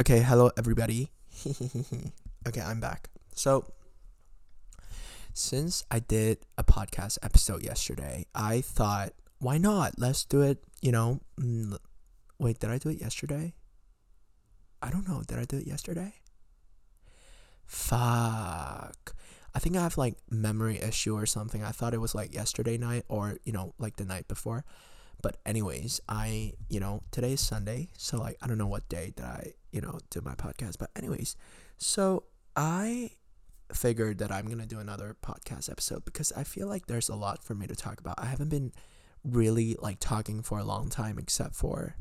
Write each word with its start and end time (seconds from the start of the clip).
Okay, 0.00 0.20
hello 0.20 0.50
everybody. 0.56 1.10
okay, 2.46 2.60
I'm 2.60 2.80
back. 2.80 3.08
So, 3.34 3.64
since 5.32 5.84
I 5.90 6.00
did 6.00 6.38
a 6.58 6.64
podcast 6.64 7.18
episode 7.22 7.62
yesterday, 7.62 8.26
I 8.34 8.60
thought, 8.60 9.12
why 9.38 9.58
not? 9.58 9.94
Let's 9.98 10.24
do 10.24 10.42
it, 10.42 10.62
you 10.82 10.92
know. 10.92 11.20
mm, 11.40 11.76
Wait, 12.38 12.58
did 12.58 12.70
I 12.70 12.78
do 12.78 12.90
it 12.90 13.00
yesterday? 13.00 13.54
I 14.82 14.90
don't 14.90 15.08
know. 15.08 15.22
Did 15.26 15.38
I 15.38 15.44
do 15.44 15.56
it 15.56 15.66
yesterday? 15.66 16.14
Fuck. 17.64 19.14
I 19.54 19.58
think 19.58 19.76
I 19.76 19.82
have 19.82 19.96
like 19.96 20.16
memory 20.30 20.78
issue 20.78 21.16
or 21.16 21.24
something. 21.24 21.64
I 21.64 21.70
thought 21.70 21.94
it 21.94 22.00
was 22.00 22.14
like 22.14 22.34
yesterday 22.34 22.76
night 22.76 23.04
or, 23.08 23.38
you 23.44 23.52
know, 23.52 23.72
like 23.78 23.96
the 23.96 24.04
night 24.04 24.28
before. 24.28 24.64
But 25.22 25.38
anyways, 25.46 26.02
I, 26.10 26.52
you 26.68 26.78
know, 26.78 27.02
today's 27.10 27.40
Sunday, 27.40 27.88
so 27.96 28.18
like 28.18 28.36
I 28.42 28.46
don't 28.46 28.58
know 28.58 28.66
what 28.66 28.86
day 28.90 29.14
that 29.16 29.24
I, 29.24 29.52
you 29.76 29.82
know, 29.82 30.00
do 30.10 30.20
my 30.22 30.34
podcast. 30.34 30.78
But 30.78 30.90
anyways, 30.96 31.36
so 31.76 32.24
I 32.56 33.10
figured 33.72 34.18
that 34.18 34.32
I'm 34.32 34.46
going 34.46 34.58
to 34.58 34.66
do 34.66 34.80
another 34.80 35.16
podcast 35.22 35.70
episode 35.70 36.04
because 36.04 36.32
I 36.32 36.44
feel 36.44 36.66
like 36.66 36.86
there's 36.86 37.10
a 37.10 37.14
lot 37.14 37.44
for 37.44 37.54
me 37.54 37.66
to 37.66 37.76
talk 37.76 38.00
about. 38.00 38.14
I 38.18 38.26
haven't 38.26 38.48
been 38.48 38.72
really 39.22 39.76
like 39.80 39.98
talking 40.00 40.42
for 40.42 40.58
a 40.58 40.64
long 40.64 40.88
time 40.88 41.18
except 41.18 41.54
for 41.54 41.96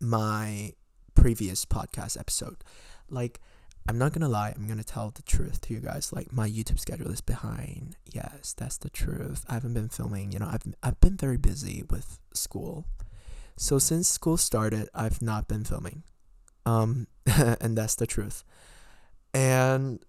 my 0.00 0.72
previous 1.14 1.64
podcast 1.64 2.18
episode. 2.18 2.58
Like 3.10 3.40
I'm 3.88 3.98
not 3.98 4.12
gonna 4.12 4.28
lie, 4.28 4.52
I'm 4.54 4.66
gonna 4.66 4.84
tell 4.84 5.10
the 5.10 5.22
truth 5.22 5.60
to 5.62 5.74
you 5.74 5.80
guys. 5.80 6.12
Like 6.12 6.32
my 6.32 6.48
YouTube 6.48 6.78
schedule 6.78 7.10
is 7.10 7.20
behind. 7.20 7.96
Yes, 8.12 8.54
that's 8.56 8.78
the 8.78 8.90
truth. 8.90 9.44
I 9.48 9.54
haven't 9.54 9.74
been 9.74 9.88
filming, 9.88 10.32
you 10.32 10.38
know, 10.38 10.48
I've 10.50 10.62
I've 10.82 11.00
been 11.00 11.16
very 11.16 11.38
busy 11.38 11.82
with 11.88 12.18
school. 12.34 12.86
So 13.56 13.78
since 13.78 14.08
school 14.08 14.36
started, 14.36 14.88
I've 14.94 15.22
not 15.22 15.48
been 15.48 15.64
filming. 15.64 16.02
Um 16.66 17.06
and 17.26 17.78
that's 17.78 17.94
the 17.94 18.06
truth. 18.06 18.44
And 19.32 20.04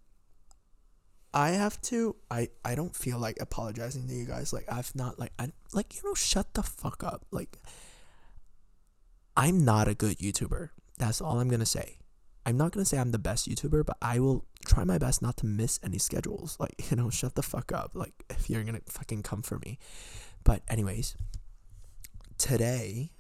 I 1.34 1.52
have 1.52 1.80
to 1.84 2.18
I 2.30 2.50
I 2.66 2.76
don't 2.76 2.96
feel 2.96 3.20
like 3.20 3.38
apologizing 3.40 4.08
to 4.10 4.14
you 4.14 4.26
guys. 4.26 4.52
Like 4.52 4.66
I've 4.70 4.94
not 4.96 5.18
like 5.18 5.32
I 5.40 5.52
like 5.72 5.96
you 5.96 6.02
know 6.04 6.14
shut 6.14 6.54
the 6.54 6.64
fuck 6.64 7.04
up. 7.04 7.26
Like 7.32 7.58
I'm 9.38 9.64
not 9.64 9.88
a 9.88 9.94
good 9.94 10.18
YouTuber. 10.18 10.70
That's 10.98 11.22
all 11.22 11.40
I'm 11.40 11.48
going 11.48 11.60
to 11.60 11.66
say. 11.66 12.00
I'm 12.44 12.58
not 12.58 12.72
going 12.72 12.84
to 12.84 12.90
say 12.90 12.98
I'm 12.98 13.12
the 13.12 13.20
best 13.20 13.48
YouTuber, 13.48 13.86
but 13.86 13.96
I 14.02 14.20
will 14.20 14.46
try 14.66 14.84
my 14.84 14.98
best 14.98 15.22
not 15.22 15.38
to 15.38 15.46
miss 15.46 15.80
any 15.84 16.00
schedules. 16.00 16.58
Like, 16.60 16.74
you 16.90 16.98
know, 16.98 17.12
shut 17.12 17.36
the 17.36 17.44
fuck 17.44 17.72
up. 17.72 17.92
Like, 17.94 18.14
if 18.32 18.50
you're 18.50 18.64
going 18.64 18.82
to 18.82 18.92
fucking 18.92 19.22
come 19.22 19.44
for 19.44 19.60
me. 19.60 19.78
But, 20.44 20.64
anyways, 20.68 21.16
today 22.40 23.12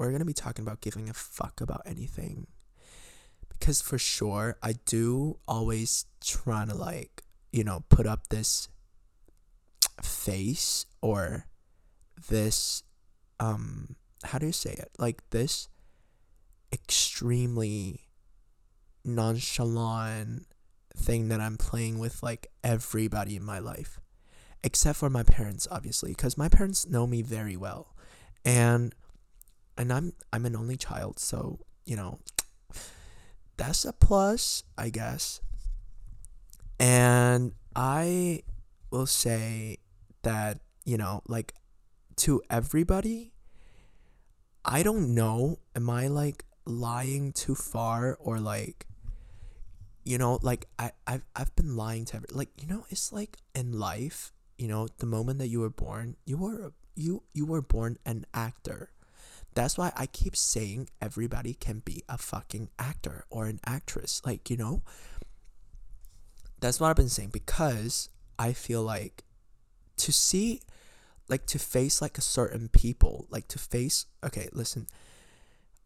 we're 0.00 0.08
going 0.08 0.20
to 0.20 0.24
be 0.24 0.32
talking 0.32 0.64
about 0.64 0.80
giving 0.80 1.10
a 1.10 1.12
fuck 1.12 1.60
about 1.60 1.82
anything. 1.84 2.46
Because 3.50 3.82
for 3.82 3.98
sure, 3.98 4.56
I 4.62 4.72
do 4.86 5.38
always 5.46 6.06
try 6.24 6.64
to, 6.64 6.74
like, 6.74 7.22
you 7.52 7.64
know, 7.64 7.84
put 7.90 8.06
up 8.06 8.28
this 8.28 8.68
face 10.02 10.86
or 11.02 11.44
this, 12.30 12.82
um, 13.38 13.96
how 14.24 14.38
do 14.38 14.46
you 14.46 14.52
say 14.52 14.70
it? 14.70 14.90
Like, 14.98 15.28
this 15.28 15.68
extremely 16.72 18.08
nonchalant 19.04 20.46
thing 20.96 21.28
that 21.28 21.40
I'm 21.40 21.58
playing 21.58 21.98
with 21.98 22.22
like 22.22 22.46
everybody 22.62 23.36
in 23.36 23.42
my 23.42 23.58
life 23.58 23.98
except 24.62 24.98
for 24.98 25.08
my 25.08 25.22
parents 25.22 25.66
obviously 25.70 26.10
because 26.10 26.36
my 26.36 26.48
parents 26.48 26.86
know 26.86 27.06
me 27.06 27.22
very 27.22 27.56
well 27.56 27.94
and 28.44 28.94
and 29.80 29.90
I'm 29.90 30.12
I'm 30.30 30.44
an 30.44 30.54
only 30.54 30.76
child 30.76 31.18
so 31.18 31.58
you 31.86 31.96
know 31.96 32.18
that's 33.56 33.84
a 33.86 33.94
plus 33.94 34.62
I 34.76 34.90
guess. 34.90 35.40
And 36.78 37.52
I 37.74 38.42
will 38.90 39.06
say 39.06 39.78
that 40.22 40.60
you 40.84 40.98
know 40.98 41.22
like 41.26 41.54
to 42.16 42.42
everybody 42.50 43.32
I 44.64 44.82
don't 44.82 45.14
know 45.14 45.60
am 45.74 45.88
I 45.88 46.08
like 46.08 46.44
lying 46.66 47.32
too 47.32 47.54
far 47.54 48.18
or 48.20 48.38
like 48.38 48.86
you 50.04 50.18
know 50.18 50.38
like 50.42 50.68
I, 50.78 50.92
I've, 51.06 51.24
I've 51.34 51.56
been 51.56 51.74
lying 51.74 52.04
to 52.06 52.16
every 52.16 52.28
like 52.32 52.50
you 52.60 52.68
know 52.68 52.84
it's 52.90 53.12
like 53.12 53.38
in 53.54 53.72
life 53.72 54.32
you 54.58 54.68
know 54.68 54.88
the 54.98 55.06
moment 55.06 55.38
that 55.38 55.48
you 55.48 55.60
were 55.60 55.70
born 55.70 56.16
you 56.26 56.36
were 56.36 56.74
you 56.94 57.22
you 57.32 57.46
were 57.46 57.62
born 57.62 57.96
an 58.04 58.26
actor 58.34 58.90
that's 59.60 59.76
why 59.76 59.92
i 59.94 60.06
keep 60.06 60.34
saying 60.34 60.88
everybody 61.02 61.52
can 61.52 61.80
be 61.80 62.02
a 62.08 62.16
fucking 62.16 62.70
actor 62.78 63.24
or 63.28 63.46
an 63.46 63.60
actress 63.66 64.22
like 64.24 64.48
you 64.48 64.56
know 64.56 64.82
that's 66.60 66.80
what 66.80 66.88
i've 66.88 66.96
been 66.96 67.08
saying 67.08 67.30
because 67.30 68.08
i 68.38 68.52
feel 68.52 68.82
like 68.82 69.22
to 69.96 70.12
see 70.12 70.60
like 71.28 71.44
to 71.44 71.58
face 71.58 72.00
like 72.00 72.16
a 72.16 72.22
certain 72.22 72.68
people 72.68 73.26
like 73.30 73.46
to 73.48 73.58
face 73.58 74.06
okay 74.24 74.48
listen 74.52 74.86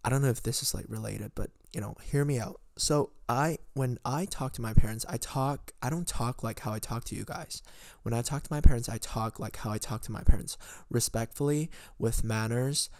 I 0.04 0.10
don't 0.10 0.20
know 0.20 0.28
if 0.28 0.42
this 0.42 0.62
is 0.62 0.74
like 0.74 0.84
related, 0.88 1.32
but 1.34 1.50
you 1.72 1.80
know, 1.80 1.96
hear 2.02 2.24
me 2.24 2.38
out. 2.38 2.60
So 2.76 3.10
I 3.28 3.58
when 3.72 3.98
I 4.04 4.26
talk 4.26 4.52
to 4.54 4.62
my 4.62 4.74
parents, 4.74 5.06
I 5.08 5.16
talk 5.16 5.72
I 5.80 5.88
don't 5.88 6.06
talk 6.06 6.42
like 6.42 6.60
how 6.60 6.72
I 6.72 6.78
talk 6.78 7.04
to 7.04 7.14
you 7.14 7.24
guys. 7.24 7.62
When 8.02 8.12
I 8.12 8.20
talk 8.20 8.42
to 8.42 8.52
my 8.52 8.60
parents, 8.60 8.88
I 8.88 8.98
talk 8.98 9.40
like 9.40 9.56
how 9.56 9.70
I 9.70 9.78
talk 9.78 10.02
to 10.02 10.12
my 10.12 10.22
parents, 10.22 10.58
respectfully, 10.90 11.70
with 11.98 12.22
manners, 12.22 12.90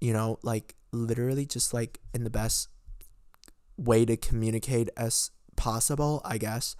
you 0.00 0.12
know, 0.12 0.38
like 0.42 0.74
literally 0.92 1.46
just 1.46 1.74
like 1.74 2.00
in 2.14 2.24
the 2.24 2.30
best 2.30 2.68
way 3.76 4.04
to 4.04 4.16
communicate 4.16 4.88
as 4.96 5.30
possible, 5.56 6.20
I 6.24 6.38
guess. 6.38 6.76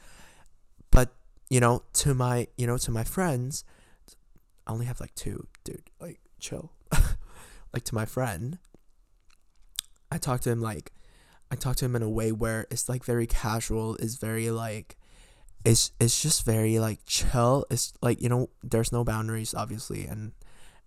But, 0.91 1.15
you 1.51 1.61
know, 1.61 1.83
to 1.95 2.15
my, 2.15 2.49
you 2.57 2.67
know, 2.67 2.79
to 2.79 2.91
my 2.91 3.05
friends, 3.05 3.65
I 4.67 4.73
only 4.73 4.87
have 4.87 5.01
like 5.01 5.15
two, 5.15 5.47
dude, 5.65 5.91
like 6.01 6.21
chill. 6.41 6.73
like 7.73 7.85
to 7.85 7.95
my 7.95 8.05
friend, 8.05 8.59
I 10.11 10.19
talk 10.19 10.41
to 10.43 10.51
him 10.51 10.61
like 10.61 10.93
I 11.51 11.57
talk 11.57 11.77
to 11.77 11.87
him 11.87 11.97
in 11.97 12.03
a 12.03 12.11
way 12.11 12.33
where 12.33 12.67
it's 12.71 12.89
like 12.89 13.05
very 13.05 13.27
casual, 13.27 13.97
it's 13.97 14.17
very 14.17 14.51
like 14.51 14.97
it's 15.65 15.93
it's 15.99 16.21
just 16.21 16.45
very 16.45 16.79
like 16.79 17.01
chill. 17.07 17.65
It's 17.71 17.93
like, 18.03 18.21
you 18.21 18.29
know, 18.29 18.51
there's 18.63 18.93
no 18.93 19.05
boundaries 19.05 19.55
obviously 19.55 20.07
and 20.07 20.33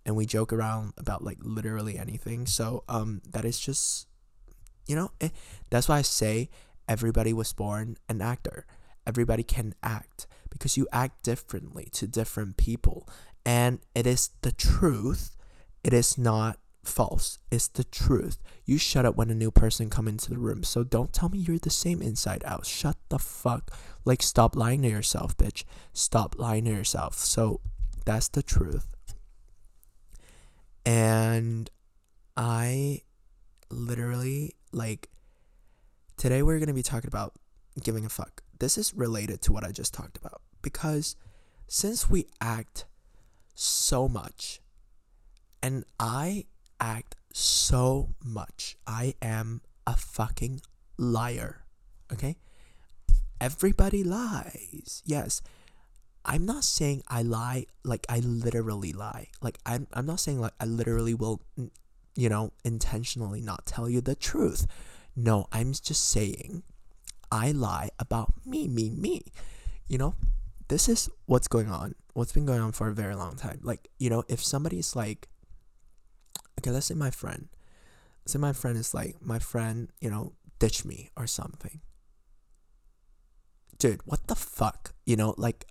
and 0.04 0.16
we 0.16 0.26
joke 0.26 0.52
around 0.52 0.92
about 0.96 1.22
like 1.22 1.38
literally 1.42 1.98
anything. 1.98 2.46
So 2.46 2.84
um 2.88 3.22
that 3.30 3.44
is 3.44 3.58
just 3.58 4.06
you 4.86 4.96
know, 4.96 5.12
it, 5.20 5.32
that's 5.70 5.88
why 5.88 5.98
I 5.98 6.02
say 6.02 6.50
everybody 6.88 7.32
was 7.32 7.52
born 7.52 7.96
an 8.08 8.20
actor. 8.20 8.66
Everybody 9.06 9.42
can 9.42 9.74
act 9.82 10.26
because 10.50 10.76
you 10.76 10.86
act 10.92 11.22
differently 11.22 11.88
to 11.92 12.06
different 12.06 12.56
people 12.56 13.08
and 13.44 13.80
it 13.94 14.06
is 14.06 14.30
the 14.42 14.52
truth. 14.52 15.36
It 15.82 15.92
is 15.92 16.16
not 16.16 16.58
false. 16.84 17.38
It's 17.50 17.68
the 17.68 17.84
truth. 17.84 18.38
You 18.64 18.78
shut 18.78 19.04
up 19.04 19.16
when 19.16 19.30
a 19.30 19.34
new 19.34 19.50
person 19.50 19.90
come 19.90 20.08
into 20.08 20.30
the 20.30 20.38
room. 20.38 20.62
So 20.62 20.84
don't 20.84 21.12
tell 21.12 21.28
me 21.28 21.38
you're 21.38 21.58
the 21.58 21.70
same 21.70 22.02
inside 22.02 22.42
out. 22.44 22.66
Shut 22.66 22.96
the 23.08 23.18
fuck. 23.18 23.70
Like 24.04 24.22
stop 24.22 24.56
lying 24.56 24.82
to 24.82 24.88
yourself, 24.88 25.36
bitch. 25.36 25.64
Stop 25.92 26.36
lying 26.38 26.64
to 26.64 26.70
yourself. 26.70 27.14
So 27.14 27.60
that's 28.04 28.28
the 28.28 28.42
truth. 28.42 28.91
And 30.84 31.70
I 32.36 33.02
literally 33.70 34.54
like 34.72 35.08
today 36.16 36.42
we're 36.42 36.58
going 36.58 36.68
to 36.68 36.74
be 36.74 36.82
talking 36.82 37.08
about 37.08 37.34
giving 37.82 38.04
a 38.04 38.08
fuck. 38.08 38.42
This 38.58 38.76
is 38.78 38.94
related 38.94 39.42
to 39.42 39.52
what 39.52 39.64
I 39.64 39.72
just 39.72 39.94
talked 39.94 40.16
about 40.16 40.40
because 40.60 41.16
since 41.66 42.08
we 42.08 42.26
act 42.40 42.84
so 43.54 44.08
much 44.08 44.60
and 45.62 45.84
I 45.98 46.46
act 46.82 47.14
so 47.32 48.14
much. 48.22 48.76
I 48.86 49.14
am 49.22 49.62
a 49.86 49.96
fucking 49.96 50.60
liar. 50.98 51.64
Okay? 52.12 52.36
Everybody 53.40 54.04
lies. 54.04 55.02
Yes. 55.06 55.40
I'm 56.24 56.46
not 56.46 56.64
saying 56.64 57.02
I 57.08 57.22
lie 57.22 57.66
like 57.84 58.06
I 58.08 58.20
literally 58.20 58.92
lie. 58.92 59.28
Like 59.40 59.58
I'm 59.66 59.86
I'm 59.92 60.06
not 60.06 60.20
saying 60.20 60.40
like 60.40 60.54
I 60.60 60.64
literally 60.64 61.14
will 61.14 61.40
you 62.14 62.28
know, 62.28 62.52
intentionally 62.64 63.40
not 63.40 63.66
tell 63.66 63.88
you 63.88 64.00
the 64.00 64.14
truth. 64.14 64.66
No, 65.16 65.46
I'm 65.52 65.72
just 65.72 66.08
saying 66.08 66.62
I 67.30 67.52
lie 67.52 67.90
about 67.98 68.32
me, 68.44 68.68
me, 68.68 68.90
me. 68.90 69.22
You 69.88 69.98
know, 69.98 70.14
this 70.68 70.88
is 70.88 71.08
what's 71.26 71.48
going 71.48 71.70
on. 71.70 71.94
What's 72.14 72.32
been 72.32 72.46
going 72.46 72.60
on 72.60 72.72
for 72.72 72.88
a 72.88 72.94
very 72.94 73.14
long 73.14 73.36
time. 73.36 73.60
Like, 73.62 73.88
you 73.98 74.10
know, 74.10 74.24
if 74.28 74.44
somebody's 74.44 74.94
like 74.94 75.28
okay, 76.58 76.70
let's 76.70 76.86
say 76.86 76.94
my 76.94 77.10
friend. 77.10 77.48
Say 78.26 78.38
my 78.38 78.52
friend 78.52 78.76
is 78.76 78.94
like 78.94 79.16
my 79.20 79.38
friend, 79.38 79.88
you 80.00 80.10
know, 80.10 80.32
ditch 80.58 80.84
me 80.84 81.10
or 81.16 81.26
something. 81.26 81.80
Dude, 83.78 84.00
what 84.04 84.28
the 84.28 84.36
fuck? 84.36 84.94
You 85.04 85.16
know, 85.16 85.34
like 85.36 85.66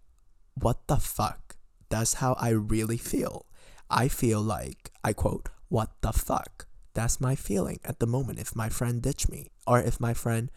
what 0.61 0.87
the 0.87 0.97
fuck? 0.97 1.55
That's 1.89 2.15
how 2.15 2.33
I 2.39 2.49
really 2.49 2.97
feel. 2.97 3.45
I 3.89 4.07
feel 4.07 4.41
like 4.41 4.91
I 5.03 5.13
quote, 5.13 5.49
what 5.69 5.89
the 6.01 6.13
fuck? 6.13 6.67
that's 6.93 7.21
my 7.21 7.35
feeling 7.35 7.79
at 7.85 7.99
the 7.99 8.07
moment 8.07 8.39
if 8.39 8.55
my 8.55 8.69
friend 8.69 9.01
ditch 9.01 9.29
me 9.29 9.47
or 9.65 9.79
if 9.79 9.99
my 9.99 10.13
friend 10.13 10.49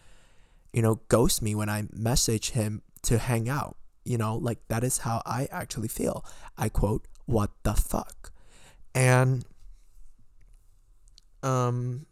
you 0.73 0.81
know 0.81 1.01
ghost 1.07 1.41
me 1.41 1.55
when 1.55 1.69
i 1.69 1.83
message 1.93 2.51
him 2.51 2.81
to 3.01 3.17
hang 3.17 3.47
out 3.47 3.77
you 4.03 4.17
know 4.17 4.35
like 4.35 4.59
that 4.67 4.83
is 4.83 4.99
how 4.99 5.21
i 5.25 5.47
actually 5.51 5.87
feel 5.87 6.25
i 6.57 6.67
quote 6.67 7.07
what 7.25 7.51
the 7.63 7.73
fuck 7.73 8.31
and 8.93 9.45
um 11.43 12.05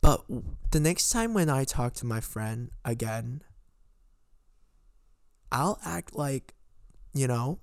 but 0.00 0.24
the 0.72 0.80
next 0.80 1.10
time 1.10 1.32
when 1.32 1.48
i 1.48 1.64
talk 1.64 1.92
to 1.94 2.06
my 2.06 2.20
friend 2.20 2.70
again 2.84 3.42
i'll 5.52 5.78
act 5.84 6.14
like 6.14 6.54
you 7.14 7.26
know 7.26 7.58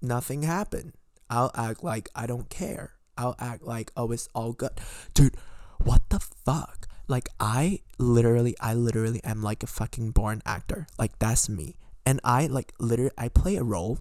nothing 0.00 0.42
happened 0.42 0.92
i'll 1.28 1.50
act 1.54 1.84
like 1.84 2.08
i 2.14 2.26
don't 2.26 2.48
care 2.48 2.94
I'll 3.18 3.34
act 3.40 3.64
like, 3.64 3.90
oh, 3.96 4.12
it's 4.12 4.28
all 4.32 4.52
good. 4.52 4.70
Dude, 5.12 5.36
what 5.82 6.02
the 6.08 6.20
fuck? 6.20 6.86
Like, 7.08 7.28
I 7.40 7.80
literally, 7.98 8.54
I 8.60 8.74
literally 8.74 9.22
am 9.24 9.42
like 9.42 9.62
a 9.64 9.66
fucking 9.66 10.12
born 10.12 10.40
actor. 10.46 10.86
Like, 10.98 11.18
that's 11.18 11.48
me. 11.48 11.74
And 12.06 12.20
I, 12.22 12.46
like, 12.46 12.72
literally, 12.78 13.10
I 13.18 13.28
play 13.28 13.56
a 13.56 13.64
role. 13.64 13.98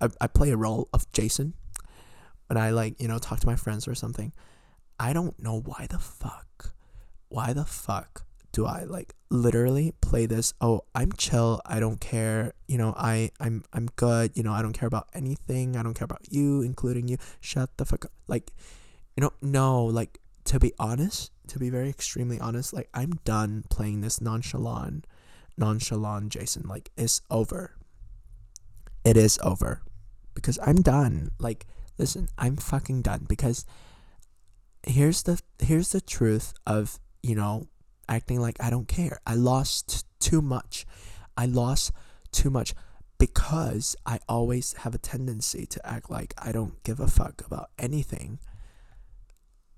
I, 0.00 0.08
I 0.20 0.26
play 0.26 0.50
a 0.50 0.56
role 0.56 0.88
of 0.92 1.10
Jason 1.12 1.54
when 2.48 2.56
I, 2.56 2.70
like, 2.70 3.00
you 3.00 3.06
know, 3.06 3.18
talk 3.18 3.38
to 3.40 3.46
my 3.46 3.56
friends 3.56 3.86
or 3.86 3.94
something. 3.94 4.32
I 4.98 5.12
don't 5.12 5.38
know 5.40 5.60
why 5.60 5.86
the 5.88 6.00
fuck. 6.00 6.72
Why 7.28 7.52
the 7.52 7.64
fuck 7.64 8.24
do 8.58 8.66
I 8.66 8.82
like 8.82 9.14
literally 9.30 9.94
play 10.00 10.26
this? 10.26 10.52
Oh, 10.60 10.80
I'm 10.92 11.12
chill. 11.12 11.60
I 11.64 11.78
don't 11.78 12.00
care. 12.00 12.54
You 12.66 12.76
know, 12.76 12.92
I 12.96 13.30
I'm 13.38 13.62
I'm 13.72 13.86
good. 13.94 14.36
You 14.36 14.42
know, 14.42 14.52
I 14.52 14.62
don't 14.62 14.72
care 14.72 14.88
about 14.88 15.06
anything. 15.14 15.76
I 15.76 15.84
don't 15.84 15.94
care 15.94 16.06
about 16.06 16.26
you, 16.28 16.62
including 16.62 17.06
you. 17.06 17.18
Shut 17.38 17.76
the 17.76 17.84
fuck 17.84 18.06
up. 18.06 18.10
Like, 18.26 18.50
you 19.16 19.20
know, 19.20 19.30
no. 19.40 19.84
Like 19.84 20.18
to 20.46 20.58
be 20.58 20.72
honest, 20.76 21.30
to 21.46 21.60
be 21.60 21.70
very 21.70 21.88
extremely 21.88 22.40
honest, 22.40 22.72
like 22.72 22.88
I'm 22.92 23.20
done 23.24 23.62
playing 23.70 24.00
this 24.00 24.20
nonchalant, 24.20 25.06
nonchalant 25.56 26.30
Jason. 26.30 26.66
Like 26.66 26.90
it's 26.96 27.22
over. 27.30 27.76
It 29.04 29.16
is 29.16 29.38
over, 29.40 29.82
because 30.34 30.58
I'm 30.66 30.82
done. 30.82 31.30
Like, 31.38 31.64
listen, 31.96 32.26
I'm 32.36 32.56
fucking 32.56 33.02
done 33.02 33.26
because 33.28 33.64
here's 34.84 35.22
the 35.22 35.40
here's 35.60 35.90
the 35.90 36.00
truth 36.00 36.54
of 36.66 36.98
you 37.22 37.36
know 37.36 37.68
acting 38.08 38.40
like 38.40 38.56
I 38.60 38.70
don't 38.70 38.88
care. 38.88 39.18
I 39.26 39.34
lost 39.34 40.06
too 40.18 40.42
much. 40.42 40.86
I 41.36 41.46
lost 41.46 41.92
too 42.32 42.50
much 42.50 42.74
because 43.18 43.96
I 44.06 44.20
always 44.28 44.72
have 44.84 44.94
a 44.94 44.98
tendency 44.98 45.66
to 45.66 45.86
act 45.86 46.10
like 46.10 46.34
I 46.38 46.52
don't 46.52 46.82
give 46.84 47.00
a 47.00 47.08
fuck 47.08 47.42
about 47.44 47.70
anything. 47.78 48.38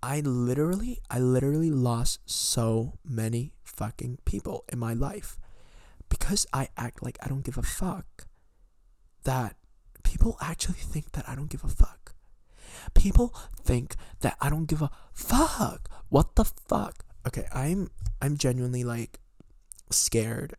I 0.03 0.21
literally, 0.21 1.01
I 1.11 1.19
literally 1.19 1.71
lost 1.71 2.21
so 2.25 2.99
many 3.05 3.53
fucking 3.63 4.19
people 4.25 4.65
in 4.73 4.79
my 4.79 4.95
life 4.95 5.39
because 6.09 6.47
I 6.53 6.69
act 6.77 7.03
like 7.03 7.19
I 7.23 7.29
don't 7.29 7.45
give 7.45 7.59
a 7.59 7.63
fuck. 7.63 8.27
That 9.25 9.57
people 10.03 10.39
actually 10.41 10.81
think 10.81 11.13
that 11.13 11.29
I 11.29 11.35
don't 11.35 11.51
give 11.51 11.65
a 11.65 11.69
fuck. 11.69 12.15
People 12.95 13.35
think 13.63 13.95
that 14.21 14.37
I 14.41 14.49
don't 14.49 14.67
give 14.67 14.81
a 14.81 14.91
fuck. 15.13 15.91
What 16.09 16.37
the 16.37 16.45
fuck? 16.45 17.05
Okay, 17.27 17.47
I'm 17.53 17.91
I'm 18.23 18.37
genuinely 18.37 18.85
like 18.85 19.21
scared 19.91 20.55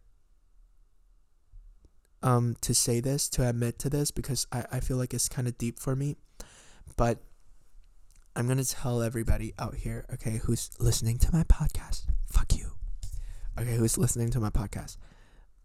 um 2.23 2.55
to 2.61 2.73
say 2.73 2.99
this, 2.99 3.29
to 3.29 3.47
admit 3.47 3.79
to 3.79 3.89
this 3.89 4.11
because 4.11 4.45
I, 4.51 4.65
I 4.71 4.79
feel 4.79 4.97
like 4.97 5.13
it's 5.13 5.29
kind 5.29 5.47
of 5.47 5.57
deep 5.57 5.79
for 5.79 5.95
me. 5.95 6.17
But 6.97 7.19
I'm 8.35 8.47
to 8.47 8.65
tell 8.65 9.01
everybody 9.01 9.53
out 9.59 9.75
here, 9.75 10.05
okay, 10.13 10.39
who's 10.43 10.69
listening 10.79 11.17
to 11.19 11.33
my 11.33 11.43
podcast. 11.43 12.03
Fuck 12.27 12.55
you. 12.55 12.71
Okay, 13.59 13.75
who's 13.75 13.97
listening 13.97 14.31
to 14.31 14.39
my 14.39 14.49
podcast 14.49 14.97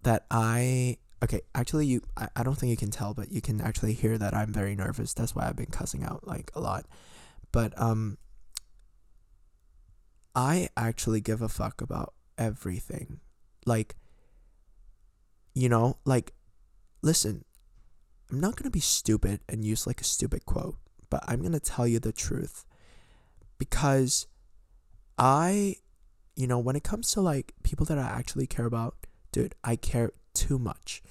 that 0.02 0.24
I 0.30 0.98
okay, 1.22 1.42
actually 1.54 1.86
you 1.86 2.02
I, 2.16 2.28
I 2.36 2.42
don't 2.42 2.56
think 2.56 2.70
you 2.70 2.76
can 2.76 2.90
tell, 2.90 3.14
but 3.14 3.30
you 3.30 3.40
can 3.40 3.60
actually 3.60 3.92
hear 3.92 4.18
that 4.18 4.34
I'm 4.34 4.52
very 4.52 4.74
nervous. 4.74 5.14
That's 5.14 5.34
why 5.34 5.46
I've 5.46 5.56
been 5.56 5.66
cussing 5.66 6.04
out 6.04 6.26
like 6.26 6.50
a 6.54 6.60
lot. 6.60 6.86
But 7.52 7.78
um 7.80 8.18
I 10.36 10.68
actually 10.76 11.22
give 11.22 11.40
a 11.40 11.48
fuck 11.48 11.80
about 11.80 12.12
everything. 12.36 13.20
Like, 13.64 13.96
you 15.54 15.70
know, 15.70 15.96
like, 16.04 16.34
listen, 17.00 17.46
I'm 18.30 18.38
not 18.38 18.54
going 18.54 18.64
to 18.64 18.70
be 18.70 18.80
stupid 18.80 19.40
and 19.48 19.64
use 19.64 19.86
like 19.86 20.02
a 20.02 20.04
stupid 20.04 20.44
quote, 20.44 20.76
but 21.08 21.24
I'm 21.26 21.40
going 21.40 21.52
to 21.52 21.60
tell 21.60 21.88
you 21.88 21.98
the 21.98 22.12
truth. 22.12 22.66
Because 23.58 24.26
I, 25.16 25.76
you 26.36 26.46
know, 26.46 26.58
when 26.58 26.76
it 26.76 26.84
comes 26.84 27.10
to 27.12 27.22
like 27.22 27.54
people 27.62 27.86
that 27.86 27.98
I 27.98 28.02
actually 28.02 28.46
care 28.46 28.66
about, 28.66 28.94
dude, 29.32 29.54
I 29.64 29.76
care 29.76 30.12
too 30.34 30.58
much. 30.58 31.02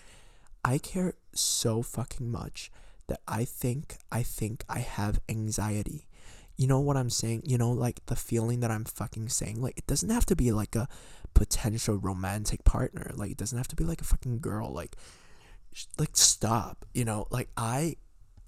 I 0.63 0.77
care 0.77 1.15
so 1.33 1.81
fucking 1.81 2.31
much 2.31 2.71
that 3.07 3.21
I 3.27 3.43
think 3.45 3.97
I 4.11 4.21
think 4.21 4.63
I 4.69 4.79
have 4.79 5.19
anxiety 5.27 6.07
you 6.57 6.67
know 6.67 6.79
what 6.79 6.97
I'm 6.97 7.09
saying? 7.09 7.43
You 7.45 7.57
know, 7.57 7.71
like 7.71 8.05
the 8.05 8.15
feeling 8.15 8.61
that 8.61 8.71
I'm 8.71 8.85
fucking 8.85 9.29
saying. 9.29 9.61
Like, 9.61 9.77
it 9.77 9.87
doesn't 9.87 10.09
have 10.09 10.25
to 10.27 10.35
be 10.35 10.51
like 10.51 10.75
a 10.75 10.87
potential 11.33 11.97
romantic 11.97 12.63
partner. 12.63 13.11
Like, 13.13 13.31
it 13.31 13.37
doesn't 13.37 13.57
have 13.57 13.67
to 13.69 13.75
be 13.75 13.83
like 13.83 14.01
a 14.01 14.05
fucking 14.05 14.39
girl. 14.39 14.71
Like, 14.71 14.95
like 15.97 16.15
stop. 16.15 16.85
You 16.93 17.05
know, 17.05 17.27
like 17.29 17.49
I 17.57 17.97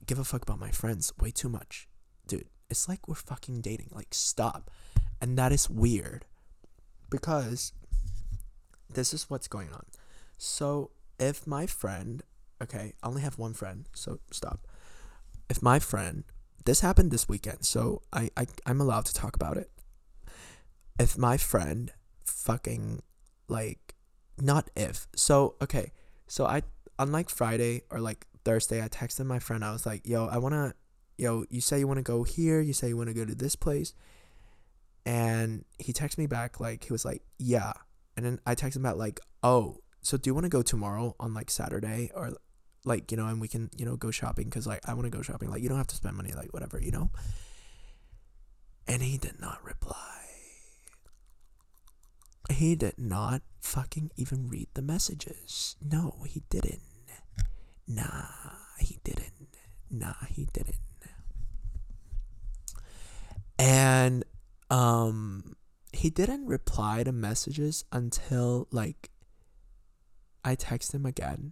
give 0.06 0.19
a 0.19 0.24
fuck 0.24 0.44
about 0.44 0.59
my 0.59 0.71
friends 0.71 1.12
way 1.19 1.31
too 1.31 1.50
much, 1.50 1.88
dude. 2.27 2.45
It's 2.69 2.88
like 2.88 3.07
we're 3.07 3.15
fucking 3.15 3.62
dating. 3.62 3.89
Like, 3.92 4.10
stop. 4.12 4.71
And 5.19 5.38
that 5.38 5.51
is 5.51 5.69
weird, 5.69 6.25
because 7.10 7.74
this 8.94 9.13
is 9.13 9.30
what's 9.30 9.48
going 9.48 9.69
on. 9.74 9.86
So 10.38 10.92
if 11.19 11.48
my 11.48 11.65
friend, 11.65 12.21
okay, 12.62 12.94
I 13.01 13.07
only 13.07 13.21
have 13.24 13.39
one 13.39 13.53
friend, 13.53 13.89
so 13.94 14.19
stop. 14.31 14.68
If 15.50 15.62
my 15.62 15.80
friend 15.80 16.24
this 16.67 16.81
happened 16.81 17.11
this 17.11 17.29
weekend, 17.29 17.65
so 17.65 18.01
I, 18.11 18.29
I 18.35 18.45
I'm 18.65 18.81
allowed 18.81 19.05
to 19.05 19.13
talk 19.13 19.37
about 19.37 19.55
it. 19.55 19.71
If 20.99 21.17
my 21.17 21.37
friend 21.37 21.93
fucking 22.25 23.01
like 23.47 23.95
not 24.37 24.69
if. 24.75 25.07
So 25.15 25.55
okay, 25.61 25.93
so 26.27 26.45
I 26.45 26.63
unlike 26.99 27.29
Friday 27.29 27.83
or 27.89 28.01
like 28.01 28.27
Thursday, 28.43 28.83
I 28.83 28.89
texted 28.89 29.25
my 29.25 29.39
friend. 29.39 29.63
I 29.63 29.71
was 29.71 29.85
like, 29.85 30.05
"Yo, 30.05 30.27
I 30.27 30.39
wanna, 30.39 30.73
yo, 31.17 31.45
you 31.49 31.61
say 31.61 31.79
you 31.79 31.87
wanna 31.87 32.01
go 32.01 32.23
here. 32.23 32.59
You 32.59 32.73
say 32.73 32.89
you 32.89 32.97
wanna 32.97 33.13
go 33.13 33.23
to 33.23 33.33
this 33.33 33.55
place." 33.55 33.93
And 35.05 35.63
he 35.79 35.93
texted 35.93 36.17
me 36.17 36.27
back 36.27 36.59
like 36.59 36.83
he 36.83 36.91
was 36.91 37.05
like, 37.05 37.24
"Yeah," 37.39 37.71
and 38.17 38.25
then 38.25 38.39
I 38.45 38.55
texted 38.55 38.77
him 38.77 38.83
back 38.83 38.97
like, 38.97 39.21
"Oh, 39.41 39.77
so 40.01 40.17
do 40.17 40.29
you 40.29 40.33
want 40.33 40.43
to 40.43 40.50
go 40.50 40.62
tomorrow 40.62 41.15
on 41.17 41.33
like 41.33 41.50
Saturday 41.50 42.12
or 42.13 42.33
like 42.86 43.12
you 43.12 43.17
know 43.17 43.27
and 43.27 43.41
we 43.41 43.48
can 43.48 43.69
you 43.75 43.86
know 43.86 43.96
go 43.96 44.12
shopping 44.12 44.46
because 44.46 44.65
like 44.65 44.79
i 44.88 44.93
want 44.93 45.05
to 45.05 45.10
go 45.10 45.22
shopping 45.22 45.50
like 45.50 45.62
you 45.62 45.67
don't 45.67 45.77
have 45.77 45.88
to 45.88 45.96
spend 45.96 46.15
money 46.15 46.31
like 46.34 46.53
whatever 46.53 46.79
you 46.81 46.91
know? 46.91 47.10
And 48.88 49.01
he 49.01 49.17
did 49.17 49.39
not 49.39 49.63
reply. 49.63 49.96
He 52.50 52.75
did 52.75 52.98
not 52.98 53.41
fucking 53.60 54.12
even 54.15 54.48
read 54.48 54.69
the 54.74 54.81
messages. 54.81 55.75
No 55.81 56.24
he 56.25 56.43
didn't. 56.50 56.81
Nah 57.86 58.27
he 58.79 59.00
didn't. 59.03 59.57
Nah 59.91 60.13
he 60.29 60.48
didn't. 60.53 60.75
And 63.60 64.24
um 64.69 65.55
he 65.91 66.10
didn't 66.10 66.46
reply 66.46 67.03
to 67.03 67.12
messages 67.12 67.84
until 67.91 68.67
like 68.72 69.10
I 70.46 70.55
text 70.55 70.93
him 70.93 71.05
again 71.05 71.51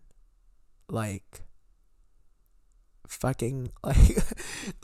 like 0.89 1.41
fucking 3.07 3.71
like 3.83 4.17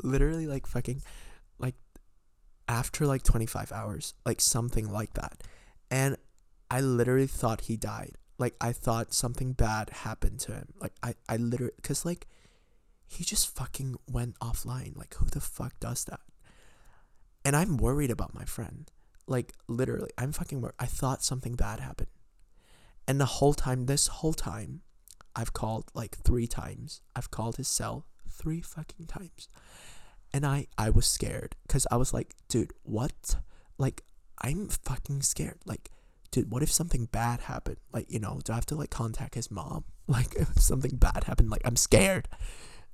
literally 0.04 0.48
like 0.48 0.68
fucking 0.68 1.02
like 1.60 1.76
after 2.68 3.06
like 3.06 3.24
25 3.24 3.72
hours 3.72 4.14
like 4.26 4.42
something 4.42 4.92
like 4.92 5.14
that. 5.14 5.44
And 5.90 6.18
i 6.70 6.80
literally 6.80 7.28
thought 7.28 7.62
he 7.62 7.78
died. 7.78 8.18
Like 8.38 8.56
i 8.62 8.72
thought 8.72 9.14
something 9.14 9.54
bad 9.54 9.90
happened 9.90 10.40
to 10.42 10.54
him. 10.54 10.74
Like 10.80 10.94
i 11.04 11.16
i 11.28 11.38
literally 11.38 11.74
because 11.76 12.06
like 12.06 12.28
he 13.08 13.24
just 13.24 13.54
fucking 13.56 13.96
went 14.10 14.40
offline. 14.40 14.98
Like 14.98 15.16
who 15.16 15.26
the 15.26 15.42
fuck 15.42 15.80
does 15.80 16.06
that? 16.06 16.22
And 17.44 17.56
i'm 17.56 17.78
worried 17.78 18.12
about 18.12 18.34
my 18.34 18.46
friend. 18.46 18.90
Like 19.28 19.54
literally 19.68 20.12
i'm 20.18 20.32
fucking 20.32 20.62
worried 20.62 20.76
i 20.80 20.86
thought 20.86 21.24
something 21.24 21.56
bad 21.56 21.80
happened. 21.80 22.10
And 23.08 23.20
the 23.20 23.26
whole 23.26 23.54
time 23.54 23.88
this 23.88 24.08
whole 24.08 24.34
time 24.34 24.82
I've 25.36 25.54
called 25.54 25.92
like 25.94 26.18
three 26.18 26.48
times. 26.48 27.02
I've 27.16 27.32
called 27.32 27.58
his 27.58 27.68
cell 27.68 28.06
three 28.30 28.62
fucking 28.62 29.08
times. 29.08 29.48
And 30.34 30.46
I 30.46 30.68
I 30.78 30.90
was 30.90 31.06
scared 31.06 31.56
cuz 31.68 31.86
I 31.92 31.98
was 31.98 32.14
like, 32.14 32.36
dude, 32.48 32.72
what? 32.84 33.36
Like 33.78 34.04
I'm 34.40 34.68
fucking 34.70 35.22
scared. 35.22 35.60
Like 35.66 35.90
dude, 36.32 36.50
what 36.52 36.64
if 36.64 36.72
something 36.72 37.06
bad 37.06 37.42
happened? 37.42 37.78
Like, 37.92 38.10
you 38.10 38.20
know, 38.20 38.40
do 38.44 38.54
I 38.54 38.56
have 38.56 38.66
to 38.68 38.76
like 38.76 38.90
contact 38.90 39.36
his 39.36 39.52
mom? 39.52 39.86
Like 40.08 40.36
if 40.36 40.60
something 40.60 40.98
bad 40.98 41.24
happened, 41.24 41.50
like 41.52 41.62
I'm 41.64 41.78
scared. 41.78 42.28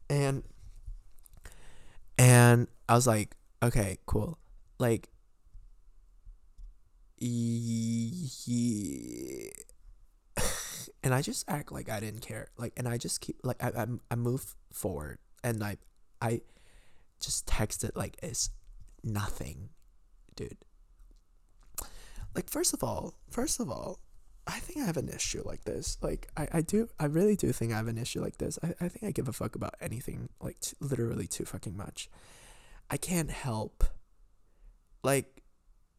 And 0.07 0.43
and 2.17 2.67
I 2.87 2.93
was 2.93 3.07
like, 3.07 3.35
Okay, 3.63 3.97
cool. 4.05 4.37
Like 4.77 5.09
he 7.17 8.29
and 11.03 11.13
I 11.13 11.21
just 11.21 11.49
act 11.49 11.71
like 11.71 11.89
I 11.89 11.99
didn't 11.99 12.21
care. 12.21 12.47
Like 12.57 12.73
and 12.77 12.87
I 12.87 12.97
just 12.97 13.21
keep 13.21 13.37
like 13.43 13.61
I 13.63 13.69
I, 13.69 13.85
I 14.11 14.15
move 14.15 14.55
forward 14.71 15.19
and 15.43 15.63
I 15.63 15.77
I 16.21 16.41
just 17.19 17.47
text 17.47 17.83
it 17.83 17.95
like 17.95 18.17
it's 18.21 18.49
nothing, 19.03 19.69
dude. 20.35 20.57
Like 22.35 22.49
first 22.49 22.73
of 22.73 22.83
all, 22.83 23.15
first 23.29 23.59
of 23.59 23.69
all, 23.69 23.99
I 24.45 24.59
think 24.59 24.79
I 24.79 24.85
have 24.85 24.97
an 24.97 25.09
issue 25.09 25.41
like 25.43 25.65
this. 25.65 25.97
Like 26.01 26.29
I, 26.37 26.47
I 26.53 26.61
do 26.61 26.87
I 26.99 27.05
really 27.05 27.35
do 27.35 27.51
think 27.51 27.73
I 27.73 27.77
have 27.77 27.87
an 27.87 27.97
issue 27.97 28.21
like 28.21 28.37
this. 28.37 28.57
I, 28.63 28.73
I 28.79 28.87
think 28.87 29.03
I 29.03 29.11
give 29.11 29.27
a 29.27 29.33
fuck 29.33 29.55
about 29.55 29.75
anything 29.81 30.29
like 30.41 30.59
t- 30.59 30.75
literally 30.79 31.27
too 31.27 31.45
fucking 31.45 31.75
much. 31.75 32.09
I 32.89 32.97
can't 32.97 33.31
help 33.31 33.83
like 35.03 35.43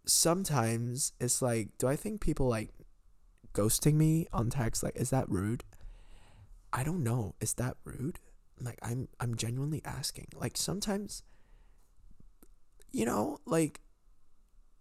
sometimes 0.06 1.12
it's 1.20 1.42
like 1.42 1.76
do 1.78 1.86
I 1.86 1.96
think 1.96 2.20
people 2.20 2.48
like 2.48 2.70
ghosting 3.52 3.94
me 3.94 4.26
on 4.32 4.50
text 4.50 4.82
like 4.82 4.96
is 4.96 5.10
that 5.10 5.28
rude? 5.28 5.64
I 6.72 6.84
don't 6.84 7.02
know. 7.02 7.34
Is 7.40 7.54
that 7.54 7.76
rude? 7.84 8.18
Like 8.60 8.78
I'm 8.82 9.08
I'm 9.20 9.36
genuinely 9.36 9.82
asking. 9.84 10.28
Like 10.34 10.56
sometimes 10.56 11.22
you 12.90 13.04
know, 13.04 13.38
like 13.44 13.80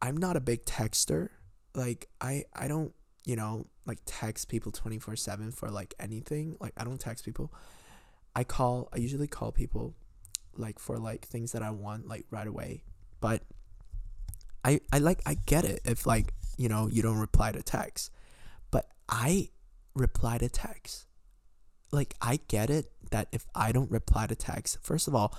I'm 0.01 0.17
not 0.17 0.35
a 0.35 0.39
big 0.39 0.65
texter. 0.65 1.29
Like 1.75 2.07
I 2.21 2.45
I 2.55 2.67
don't, 2.67 2.93
you 3.25 3.35
know, 3.35 3.67
like 3.85 3.99
text 4.05 4.49
people 4.49 4.71
24/7 4.71 5.53
for 5.53 5.69
like 5.69 5.93
anything. 5.99 6.57
Like 6.59 6.73
I 6.77 6.83
don't 6.83 6.99
text 6.99 7.25
people. 7.25 7.51
I 8.35 8.43
call 8.43 8.89
I 8.93 8.97
usually 8.97 9.27
call 9.27 9.51
people 9.51 9.95
like 10.55 10.79
for 10.79 10.97
like 10.97 11.25
things 11.25 11.51
that 11.51 11.61
I 11.61 11.71
want 11.71 12.07
like 12.07 12.25
right 12.31 12.47
away. 12.47 12.83
But 13.19 13.43
I 14.63 14.81
I 14.91 14.99
like 14.99 15.21
I 15.25 15.35
get 15.45 15.65
it 15.65 15.81
if 15.85 16.05
like, 16.05 16.33
you 16.57 16.69
know, 16.69 16.87
you 16.87 17.01
don't 17.01 17.17
reply 17.17 17.51
to 17.51 17.61
text. 17.61 18.11
I 19.09 19.49
reply 19.93 20.37
to 20.37 20.49
text. 20.49 21.05
Like 21.91 22.15
I 22.21 22.39
get 22.47 22.69
it 22.69 22.91
that 23.11 23.27
if 23.31 23.45
I 23.55 23.71
don't 23.71 23.89
reply 23.89 24.27
to 24.27 24.35
text, 24.35 24.79
first 24.81 25.07
of 25.07 25.15
all, 25.15 25.37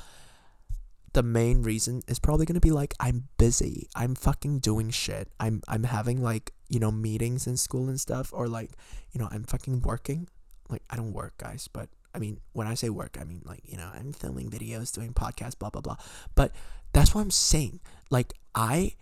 the 1.12 1.22
main 1.22 1.62
reason 1.62 2.02
is 2.06 2.18
probably 2.18 2.46
going 2.46 2.54
to 2.54 2.60
be 2.60 2.70
like 2.70 2.94
I'm 3.00 3.28
busy. 3.38 3.88
I'm 3.94 4.14
fucking 4.14 4.60
doing 4.60 4.90
shit. 4.90 5.28
I'm 5.38 5.62
I'm 5.68 5.84
having 5.84 6.22
like, 6.22 6.52
you 6.68 6.80
know, 6.80 6.90
meetings 6.90 7.46
in 7.46 7.56
school 7.56 7.88
and 7.88 8.00
stuff 8.00 8.32
or 8.32 8.48
like, 8.48 8.70
you 9.12 9.20
know, 9.20 9.28
I'm 9.30 9.44
fucking 9.44 9.82
working. 9.82 10.28
Like 10.68 10.82
I 10.90 10.96
don't 10.96 11.12
work, 11.12 11.38
guys, 11.38 11.68
but 11.72 11.88
I 12.14 12.18
mean, 12.18 12.40
when 12.52 12.66
I 12.66 12.74
say 12.74 12.90
work, 12.90 13.18
I 13.20 13.24
mean 13.24 13.42
like, 13.44 13.62
you 13.64 13.76
know, 13.76 13.90
I'm 13.94 14.12
filming 14.12 14.50
videos, 14.50 14.92
doing 14.92 15.12
podcasts, 15.12 15.58
blah 15.58 15.70
blah 15.70 15.82
blah. 15.82 15.96
But 16.34 16.52
that's 16.92 17.14
what 17.14 17.22
I'm 17.22 17.30
saying. 17.30 17.80
Like 18.10 18.34
I 18.54 18.94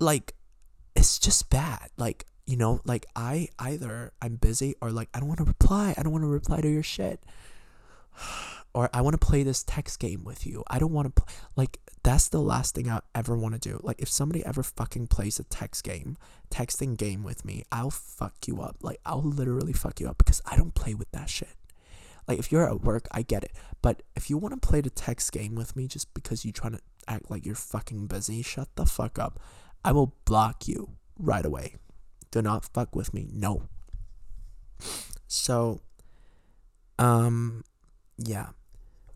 like 0.00 0.34
it's 0.94 1.18
just 1.18 1.50
bad. 1.50 1.90
Like, 1.96 2.26
you 2.46 2.56
know, 2.56 2.80
like 2.84 3.06
I 3.16 3.48
either 3.58 4.12
I'm 4.20 4.36
busy 4.36 4.74
or 4.80 4.90
like 4.90 5.08
I 5.14 5.20
don't 5.20 5.28
want 5.28 5.38
to 5.38 5.44
reply. 5.44 5.94
I 5.96 6.02
don't 6.02 6.12
want 6.12 6.24
to 6.24 6.28
reply 6.28 6.60
to 6.60 6.68
your 6.68 6.82
shit. 6.82 7.20
Or 8.76 8.90
I 8.92 9.02
want 9.02 9.14
to 9.14 9.24
play 9.24 9.44
this 9.44 9.62
text 9.62 10.00
game 10.00 10.24
with 10.24 10.44
you. 10.48 10.64
I 10.68 10.80
don't 10.80 10.90
want 10.90 11.06
to 11.14 11.22
play 11.22 11.32
like 11.54 11.78
that's 12.02 12.28
the 12.28 12.40
last 12.40 12.74
thing 12.74 12.90
I 12.90 13.02
ever 13.14 13.36
want 13.38 13.54
to 13.54 13.60
do. 13.60 13.78
Like 13.84 14.02
if 14.02 14.08
somebody 14.08 14.44
ever 14.44 14.64
fucking 14.64 15.06
plays 15.06 15.38
a 15.38 15.44
text 15.44 15.84
game, 15.84 16.16
texting 16.50 16.96
game 16.96 17.22
with 17.22 17.44
me, 17.44 17.62
I'll 17.70 17.90
fuck 17.92 18.34
you 18.48 18.60
up. 18.62 18.78
Like 18.82 18.98
I'll 19.06 19.22
literally 19.22 19.72
fuck 19.72 20.00
you 20.00 20.08
up 20.08 20.18
because 20.18 20.42
I 20.44 20.56
don't 20.56 20.74
play 20.74 20.92
with 20.94 21.08
that 21.12 21.30
shit. 21.30 21.54
Like 22.26 22.40
if 22.40 22.50
you're 22.50 22.68
at 22.68 22.80
work, 22.80 23.06
I 23.12 23.22
get 23.22 23.44
it. 23.44 23.52
But 23.80 24.02
if 24.16 24.28
you 24.28 24.38
want 24.38 24.60
to 24.60 24.68
play 24.68 24.80
the 24.80 24.90
text 24.90 25.30
game 25.30 25.54
with 25.54 25.76
me 25.76 25.86
just 25.86 26.12
because 26.12 26.44
you're 26.44 26.52
trying 26.52 26.72
to 26.72 26.80
act 27.06 27.30
like 27.30 27.46
you're 27.46 27.54
fucking 27.54 28.08
busy, 28.08 28.42
shut 28.42 28.68
the 28.74 28.86
fuck 28.86 29.20
up. 29.20 29.38
I 29.84 29.92
will 29.92 30.16
block 30.24 30.66
you 30.66 30.90
right 31.16 31.46
away. 31.46 31.76
Do 32.34 32.42
not 32.42 32.64
fuck 32.64 32.96
with 32.96 33.14
me. 33.14 33.28
No. 33.32 33.68
So, 35.28 35.82
um, 36.98 37.62
yeah. 38.18 38.48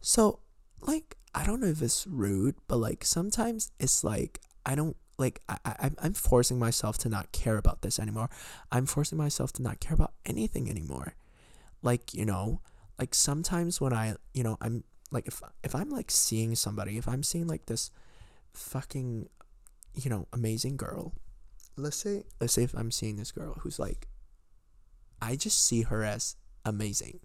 So, 0.00 0.38
like, 0.80 1.16
I 1.34 1.44
don't 1.44 1.60
know 1.60 1.66
if 1.66 1.82
it's 1.82 2.06
rude, 2.06 2.54
but 2.68 2.76
like 2.76 3.04
sometimes 3.04 3.72
it's 3.80 4.04
like 4.04 4.40
I 4.64 4.76
don't 4.76 4.96
like 5.18 5.42
I, 5.48 5.58
I 5.64 5.90
I'm 5.98 6.14
forcing 6.14 6.60
myself 6.60 6.96
to 6.98 7.08
not 7.08 7.32
care 7.32 7.56
about 7.56 7.82
this 7.82 7.98
anymore. 7.98 8.30
I'm 8.70 8.86
forcing 8.86 9.18
myself 9.18 9.52
to 9.54 9.62
not 9.62 9.80
care 9.80 9.94
about 9.94 10.12
anything 10.24 10.70
anymore. 10.70 11.16
Like, 11.82 12.14
you 12.14 12.24
know, 12.24 12.60
like 13.00 13.16
sometimes 13.16 13.80
when 13.80 13.92
I, 13.92 14.14
you 14.32 14.44
know, 14.44 14.58
I'm 14.60 14.84
like 15.10 15.26
if 15.26 15.42
if 15.64 15.74
I'm 15.74 15.90
like 15.90 16.12
seeing 16.12 16.54
somebody, 16.54 16.98
if 16.98 17.08
I'm 17.08 17.24
seeing 17.24 17.48
like 17.48 17.66
this 17.66 17.90
fucking 18.52 19.28
you 19.96 20.08
know, 20.08 20.28
amazing 20.32 20.76
girl. 20.76 21.14
Let's 21.78 21.96
say 21.96 22.24
let's 22.40 22.52
say 22.52 22.64
if 22.64 22.74
I'm 22.74 22.90
seeing 22.90 23.16
this 23.16 23.32
girl 23.32 23.54
who's 23.60 23.78
like 23.78 24.08
I 25.20 25.36
just 25.36 25.64
see 25.64 25.82
her 25.82 26.04
as 26.04 26.36
amazing. 26.64 27.20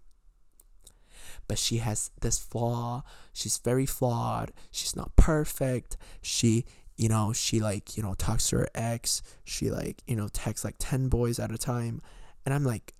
But 1.47 1.57
she 1.57 1.77
has 1.77 2.11
this 2.21 2.39
flaw. 2.39 3.03
She's 3.33 3.57
very 3.57 3.85
flawed. 3.85 4.51
She's 4.71 4.95
not 4.95 5.15
perfect. 5.15 5.97
She, 6.21 6.65
you 6.95 7.09
know, 7.09 7.33
she 7.33 7.59
like, 7.59 7.97
you 7.97 8.03
know, 8.03 8.13
talks 8.13 8.49
to 8.49 8.57
her 8.59 8.67
ex. 8.73 9.21
She 9.43 9.69
like, 9.69 10.01
you 10.07 10.15
know, 10.15 10.27
texts 10.29 10.63
like 10.63 10.75
10 10.79 11.09
boys 11.09 11.39
at 11.39 11.51
a 11.51 11.57
time. 11.57 12.01
And 12.45 12.53
I'm 12.53 12.63
like, 12.63 12.93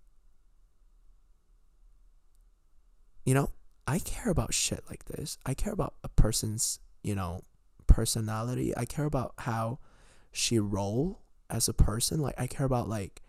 you 3.26 3.34
know, 3.34 3.52
I 3.88 4.00
care 4.00 4.30
about 4.30 4.54
shit 4.54 4.84
like 4.90 5.06
this. 5.06 5.38
I 5.46 5.54
care 5.54 5.74
about 5.74 5.96
a 6.04 6.10
person's, 6.10 6.80
you 7.02 7.16
know, 7.16 7.44
personality. 7.88 8.76
I 8.76 8.86
care 8.86 9.06
about 9.06 9.34
how 9.40 9.80
she 10.32 10.60
roll 10.60 11.23
as 11.50 11.68
a 11.68 11.74
person. 11.74 12.22
Like 12.22 12.40
I 12.40 12.48
care 12.48 12.66
about 12.66 12.90
like 12.90 13.22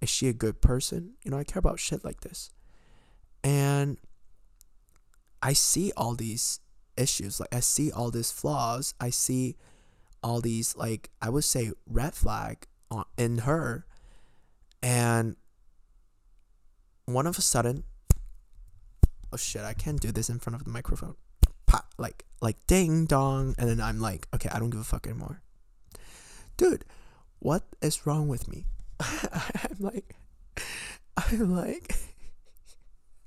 is 0.00 0.10
she 0.10 0.28
a 0.28 0.34
good 0.34 0.60
person? 0.60 1.14
You 1.24 1.30
know, 1.30 1.38
I 1.38 1.44
care 1.44 1.60
about 1.60 1.80
shit 1.80 2.04
like 2.04 2.20
this. 2.20 2.50
And 3.42 3.98
I 5.42 5.54
see 5.54 5.92
all 5.96 6.14
these 6.14 6.60
issues. 6.96 7.40
Like 7.40 7.54
I 7.54 7.60
see 7.60 7.90
all 7.90 8.10
these 8.10 8.30
flaws. 8.30 8.94
I 9.00 9.10
see 9.10 9.56
all 10.22 10.40
these 10.40 10.76
like 10.76 11.10
I 11.22 11.30
would 11.30 11.44
say 11.44 11.72
red 11.86 12.14
flag 12.14 12.66
on, 12.90 13.04
in 13.16 13.38
her. 13.38 13.86
And 14.82 15.36
one 17.06 17.26
of 17.26 17.38
a 17.38 17.42
sudden, 17.42 17.84
oh 19.32 19.36
shit, 19.36 19.62
I 19.62 19.72
can't 19.72 20.00
do 20.00 20.12
this 20.12 20.28
in 20.28 20.38
front 20.38 20.56
of 20.56 20.64
the 20.64 20.70
microphone 20.70 21.16
pop, 21.66 21.92
like 21.98 22.24
like 22.40 22.66
ding 22.66 23.06
dong, 23.06 23.54
and 23.58 23.68
then 23.68 23.80
I'm 23.80 24.00
like, 24.00 24.28
okay, 24.34 24.48
I 24.52 24.58
don't 24.58 24.70
give 24.70 24.80
a 24.80 24.84
fuck 24.84 25.06
anymore, 25.06 25.40
dude. 26.56 26.84
What 27.44 27.64
is 27.82 28.06
wrong 28.06 28.26
with 28.26 28.48
me? 28.48 28.64
I'm 29.00 29.76
like, 29.78 30.16
I'm 31.14 31.54
like, 31.54 31.94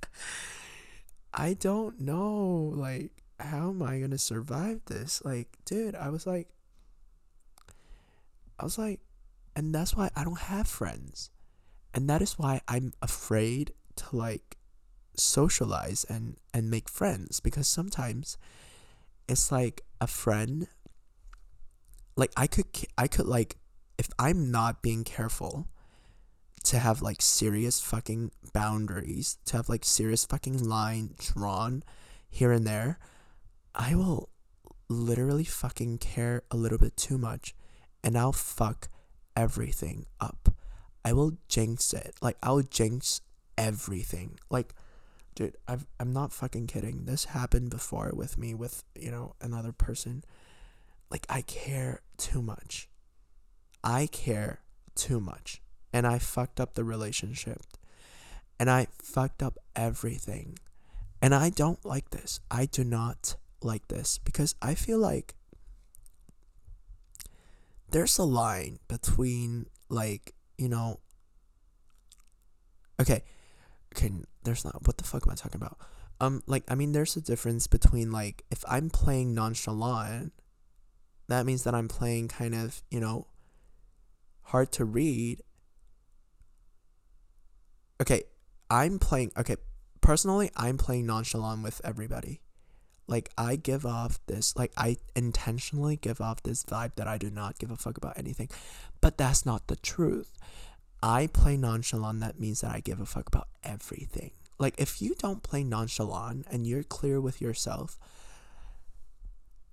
I 1.32 1.54
don't 1.54 2.00
know, 2.00 2.72
like, 2.74 3.12
how 3.38 3.68
am 3.68 3.80
I 3.80 4.00
gonna 4.00 4.18
survive 4.18 4.80
this? 4.86 5.22
Like, 5.24 5.56
dude, 5.64 5.94
I 5.94 6.08
was 6.08 6.26
like, 6.26 6.48
I 8.58 8.64
was 8.64 8.76
like, 8.76 8.98
and 9.54 9.72
that's 9.72 9.94
why 9.94 10.10
I 10.16 10.24
don't 10.24 10.40
have 10.40 10.66
friends, 10.66 11.30
and 11.94 12.10
that 12.10 12.20
is 12.20 12.36
why 12.40 12.60
I'm 12.66 12.94
afraid 13.00 13.72
to 13.98 14.16
like 14.16 14.56
socialize 15.14 16.02
and 16.08 16.38
and 16.52 16.68
make 16.68 16.88
friends 16.88 17.38
because 17.38 17.68
sometimes 17.68 18.36
it's 19.28 19.52
like 19.52 19.82
a 20.00 20.08
friend 20.08 20.66
like 22.16 22.32
I 22.36 22.48
could 22.48 22.66
I 22.98 23.06
could 23.06 23.26
like 23.26 23.58
if 23.98 24.08
I'm 24.18 24.50
not 24.50 24.82
being 24.82 25.04
careful 25.04 25.66
to 26.64 26.78
have 26.78 27.02
like 27.02 27.20
serious 27.20 27.80
fucking 27.80 28.30
boundaries, 28.52 29.38
to 29.46 29.56
have 29.56 29.68
like 29.68 29.84
serious 29.84 30.24
fucking 30.24 30.62
line 30.62 31.14
drawn 31.18 31.82
here 32.30 32.52
and 32.52 32.66
there, 32.66 32.98
I 33.74 33.94
will 33.94 34.30
literally 34.88 35.44
fucking 35.44 35.98
care 35.98 36.42
a 36.50 36.56
little 36.56 36.78
bit 36.78 36.96
too 36.96 37.18
much 37.18 37.54
and 38.02 38.16
I'll 38.16 38.32
fuck 38.32 38.88
everything 39.36 40.06
up. 40.20 40.54
I 41.04 41.12
will 41.12 41.32
jinx 41.48 41.92
it. 41.92 42.14
Like 42.20 42.36
I'll 42.42 42.62
jinx 42.62 43.20
everything. 43.56 44.38
Like 44.50 44.74
dude, 45.38 45.56
I've, 45.68 45.86
I'm 46.00 46.12
not 46.12 46.32
fucking 46.32 46.66
kidding. 46.66 47.04
This 47.04 47.26
happened 47.26 47.70
before 47.70 48.10
with 48.12 48.36
me, 48.36 48.54
with, 48.54 48.82
you 48.98 49.12
know, 49.12 49.36
another 49.40 49.70
person. 49.70 50.24
Like, 51.12 51.26
I 51.28 51.42
care 51.42 52.00
too 52.16 52.42
much. 52.42 52.87
I 53.82 54.06
care 54.06 54.60
too 54.94 55.20
much. 55.20 55.60
And 55.92 56.06
I 56.06 56.18
fucked 56.18 56.60
up 56.60 56.74
the 56.74 56.84
relationship. 56.84 57.62
And 58.60 58.70
I 58.70 58.88
fucked 59.00 59.42
up 59.42 59.58
everything. 59.74 60.58
And 61.22 61.34
I 61.34 61.50
don't 61.50 61.84
like 61.84 62.10
this. 62.10 62.40
I 62.50 62.66
do 62.66 62.84
not 62.84 63.36
like 63.62 63.88
this 63.88 64.18
because 64.18 64.54
I 64.62 64.74
feel 64.74 64.98
like 64.98 65.34
there's 67.90 68.18
a 68.18 68.24
line 68.24 68.78
between, 68.86 69.66
like, 69.88 70.34
you 70.58 70.68
know, 70.68 71.00
okay, 73.00 73.22
okay, 73.96 74.12
there's 74.44 74.64
not. 74.64 74.86
What 74.86 74.98
the 74.98 75.04
fuck 75.04 75.26
am 75.26 75.32
I 75.32 75.34
talking 75.34 75.60
about? 75.60 75.78
um 76.20 76.42
like 76.46 76.64
I 76.68 76.74
mean 76.74 76.92
there's 76.92 77.16
a 77.16 77.20
difference 77.20 77.66
between 77.66 78.10
like 78.10 78.44
if 78.50 78.64
I'm 78.68 78.90
playing 78.90 79.34
nonchalant, 79.34 80.32
that 81.28 81.46
means 81.46 81.64
that 81.64 81.74
I'm 81.74 81.88
playing 81.88 82.28
kind 82.28 82.54
of, 82.54 82.82
you 82.90 83.00
know, 83.00 83.26
hard 84.48 84.72
to 84.72 84.84
read. 84.84 85.42
Okay, 88.00 88.22
I'm 88.70 88.98
playing 88.98 89.32
okay, 89.36 89.56
personally 90.00 90.50
I'm 90.56 90.78
playing 90.78 91.06
nonchalant 91.06 91.62
with 91.62 91.80
everybody. 91.84 92.40
Like 93.06 93.30
I 93.38 93.56
give 93.56 93.86
off 93.86 94.18
this 94.26 94.56
like 94.56 94.72
I 94.76 94.96
intentionally 95.14 95.96
give 95.96 96.20
off 96.20 96.42
this 96.42 96.62
vibe 96.64 96.94
that 96.96 97.08
I 97.08 97.18
do 97.18 97.30
not 97.30 97.58
give 97.58 97.70
a 97.70 97.76
fuck 97.76 97.96
about 97.96 98.18
anything. 98.18 98.48
But 99.00 99.18
that's 99.18 99.44
not 99.44 99.66
the 99.66 99.76
truth. 99.76 100.32
I 101.02 101.28
play 101.28 101.56
nonchalant 101.56 102.20
that 102.20 102.40
means 102.40 102.62
that 102.62 102.74
I 102.74 102.80
give 102.80 103.00
a 103.00 103.06
fuck 103.06 103.28
about 103.28 103.48
everything. 103.62 104.32
Like 104.58 104.74
if 104.78 105.00
you 105.00 105.14
don't 105.14 105.42
play 105.42 105.62
nonchalant 105.62 106.46
and 106.50 106.66
you're 106.66 106.82
clear 106.82 107.20
with 107.20 107.40
yourself 107.40 107.98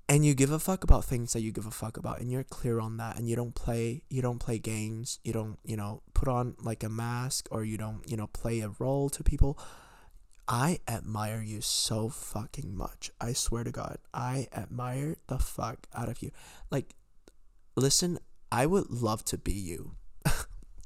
and 0.07 0.23
you 0.25 0.35
give 0.35 0.51
a 0.51 0.59
fuck 0.59 0.83
about 0.83 1.03
things 1.03 1.33
that 1.33 1.41
you 1.41 1.51
give 1.51 1.65
a 1.65 1.71
fuck 1.71 1.97
about 1.97 2.19
and 2.19 2.31
you're 2.31 2.43
clear 2.43 2.79
on 2.79 2.97
that 2.97 3.17
and 3.17 3.27
you 3.27 3.35
don't 3.35 3.55
play 3.55 4.03
you 4.09 4.21
don't 4.21 4.39
play 4.39 4.59
games, 4.59 5.19
you 5.23 5.33
don't, 5.33 5.57
you 5.63 5.75
know, 5.75 6.03
put 6.13 6.27
on 6.27 6.55
like 6.61 6.83
a 6.83 6.89
mask 6.89 7.47
or 7.51 7.63
you 7.63 7.77
don't, 7.77 8.07
you 8.09 8.15
know, 8.15 8.27
play 8.27 8.59
a 8.59 8.69
role 8.79 9.09
to 9.09 9.23
people. 9.23 9.57
I 10.47 10.79
admire 10.87 11.41
you 11.41 11.61
so 11.61 12.09
fucking 12.09 12.77
much. 12.77 13.09
I 13.19 13.33
swear 13.33 13.63
to 13.63 13.71
God. 13.71 13.97
I 14.13 14.47
admire 14.55 15.17
the 15.25 15.39
fuck 15.39 15.87
out 15.95 16.07
of 16.07 16.21
you. 16.21 16.29
Like 16.69 16.95
listen, 17.75 18.19
I 18.51 18.67
would 18.67 18.91
love 18.91 19.25
to 19.25 19.37
be 19.39 19.53
you. 19.53 19.95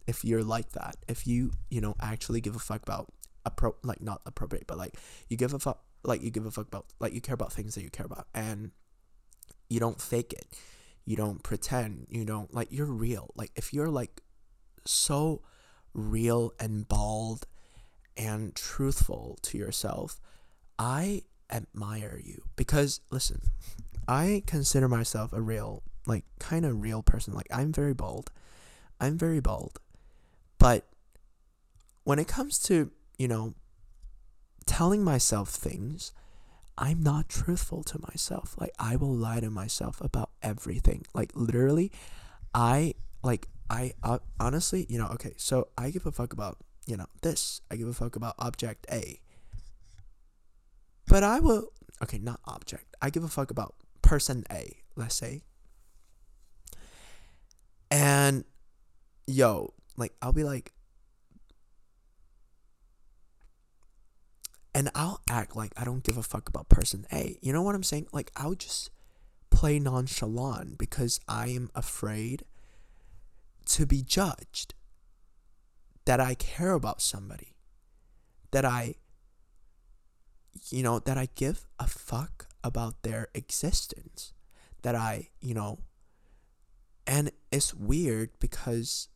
if 0.08 0.24
you're 0.24 0.44
like 0.44 0.72
that. 0.72 0.96
If 1.10 1.28
you, 1.28 1.52
you 1.70 1.82
know, 1.82 1.96
actually 2.00 2.40
give 2.40 2.56
a 2.56 2.60
fuck 2.60 2.84
about 2.84 3.12
appro 3.46 3.74
like 3.84 4.02
not 4.02 4.22
appropriate, 4.26 4.66
but 4.66 4.78
like 4.78 4.96
you 5.28 5.36
give 5.36 5.54
a 5.54 5.60
fuck 5.60 5.84
like 6.04 6.24
you 6.24 6.32
give 6.32 6.46
a 6.46 6.52
fuck 6.52 6.68
about 6.68 6.86
like 7.02 7.14
you 7.14 7.20
care 7.20 7.34
about 7.34 7.52
things 7.52 7.76
that 7.76 7.84
you 7.84 7.90
care 7.90 8.06
about 8.06 8.26
and 8.34 8.72
you 9.70 9.80
don't 9.80 10.02
fake 10.02 10.34
it. 10.34 10.48
You 11.06 11.16
don't 11.16 11.42
pretend. 11.42 12.08
You 12.10 12.26
don't 12.26 12.54
like 12.54 12.68
you're 12.72 12.86
real. 12.86 13.32
Like 13.36 13.52
if 13.56 13.74
you're 13.74 13.90
like 13.90 14.22
so 14.86 15.42
real 15.94 16.54
and 16.60 16.88
bald 16.88 17.48
and 18.18 18.56
truthful 18.56 19.40
to 19.44 19.58
yourself, 19.58 20.20
I 20.78 21.24
admire 21.52 22.20
you 22.24 22.44
because 22.56 23.02
listen, 23.10 23.42
I 24.08 24.44
consider 24.46 24.88
myself 24.88 25.34
a 25.34 25.42
real 25.42 25.84
like 26.06 26.26
kind 26.40 26.66
of 26.66 26.82
real 26.82 27.02
person. 27.02 27.34
Like 27.34 27.48
I'm 27.52 27.72
very 27.72 27.94
bold. 27.94 28.32
I'm 29.00 29.18
very 29.18 29.40
bold. 29.40 29.80
But 30.58 30.88
when 32.04 32.20
it 32.20 32.28
comes 32.28 32.60
to 32.64 32.92
you 33.20 33.28
know, 33.28 33.54
telling 34.66 35.04
myself 35.04 35.50
things, 35.50 36.14
I'm 36.79 37.03
not 37.03 37.27
truthful 37.27 37.83
to 37.83 38.00
myself. 38.00 38.55
Like 38.57 38.71
I 38.79 38.95
will 38.95 39.13
lie 39.13 39.41
to 39.41 39.50
myself 39.50 40.00
about 40.00 40.31
everything. 40.41 41.05
Like 41.13 41.31
literally, 41.36 41.91
I 42.55 42.95
like 43.21 43.50
I 43.69 43.93
uh, 44.01 44.19
honestly, 44.39 44.86
you 44.89 44.98
know, 44.98 45.07
okay, 45.07 45.33
so 45.36 45.67
I 45.77 45.91
give 45.91 46.05
a 46.05 46.12
fuck 46.12 46.31
about, 46.31 46.57
you 46.88 46.95
know, 46.95 47.07
this. 47.21 47.59
I 47.69 47.75
give 47.75 47.89
a 47.89 47.93
fuck 47.93 48.15
about 48.15 48.36
object 48.39 48.88
A. 48.89 49.19
But 51.05 51.24
I 51.24 51.41
will 51.41 51.67
okay, 52.01 52.17
not 52.17 52.39
object. 52.45 52.95
I 53.01 53.09
give 53.09 53.25
a 53.25 53.27
fuck 53.27 53.51
about 53.51 53.75
person 54.01 54.45
A, 54.50 54.77
let's 54.95 55.15
say. 55.15 55.41
And 57.91 58.45
yo, 59.27 59.74
like 59.98 60.13
I'll 60.21 60.31
be 60.31 60.45
like 60.45 60.71
and 64.74 64.90
I'll 64.96 65.22
act 65.30 65.56
like 65.56 65.74
I 65.78 65.84
don't 65.84 66.04
give 66.04 66.18
a 66.18 66.24
fuck 66.24 66.50
about 66.50 66.70
person 66.70 67.06
A. 67.12 67.38
You 67.42 67.54
know 67.54 67.62
what 67.62 67.76
I'm 67.76 67.84
saying? 67.84 68.08
Like 68.12 68.32
I'll 68.36 68.56
just 68.56 68.90
play 69.50 69.80
nonchalant 69.80 70.78
because 70.78 71.20
I 71.28 71.48
am 71.48 71.70
afraid 71.76 72.44
to 73.66 73.86
be 73.86 74.02
judged. 74.02 74.74
That 76.05 76.20
I 76.20 76.34
care 76.34 76.74
about 76.74 77.01
somebody. 77.01 77.55
That 78.51 78.66
I 78.66 78.96
you 80.70 80.84
know, 80.84 81.00
that 81.00 81.18
I 81.18 81.29
give 81.36 81.66
a 81.79 81.88
fuck 81.88 82.48
about 82.64 83.01
their 83.03 83.27
existence. 83.34 84.34
That 84.82 84.96
I, 84.96 85.29
you 85.40 85.53
know, 85.53 85.79
and 87.08 87.32
it's 87.51 87.74
weird 87.74 88.32
because 88.40 89.10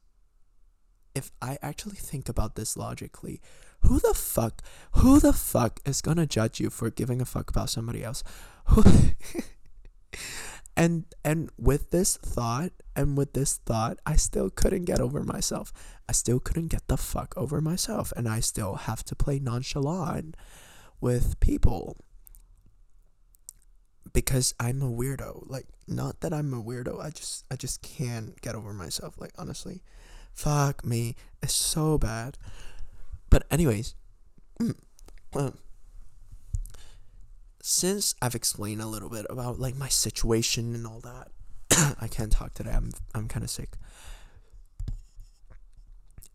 if 1.16 1.32
I 1.42 1.58
actually 1.62 1.96
think 1.96 2.28
about 2.28 2.56
this 2.56 2.76
logically, 2.76 3.42
who 3.84 4.00
the 4.00 4.14
fuck, 4.14 4.62
who 4.94 5.20
the 5.20 5.34
fuck 5.34 5.80
is 5.86 6.02
gonna 6.02 6.26
judge 6.26 6.60
you 6.60 6.70
for 6.70 6.90
giving 6.90 7.22
a 7.22 7.26
fuck 7.26 7.50
about 7.50 7.70
somebody 7.70 8.04
else? 8.04 8.24
and 10.76 11.06
and 11.24 11.50
with 11.58 11.92
this 11.92 12.18
thought, 12.18 12.72
and 12.96 13.18
with 13.18 13.34
this 13.34 13.58
thought, 13.58 14.00
I 14.06 14.16
still 14.16 14.50
couldn't 14.50 14.86
get 14.86 15.00
over 15.00 15.24
myself. 15.24 15.72
I 16.08 16.12
still 16.14 16.40
couldn't 16.40 16.68
get 16.68 16.88
the 16.88 16.98
fuck 16.98 17.34
over 17.38 17.62
myself, 17.62 18.12
and 18.16 18.28
I 18.28 18.40
still 18.40 18.76
have 18.76 19.04
to 19.06 19.16
play 19.16 19.40
nonchalant 19.40 20.36
with 21.00 21.40
people 21.40 21.98
because 24.14 24.54
I'm 24.60 24.82
a 24.82 24.90
weirdo. 24.90 25.50
Like, 25.50 25.66
not 25.88 26.22
that 26.22 26.34
I'm 26.34 26.54
a 26.54 26.64
weirdo. 26.64 27.04
I 27.04 27.10
just 27.10 27.46
I 27.52 27.56
just 27.56 27.82
can't 27.82 28.40
get 28.42 28.56
over 28.56 28.74
myself. 28.74 29.16
Like, 29.20 29.34
honestly, 29.38 29.82
fuck 30.34 30.86
me. 30.86 31.16
It's 31.42 31.54
so 31.54 31.98
bad. 31.98 32.38
But 33.34 33.48
anyways, 33.50 33.96
mm, 34.62 34.76
since 37.64 38.14
I've 38.22 38.36
explained 38.36 38.80
a 38.80 38.86
little 38.86 39.10
bit 39.10 39.26
about 39.28 39.60
like 39.60 39.76
my 39.76 39.88
situation 39.88 40.76
and 40.76 40.86
all 40.86 41.00
that, 41.00 41.30
I 42.00 42.08
can't 42.08 42.32
talk 42.32 42.54
today. 42.54 42.70
I'm 42.70 42.92
I'm 43.16 43.28
kind 43.28 43.44
of 43.44 43.50
sick. 43.50 43.72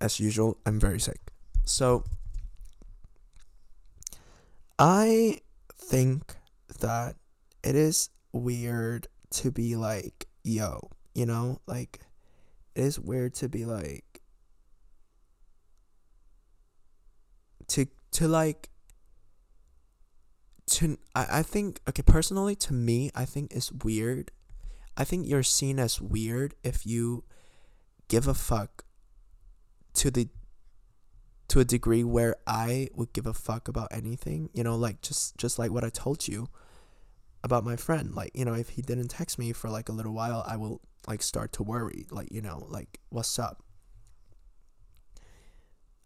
As 0.00 0.18
usual, 0.18 0.58
I'm 0.66 0.80
very 0.80 0.98
sick. 0.98 1.20
So 1.64 2.02
I 4.76 5.38
think 5.72 6.34
that 6.80 7.14
it 7.62 7.76
is 7.76 8.10
weird 8.32 9.06
to 9.34 9.52
be 9.52 9.76
like, 9.76 10.26
yo, 10.42 10.90
you 11.14 11.26
know, 11.26 11.60
like 11.68 12.00
it 12.74 12.82
is 12.82 12.98
weird 12.98 13.34
to 13.34 13.48
be 13.48 13.66
like 13.66 14.07
to 17.68 17.86
to 18.12 18.28
like 18.28 18.70
to 20.66 20.98
I, 21.14 21.26
I 21.38 21.42
think 21.42 21.80
okay 21.88 22.02
personally 22.02 22.56
to 22.56 22.72
me 22.72 23.10
I 23.14 23.24
think 23.24 23.52
it's 23.52 23.72
weird. 23.72 24.30
I 24.96 25.04
think 25.04 25.28
you're 25.28 25.44
seen 25.44 25.78
as 25.78 26.00
weird 26.00 26.54
if 26.64 26.84
you 26.84 27.24
give 28.08 28.26
a 28.26 28.34
fuck 28.34 28.84
to 29.94 30.10
the 30.10 30.28
to 31.48 31.60
a 31.60 31.64
degree 31.64 32.04
where 32.04 32.36
I 32.46 32.88
would 32.94 33.12
give 33.12 33.26
a 33.26 33.32
fuck 33.32 33.68
about 33.68 33.88
anything, 33.90 34.50
you 34.52 34.62
know, 34.62 34.76
like 34.76 35.00
just 35.00 35.36
just 35.38 35.58
like 35.58 35.70
what 35.70 35.84
I 35.84 35.88
told 35.88 36.28
you 36.28 36.48
about 37.42 37.64
my 37.64 37.76
friend. 37.76 38.14
Like, 38.14 38.32
you 38.34 38.44
know, 38.44 38.54
if 38.54 38.70
he 38.70 38.82
didn't 38.82 39.08
text 39.08 39.38
me 39.38 39.52
for 39.52 39.70
like 39.70 39.88
a 39.88 39.92
little 39.92 40.12
while, 40.12 40.44
I 40.46 40.56
will 40.56 40.80
like 41.06 41.22
start 41.22 41.52
to 41.54 41.62
worry, 41.62 42.06
like, 42.10 42.30
you 42.30 42.42
know, 42.42 42.66
like 42.68 43.00
what's 43.08 43.38
up? 43.38 43.62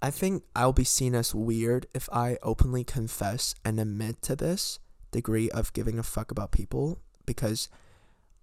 I 0.03 0.11
think 0.11 0.43
I'll 0.57 0.73
be 0.73 0.83
seen 0.83 1.15
as 1.15 1.33
weird 1.33 1.87
if 1.95 2.09
I 2.13 2.37
openly 2.43 2.83
confess 2.83 3.55
and 3.65 3.79
admit 3.79 4.21
to 4.23 4.35
this 4.35 4.81
degree 5.13 5.49
of 5.51 5.73
giving 5.73 5.97
a 5.97 6.03
fuck 6.03 6.33
about 6.33 6.51
people 6.51 6.99
because 7.25 7.69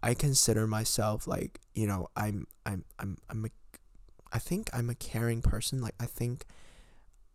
I 0.01 0.13
consider 0.13 0.65
myself 0.67 1.27
like, 1.27 1.59
you 1.75 1.85
know, 1.85 2.07
I'm 2.15 2.47
I'm 2.65 2.85
I'm 2.97 3.17
I'm 3.29 3.45
a 3.45 3.49
I 4.31 4.39
think 4.39 4.69
I'm 4.71 4.89
a 4.89 4.95
caring 4.95 5.41
person. 5.41 5.81
Like 5.81 5.95
I 5.99 6.05
think 6.05 6.45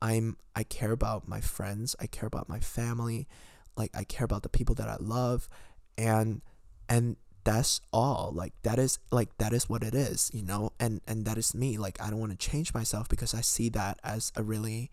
I'm 0.00 0.38
I 0.56 0.62
care 0.62 0.92
about 0.92 1.28
my 1.28 1.42
friends, 1.42 1.94
I 2.00 2.06
care 2.06 2.26
about 2.26 2.48
my 2.48 2.60
family, 2.60 3.28
like 3.76 3.90
I 3.94 4.04
care 4.04 4.24
about 4.24 4.42
the 4.42 4.48
people 4.48 4.74
that 4.76 4.88
I 4.88 4.96
love. 4.98 5.50
And 5.98 6.40
and 6.88 7.16
that's 7.44 7.80
all. 7.92 8.32
Like 8.34 8.54
that 8.62 8.78
is 8.78 8.98
like 9.10 9.36
that 9.38 9.52
is 9.52 9.68
what 9.68 9.82
it 9.82 9.94
is 9.94 10.30
you 10.34 10.42
know? 10.42 10.72
And 10.80 11.00
and 11.06 11.24
that 11.26 11.38
is 11.38 11.54
me. 11.54 11.78
Like 11.78 12.00
i 12.00 12.10
don't 12.10 12.18
want 12.18 12.32
to 12.32 12.50
change 12.50 12.74
myself 12.74 13.08
because 13.08 13.34
i 13.34 13.40
see 13.40 13.68
that 13.70 14.00
as 14.02 14.32
a 14.34 14.42
really 14.42 14.90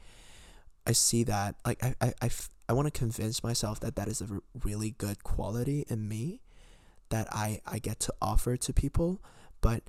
i 0.86 0.92
see 0.92 1.24
that 1.24 1.56
like 1.66 1.84
i 1.84 1.96
i, 2.02 2.14
I, 2.22 2.30
I 2.70 2.74
want 2.74 2.92
to 2.92 2.98
convince 2.98 3.44
myself 3.44 3.80
that 3.80 3.96
that 3.96 4.08
is 4.08 4.22
a 4.22 4.42
really 4.64 4.92
good 4.92 5.24
quality 5.24 5.86
in 5.90 6.08
me 6.08 6.42
that 7.10 7.28
i 7.32 7.62
i 7.66 7.80
get 7.80 8.00
to 8.02 8.14
offer 8.22 8.58
to 8.58 8.74
people. 8.74 9.22
But 9.62 9.84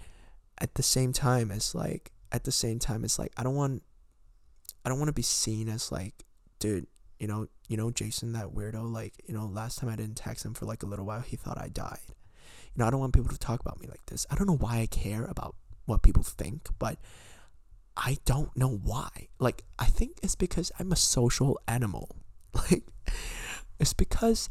at 0.58 0.74
the 0.74 0.82
same 0.82 1.12
time 1.12 1.50
it's 1.50 1.74
like 1.74 2.12
at 2.30 2.44
the 2.44 2.52
same 2.52 2.78
time 2.78 3.04
it's 3.04 3.18
like 3.18 3.32
i 3.36 3.42
don't 3.42 3.54
want 3.54 3.82
i 4.84 4.88
don't 4.88 4.98
want 4.98 5.08
to 5.08 5.14
be 5.14 5.22
seen 5.22 5.68
as 5.68 5.90
like 5.90 6.24
dude 6.58 6.86
you 7.18 7.26
know 7.26 7.48
you 7.68 7.76
know 7.76 7.90
jason 7.90 8.32
that 8.32 8.54
weirdo? 8.54 8.90
Like 8.92 9.14
you 9.26 9.34
know 9.34 9.46
last 9.46 9.78
time 9.78 9.88
i 9.88 9.96
didn't 9.96 10.16
text 10.16 10.44
him 10.44 10.54
for 10.54 10.66
like 10.66 10.82
a 10.82 10.86
little 10.86 11.06
while 11.06 11.20
he 11.20 11.36
thought 11.36 11.58
i 11.58 11.68
died 11.68 11.98
you 12.74 12.80
know, 12.80 12.86
I 12.86 12.90
don't 12.90 13.00
want 13.00 13.12
people 13.12 13.30
to 13.30 13.38
talk 13.38 13.60
about 13.60 13.80
me 13.80 13.86
like 13.88 14.04
this. 14.06 14.26
I 14.30 14.34
don't 14.34 14.46
know 14.46 14.56
why 14.56 14.78
I 14.78 14.86
care 14.86 15.24
about 15.24 15.56
what 15.84 16.02
people 16.02 16.22
think, 16.22 16.68
but 16.78 16.98
I 17.96 18.18
don't 18.24 18.56
know 18.56 18.70
why. 18.70 19.28
Like, 19.38 19.64
I 19.78 19.86
think 19.86 20.18
it's 20.22 20.36
because 20.36 20.72
I'm 20.78 20.92
a 20.92 20.96
social 20.96 21.58
animal. 21.68 22.16
Like 22.70 22.84
it's 23.80 23.94
because 23.94 24.50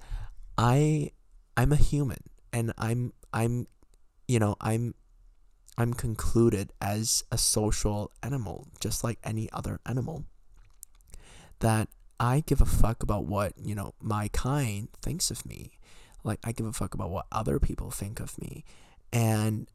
I 0.58 1.12
I'm 1.56 1.72
a 1.72 1.76
human 1.76 2.18
and 2.52 2.74
I'm 2.80 3.14
I'm 3.32 3.68
you 4.28 4.40
know, 4.40 4.56
I'm 4.60 4.96
I'm 5.78 5.94
concluded 5.94 6.74
as 6.82 7.24
a 7.32 7.38
social 7.38 8.12
animal, 8.24 8.68
just 8.80 9.04
like 9.04 9.20
any 9.24 9.50
other 9.52 9.80
animal. 9.86 10.26
That 11.60 11.90
I 12.20 12.44
give 12.46 12.62
a 12.62 12.66
fuck 12.66 13.04
about 13.04 13.26
what, 13.26 13.54
you 13.58 13.76
know, 13.76 13.94
my 14.02 14.28
kind 14.30 14.90
thinks 15.02 15.32
of 15.32 15.46
me. 15.46 15.72
Like 16.24 16.40
I 16.44 16.52
give 16.52 16.66
a 16.66 16.74
fuck 16.74 16.94
about 16.94 17.10
what 17.10 17.26
other 17.32 17.60
people 17.60 17.92
think 17.92 18.20
of 18.20 18.38
me. 18.40 18.64
And 19.12 19.68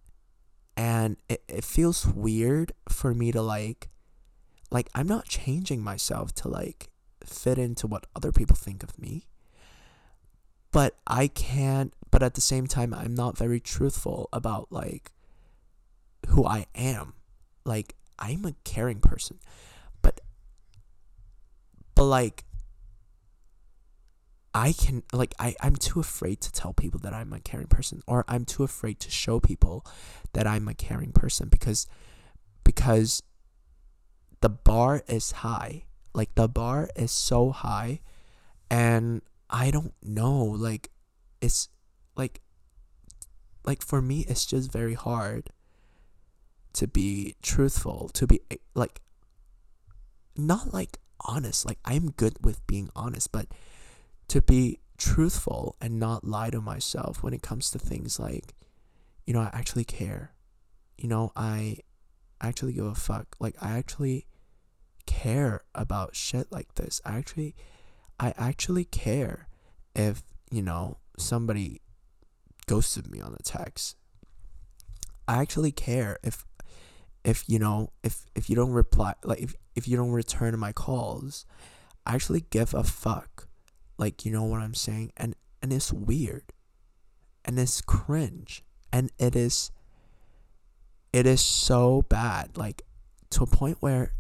and 0.76 1.16
it, 1.28 1.42
it 1.48 1.64
feels 1.64 2.06
weird 2.06 2.72
for 2.88 3.14
me 3.14 3.32
to 3.32 3.42
like 3.42 3.88
like 4.70 4.88
I'm 4.94 5.06
not 5.06 5.26
changing 5.26 5.82
myself 5.82 6.34
to 6.36 6.48
like 6.48 6.90
fit 7.24 7.58
into 7.58 7.86
what 7.86 8.06
other 8.14 8.32
people 8.32 8.56
think 8.56 8.82
of 8.82 8.98
me. 8.98 9.26
But 10.72 10.96
I 11.06 11.28
can't 11.28 11.92
but 12.10 12.22
at 12.22 12.34
the 12.34 12.40
same 12.40 12.66
time 12.66 12.94
I'm 12.94 13.14
not 13.14 13.36
very 13.36 13.60
truthful 13.60 14.28
about 14.32 14.70
like 14.70 15.12
who 16.28 16.44
I 16.44 16.66
am. 16.74 17.14
Like 17.64 17.94
I'm 18.18 18.44
a 18.44 18.54
caring 18.64 19.00
person. 19.00 19.38
But 20.02 20.20
but 21.94 22.04
like 22.04 22.44
I 24.56 24.72
can 24.72 25.02
like 25.12 25.34
I, 25.38 25.54
I'm 25.60 25.76
too 25.76 26.00
afraid 26.00 26.40
to 26.40 26.50
tell 26.50 26.72
people 26.72 26.98
that 27.00 27.12
I'm 27.12 27.30
a 27.34 27.40
caring 27.40 27.66
person 27.66 28.02
or 28.06 28.24
I'm 28.26 28.46
too 28.46 28.62
afraid 28.62 28.98
to 29.00 29.10
show 29.10 29.38
people 29.38 29.84
that 30.32 30.46
I'm 30.46 30.66
a 30.66 30.72
caring 30.72 31.12
person 31.12 31.48
because 31.50 31.86
because 32.64 33.22
the 34.40 34.48
bar 34.48 35.02
is 35.08 35.30
high. 35.30 35.84
Like 36.14 36.34
the 36.36 36.48
bar 36.48 36.88
is 36.96 37.12
so 37.12 37.50
high 37.50 38.00
and 38.70 39.20
I 39.50 39.70
don't 39.70 39.92
know 40.02 40.36
like 40.42 40.88
it's 41.42 41.68
like 42.16 42.40
like 43.62 43.82
for 43.82 44.00
me 44.00 44.24
it's 44.26 44.46
just 44.46 44.72
very 44.72 44.94
hard 44.94 45.50
to 46.72 46.86
be 46.86 47.36
truthful, 47.42 48.08
to 48.14 48.26
be 48.26 48.40
like 48.74 49.02
not 50.34 50.72
like 50.72 50.96
honest. 51.20 51.66
Like 51.66 51.78
I'm 51.84 52.12
good 52.12 52.38
with 52.42 52.66
being 52.66 52.88
honest, 52.96 53.30
but 53.32 53.48
to 54.28 54.42
be 54.42 54.80
truthful 54.98 55.76
and 55.80 56.00
not 56.00 56.24
lie 56.24 56.50
to 56.50 56.60
myself 56.60 57.22
when 57.22 57.34
it 57.34 57.42
comes 57.42 57.70
to 57.70 57.78
things 57.78 58.18
like 58.18 58.54
you 59.26 59.34
know, 59.34 59.40
I 59.40 59.50
actually 59.52 59.84
care. 59.84 60.32
You 60.96 61.08
know, 61.08 61.32
I 61.36 61.78
actually 62.40 62.72
give 62.72 62.86
a 62.86 62.94
fuck. 62.94 63.36
Like 63.40 63.56
I 63.60 63.76
actually 63.76 64.26
care 65.04 65.62
about 65.74 66.14
shit 66.14 66.50
like 66.50 66.74
this. 66.76 67.00
I 67.04 67.16
actually 67.16 67.54
I 68.18 68.32
actually 68.38 68.84
care 68.84 69.48
if, 69.94 70.22
you 70.50 70.62
know, 70.62 70.98
somebody 71.18 71.82
ghosted 72.66 73.10
me 73.10 73.20
on 73.20 73.32
the 73.32 73.42
text. 73.42 73.96
I 75.28 75.42
actually 75.42 75.72
care 75.72 76.18
if 76.22 76.46
if 77.24 77.48
you 77.48 77.58
know 77.58 77.90
if 78.04 78.26
if 78.36 78.48
you 78.48 78.54
don't 78.54 78.70
reply 78.70 79.12
like 79.24 79.40
if 79.40 79.54
if 79.74 79.88
you 79.88 79.96
don't 79.96 80.12
return 80.12 80.56
my 80.56 80.70
calls 80.70 81.44
i 82.06 82.14
actually 82.14 82.44
give 82.50 82.72
a 82.72 82.84
fuck 82.84 83.45
like 83.98 84.24
you 84.24 84.32
know 84.32 84.44
what 84.44 84.60
i'm 84.60 84.74
saying? 84.74 85.12
And 85.16 85.34
and 85.62 85.72
it's 85.72 85.92
weird. 85.92 86.52
And 87.44 87.58
it's 87.58 87.80
cringe. 87.80 88.64
And 88.92 89.10
it 89.18 89.36
is 89.36 89.70
it 91.12 91.26
is 91.26 91.40
so 91.40 92.02
bad. 92.02 92.56
Like 92.56 92.82
to 93.30 93.42
a 93.42 93.46
point 93.46 93.78
where 93.80 94.12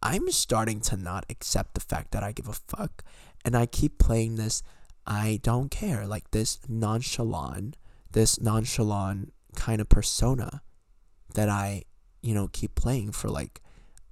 i'm 0.00 0.30
starting 0.30 0.80
to 0.80 0.96
not 0.96 1.26
accept 1.28 1.74
the 1.74 1.80
fact 1.80 2.12
that 2.12 2.22
i 2.22 2.32
give 2.32 2.48
a 2.48 2.52
fuck. 2.52 3.04
And 3.44 3.56
i 3.56 3.66
keep 3.66 3.98
playing 3.98 4.36
this 4.36 4.62
i 5.06 5.40
don't 5.42 5.70
care. 5.70 6.06
Like 6.06 6.30
this 6.30 6.58
nonchalant 6.68 7.76
this 8.12 8.40
nonchalant 8.40 9.32
kind 9.54 9.80
of 9.80 9.88
persona 9.88 10.62
that 11.34 11.48
I, 11.48 11.84
you 12.22 12.34
know, 12.34 12.48
keep 12.52 12.74
playing 12.74 13.12
for 13.12 13.28
like 13.28 13.60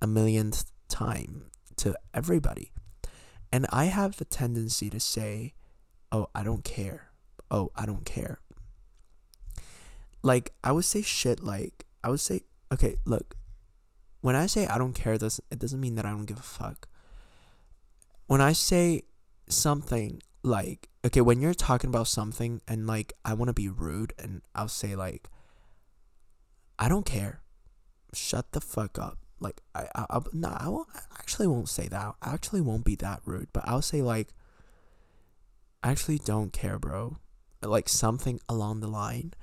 a 0.01 0.07
millionth 0.07 0.71
time 0.89 1.47
to 1.77 1.95
everybody. 2.13 2.73
And 3.53 3.67
I 3.71 3.85
have 3.87 4.17
the 4.17 4.25
tendency 4.25 4.91
to 4.91 5.01
say, 5.01 5.55
oh, 6.13 6.29
I 6.35 6.43
don't 6.43 6.65
care. 6.65 7.11
Oh, 7.51 7.71
I 7.77 7.87
don't 7.87 8.05
care. 8.05 8.41
Like, 10.23 10.53
I 10.65 10.73
would 10.73 10.85
say 10.85 11.03
shit 11.03 11.43
like, 11.43 11.87
I 12.03 12.11
would 12.11 12.21
say, 12.21 12.43
okay, 12.73 12.97
look, 13.05 13.37
when 14.21 14.35
I 14.35 14.47
say 14.47 14.67
I 14.67 14.79
don't 14.79 14.93
care, 14.93 15.15
it 15.15 15.21
doesn't, 15.21 15.45
it 15.51 15.59
doesn't 15.59 15.81
mean 15.81 15.95
that 15.95 16.05
I 16.05 16.11
don't 16.11 16.25
give 16.25 16.39
a 16.39 16.43
fuck. 16.43 16.89
When 18.27 18.41
I 18.41 18.53
say 18.53 19.03
something 19.49 20.21
like, 20.43 20.89
okay, 21.05 21.21
when 21.21 21.41
you're 21.41 21.55
talking 21.55 21.89
about 21.89 22.09
something 22.09 22.61
and 22.67 22.87
like, 22.87 23.13
I 23.25 23.35
want 23.35 23.49
to 23.49 23.53
be 23.53 23.69
rude 23.69 24.13
and 24.19 24.43
I'll 24.55 24.69
say 24.69 24.97
like, 24.97 25.29
I 26.79 26.89
don't 26.89 27.07
care. 27.07 27.41
Shut 28.13 28.53
the 28.53 28.61
fuck 28.61 28.99
up. 28.99 29.19
Like 29.41 29.61
I, 29.75 29.87
I, 29.95 30.07
I 30.11 30.21
no, 30.33 30.49
I, 30.49 30.69
won't, 30.69 30.89
I 30.95 31.01
actually 31.19 31.47
won't 31.47 31.69
say 31.69 31.89
that. 31.89 32.15
I 32.23 32.33
actually 32.33 32.61
won't 32.61 32.85
be 32.85 32.95
that 32.97 33.21
rude. 33.25 33.49
But 33.53 33.65
I'll 33.67 33.83
say 33.83 34.03
like, 34.03 34.29
I 35.83 35.91
actually 35.91 36.19
don't 36.19 36.53
care, 36.53 36.79
bro. 36.79 37.19
Like 37.63 37.89
something 37.89 38.41
along 38.49 38.81
the 38.81 38.89
line, 38.89 39.35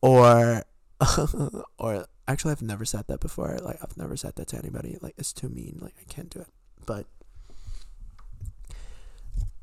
or, 0.00 0.64
or 1.78 2.06
actually, 2.26 2.52
I've 2.52 2.62
never 2.62 2.84
said 2.84 3.04
that 3.08 3.20
before. 3.20 3.58
Like 3.62 3.78
I've 3.82 3.96
never 3.96 4.16
said 4.16 4.36
that 4.36 4.48
to 4.48 4.58
anybody. 4.58 4.96
Like 5.00 5.14
it's 5.18 5.32
too 5.32 5.48
mean. 5.48 5.78
Like 5.80 5.94
I 6.00 6.04
can't 6.12 6.30
do 6.30 6.40
it. 6.40 6.48
But 6.86 7.06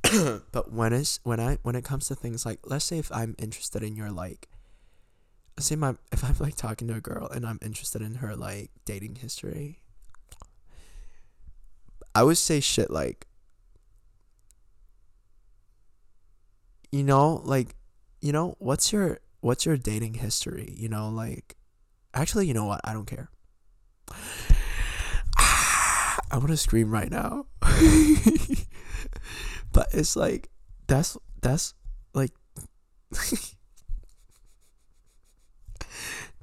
but 0.52 0.72
when 0.72 0.94
it's 0.94 1.20
when 1.24 1.40
I 1.40 1.58
when 1.64 1.76
it 1.76 1.84
comes 1.84 2.08
to 2.08 2.16
things 2.16 2.46
like 2.46 2.60
let's 2.66 2.86
say 2.86 3.00
if 3.00 3.12
I'm 3.12 3.36
interested 3.38 3.84
in 3.84 3.96
your 3.96 4.12
like 4.12 4.50
say 5.60 5.76
my 5.76 5.96
if 6.12 6.24
I'm 6.24 6.36
like 6.40 6.56
talking 6.56 6.88
to 6.88 6.96
a 6.96 7.02
girl 7.02 7.28
and 7.28 7.46
I'm 7.46 7.60
interested 7.62 8.02
in 8.02 8.16
her 8.16 8.36
like 8.36 8.72
dating 8.86 9.16
history, 9.16 9.80
I 12.16 12.24
would 12.24 12.38
say 12.38 12.60
shit 12.60 12.90
like 12.90 13.28
you 16.92 17.04
know, 17.04 17.42
like 17.44 17.76
you 18.22 18.32
know, 18.32 18.56
what's 18.60 18.94
your 18.94 19.20
what's 19.42 19.66
your 19.66 19.78
dating 19.78 20.14
history? 20.14 20.76
You 20.78 20.90
know, 20.90 21.10
like 21.10 21.56
actually, 22.14 22.46
you 22.48 22.54
know 22.54 22.66
what? 22.66 22.82
I 22.84 22.94
don't 22.94 23.08
care. 23.08 23.30
I 25.38 26.38
want 26.38 26.50
to 26.50 26.58
scream 26.58 26.92
right 26.92 27.10
now. 27.10 27.48
but 29.74 29.88
it's 29.92 30.16
like 30.16 30.50
that's 30.88 31.18
that's 31.42 31.74
like 32.14 32.32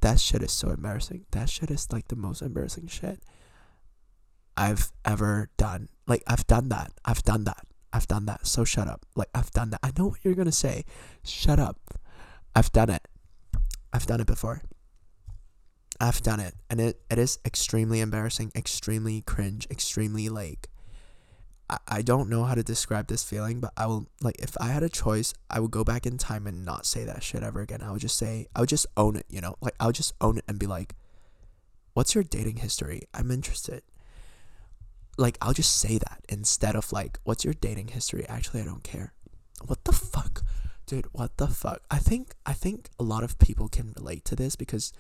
that 0.01 0.21
shit 0.21 0.43
is 0.43 0.53
so 0.53 0.71
embarrassing. 0.71 1.27
That 1.33 1.49
shit 1.49 1.71
is 1.71 1.91
like 1.93 2.09
the 2.09 2.17
most 2.17 2.43
embarrassing 2.43 2.89
shit 2.89 3.21
I've 4.57 4.93
ever 5.05 5.51
done. 5.57 5.89
Like 6.07 6.23
I've 6.27 6.47
done 6.47 6.69
that. 6.71 6.93
I've 7.05 7.23
done 7.23 7.45
that. 7.45 7.67
I've 7.93 8.07
done 8.07 8.27
that. 8.27 8.47
So 8.47 8.65
shut 8.65 8.89
up. 8.89 9.07
Like 9.15 9.29
I've 9.35 9.51
done 9.51 9.71
that. 9.71 9.81
I 9.83 9.91
know 9.97 10.09
what 10.09 10.21
you're 10.23 10.35
gonna 10.35 10.53
say. 10.53 10.85
Shut 11.25 11.59
up. 11.59 11.79
I've 12.55 12.73
done 12.73 12.91
it. 12.91 13.07
I've 13.93 14.07
done 14.07 14.21
it 14.21 14.27
before. 14.27 14.63
I've 16.01 16.23
done 16.23 16.41
it. 16.41 16.55
And 16.69 16.81
it, 16.81 17.01
it 17.11 17.19
is 17.19 17.39
extremely 17.45 18.01
embarrassing, 18.01 18.53
extremely 18.55 19.21
cringe, 19.23 19.67
extremely 19.71 20.29
like 20.29 20.69
I, 21.71 21.79
I 21.89 22.03
don't 22.03 22.29
know 22.29 22.45
how 22.45 22.55
to 22.55 22.63
describe 22.63 23.07
this 23.07 23.23
feeling, 23.23 23.61
but 23.61 23.73
I 23.77 23.87
will 23.87 24.09
like 24.21 24.37
if 24.41 24.57
I 24.61 24.69
had 24.69 24.83
a 24.83 24.89
choice, 24.89 25.33
I 25.49 25.61
would 25.61 25.71
go 25.71 25.85
back 25.85 26.05
in 26.05 26.19
time 26.19 26.47
and 26.47 26.65
not 26.65 26.85
say 26.85 27.05
that 27.05 27.23
shit 27.23 27.43
ever 27.43 27.61
again. 27.61 27.81
I 27.81 27.93
would 27.93 28.01
just 28.01 28.17
say 28.17 28.49
I 28.55 28.61
would 28.61 28.69
just 28.69 28.87
own 28.97 29.17
it, 29.17 29.27
you 29.31 29.41
know? 29.41 29.55
Like 29.61 29.75
I 29.79 29.87
would 29.87 29.95
just 29.95 30.13
own 30.21 30.39
it 30.39 30.45
and 30.49 30.59
be 30.59 30.67
like, 30.67 30.95
What's 31.95 32.15
your 32.15 32.25
dating 32.25 32.57
history? 32.57 33.03
I'm 33.15 33.31
interested. 33.31 33.83
Like 35.17 35.39
I'll 35.41 35.53
just 35.53 35.77
say 35.77 35.99
that 35.99 36.21
instead 36.29 36.75
of 36.75 36.93
like, 36.93 37.19
What's 37.25 37.45
your 37.45 37.55
dating 37.55 37.89
history? 37.89 38.27
Actually 38.29 38.63
I 38.63 38.65
don't 38.65 38.85
care. 38.85 39.13
What 39.65 39.85
the 39.85 39.93
fuck? 39.93 40.43
Dude, 40.87 41.07
what 41.13 41.37
the 41.37 41.47
fuck? 41.47 41.83
I 41.91 41.99
think 41.99 42.35
I 42.45 42.53
think 42.53 42.91
a 42.99 43.05
lot 43.05 43.23
of 43.23 43.39
people 43.39 43.69
can 43.69 43.93
relate 43.97 44.25
to 44.27 44.37
this 44.37 44.57
because 44.57 44.93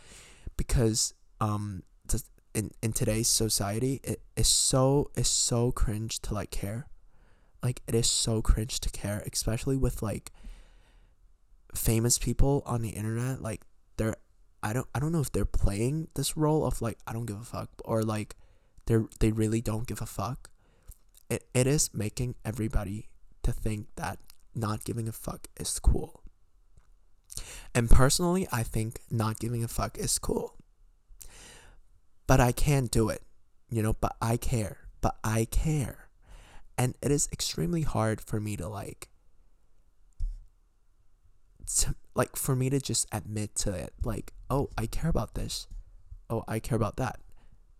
because 0.56 1.14
um 1.40 1.82
in 2.54 2.70
in 2.82 2.92
today's 2.92 3.28
society 3.28 4.00
it 4.02 4.22
is 4.36 4.48
so 4.48 5.10
is 5.16 5.28
so 5.28 5.72
cringe 5.72 6.20
to 6.20 6.34
like 6.34 6.50
care. 6.50 6.86
Like 7.62 7.82
it 7.86 7.94
is 7.94 8.08
so 8.08 8.40
cringe 8.42 8.80
to 8.80 8.90
care 8.90 9.22
especially 9.30 9.76
with 9.76 10.02
like 10.02 10.32
famous 11.74 12.18
people 12.18 12.62
on 12.66 12.82
the 12.82 12.90
internet 12.90 13.40
like 13.40 13.62
they're 13.96 14.16
i 14.62 14.72
don't 14.72 14.88
i 14.94 14.98
don't 14.98 15.12
know 15.12 15.20
if 15.20 15.30
they're 15.30 15.44
playing 15.44 16.08
this 16.14 16.36
role 16.36 16.66
of 16.66 16.82
like 16.82 16.98
i 17.06 17.12
don't 17.12 17.26
give 17.26 17.40
a 17.40 17.44
fuck 17.44 17.70
or 17.84 18.02
like 18.02 18.34
they're 18.86 19.04
they 19.20 19.30
really 19.30 19.60
don't 19.60 19.86
give 19.86 20.02
a 20.02 20.06
fuck. 20.06 20.50
It, 21.28 21.44
it 21.54 21.68
is 21.68 21.94
making 21.94 22.34
everybody 22.44 23.08
to 23.44 23.52
think 23.52 23.86
that 23.94 24.18
not 24.52 24.82
giving 24.84 25.06
a 25.06 25.12
fuck 25.12 25.46
is 25.56 25.78
cool. 25.78 26.24
And 27.72 27.88
personally 27.88 28.48
i 28.50 28.64
think 28.64 29.00
not 29.10 29.38
giving 29.38 29.62
a 29.62 29.68
fuck 29.68 29.96
is 29.96 30.18
cool 30.18 30.59
but 32.30 32.38
I 32.38 32.52
can't 32.52 32.92
do 32.92 33.08
it, 33.08 33.24
you 33.70 33.82
know, 33.82 33.94
but 33.94 34.14
I 34.22 34.36
care, 34.36 34.76
but 35.00 35.16
I 35.24 35.46
care. 35.46 36.10
and 36.78 36.94
it 37.02 37.10
is 37.10 37.28
extremely 37.32 37.82
hard 37.82 38.20
for 38.20 38.38
me 38.38 38.56
to 38.56 38.68
like 38.68 39.08
to, 41.78 41.96
like 42.14 42.36
for 42.36 42.54
me 42.54 42.70
to 42.70 42.78
just 42.78 43.08
admit 43.10 43.56
to 43.56 43.72
it 43.72 43.92
like 44.04 44.32
oh 44.48 44.70
i 44.78 44.86
care 44.86 45.10
about 45.10 45.34
this. 45.34 45.66
Oh 46.30 46.44
i 46.46 46.60
care 46.60 46.76
about 46.76 46.98
that. 46.98 47.18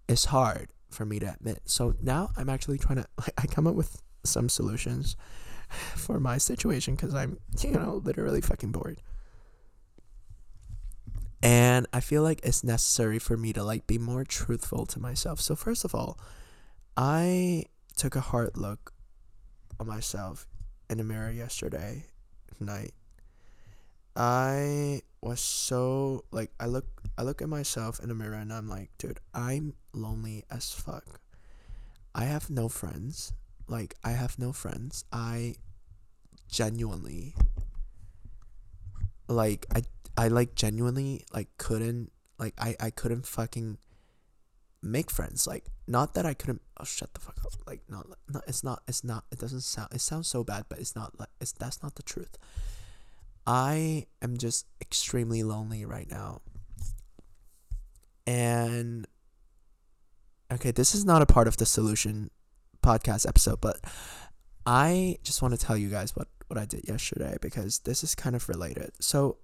It's 0.09 0.25
hard 0.25 0.73
for 0.91 1.05
me 1.05 1.21
to 1.21 1.33
admit. 1.33 1.61
So 1.67 1.95
now 2.03 2.31
i'm 2.37 2.49
actually 2.49 2.79
trying 2.79 3.03
to 3.03 3.07
like 3.19 3.35
i 3.39 3.47
come 3.47 3.69
up 3.69 3.77
with 3.77 4.03
some 4.25 4.49
solutions 4.49 5.15
for 5.95 6.19
my 6.19 6.39
situation 6.39 6.97
because 6.97 7.15
i'm 7.15 7.39
you 7.61 7.71
know 7.71 8.03
literally 8.05 8.41
fucking 8.41 8.73
bored 8.73 9.01
and 11.43 11.87
i 11.93 12.01
feel 12.01 12.23
like 12.23 12.41
it's 12.45 12.63
necessary 12.63 13.19
for 13.19 13.37
me 13.37 13.53
to 13.53 13.63
like 13.63 13.87
be 13.87 13.99
more 13.99 14.25
truthful 14.25 14.87
to 14.87 15.01
myself 15.01 15.41
so 15.41 15.55
first 15.55 15.85
of 15.85 15.95
all 15.95 16.19
i 16.97 17.65
took 17.97 18.15
a 18.15 18.21
hard 18.21 18.57
look 18.57 18.93
on 19.79 19.87
myself 19.87 20.47
in 20.89 20.99
the 20.99 21.05
mirror 21.05 21.31
yesterday 21.31 22.05
night 22.61 22.93
I 24.17 25.03
was 25.21 25.41
so 25.41 26.25
like 26.31 26.51
I 26.59 26.67
look 26.67 26.87
I 27.17 27.23
look 27.23 27.43
at 27.43 27.49
myself 27.49 28.01
in 28.01 28.09
the 28.09 28.15
mirror 28.15 28.35
and 28.35 28.53
I'm 28.53 28.69
like, 28.69 28.91
dude, 28.99 29.21
I'm 29.35 29.75
lonely 29.93 30.45
as 30.51 30.73
fuck. 30.73 31.21
I 32.15 32.25
have 32.25 32.51
no 32.51 32.69
friends. 32.69 33.33
Like 33.69 33.95
I 34.03 34.11
have 34.11 34.39
no 34.39 34.53
friends. 34.53 35.05
I 35.13 35.55
genuinely 36.49 37.35
like 39.29 39.67
I 39.75 39.83
I 40.21 40.29
like 40.29 40.55
genuinely 40.55 41.25
like 41.33 41.49
couldn't 41.57 42.13
like 42.39 42.53
I 42.59 42.77
I 42.79 42.91
couldn't 42.91 43.27
fucking 43.27 43.79
make 44.83 45.11
friends. 45.11 45.47
Like 45.47 45.65
not 45.89 46.13
that 46.13 46.27
I 46.27 46.35
couldn't 46.35 46.61
oh 46.79 46.85
shut 46.85 47.15
the 47.15 47.21
fuck 47.21 47.39
up. 47.43 47.53
Like 47.67 47.81
not 47.89 48.07
not 48.29 48.45
it's 48.47 48.63
not 48.63 48.83
it's 48.87 49.03
not 49.03 49.25
it 49.33 49.39
doesn't 49.39 49.63
sound 49.63 49.89
it 49.95 50.03
sounds 50.03 50.29
so 50.29 50.45
bad, 50.45 50.67
but 50.69 50.79
it's 50.79 50.95
not 50.95 51.19
like 51.19 51.31
it's 51.41 51.53
that's 51.53 51.83
not 51.83 51.95
the 51.95 52.03
truth. 52.03 52.37
I 53.47 54.09
am 54.21 54.37
just 54.37 54.67
extremely 54.79 55.43
lonely 55.43 55.87
right 55.87 56.11
now. 56.11 56.43
And 58.27 59.07
okay, 60.53 60.71
this 60.71 60.95
is 60.95 61.07
not 61.07 61.23
a 61.23 61.27
part 61.27 61.49
of 61.49 61.57
the 61.57 61.65
solution 61.65 62.31
podcast 62.83 63.27
episode, 63.27 63.63
but 63.63 63.81
I 64.67 65.17
just 65.23 65.41
want 65.41 65.59
to 65.59 65.67
tell 65.67 65.79
you 65.79 65.89
guys 65.89 66.15
what 66.15 66.29
what 66.49 66.59
I 66.59 66.67
did 66.67 66.87
yesterday 66.87 67.39
because 67.41 67.79
this 67.79 68.05
is 68.05 68.15
kind 68.15 68.37
of 68.37 68.47
related. 68.51 68.93
So 69.01 69.39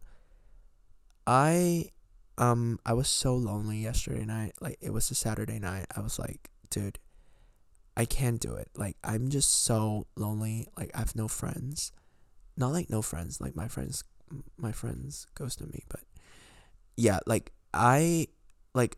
I 1.26 1.90
um 2.38 2.78
I 2.84 2.92
was 2.92 3.08
so 3.08 3.34
lonely 3.34 3.78
yesterday 3.78 4.24
night. 4.24 4.52
Like 4.60 4.78
it 4.80 4.92
was 4.92 5.10
a 5.10 5.14
Saturday 5.14 5.58
night. 5.58 5.86
I 5.96 6.00
was 6.00 6.18
like, 6.18 6.50
dude, 6.70 6.98
I 7.96 8.04
can't 8.04 8.40
do 8.40 8.54
it. 8.54 8.68
Like 8.76 8.96
I'm 9.02 9.28
just 9.30 9.64
so 9.64 10.06
lonely. 10.16 10.66
Like 10.76 10.90
I 10.94 10.98
have 10.98 11.16
no 11.16 11.28
friends 11.28 11.92
not 12.56 12.72
like 12.72 12.90
no 12.90 13.02
friends 13.02 13.40
like 13.40 13.54
my 13.54 13.68
friends 13.68 14.04
my 14.56 14.72
friends 14.72 15.26
ghosted 15.34 15.70
me 15.72 15.82
but 15.88 16.00
yeah 16.96 17.18
like 17.26 17.52
i 17.74 18.26
like 18.74 18.96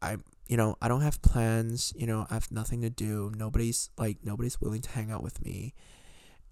i 0.00 0.16
you 0.48 0.56
know 0.56 0.76
i 0.80 0.88
don't 0.88 1.02
have 1.02 1.20
plans 1.22 1.92
you 1.96 2.06
know 2.06 2.26
i 2.30 2.34
have 2.34 2.50
nothing 2.50 2.80
to 2.80 2.90
do 2.90 3.32
nobody's 3.36 3.90
like 3.98 4.18
nobody's 4.22 4.60
willing 4.60 4.80
to 4.80 4.90
hang 4.90 5.10
out 5.10 5.22
with 5.22 5.42
me 5.44 5.74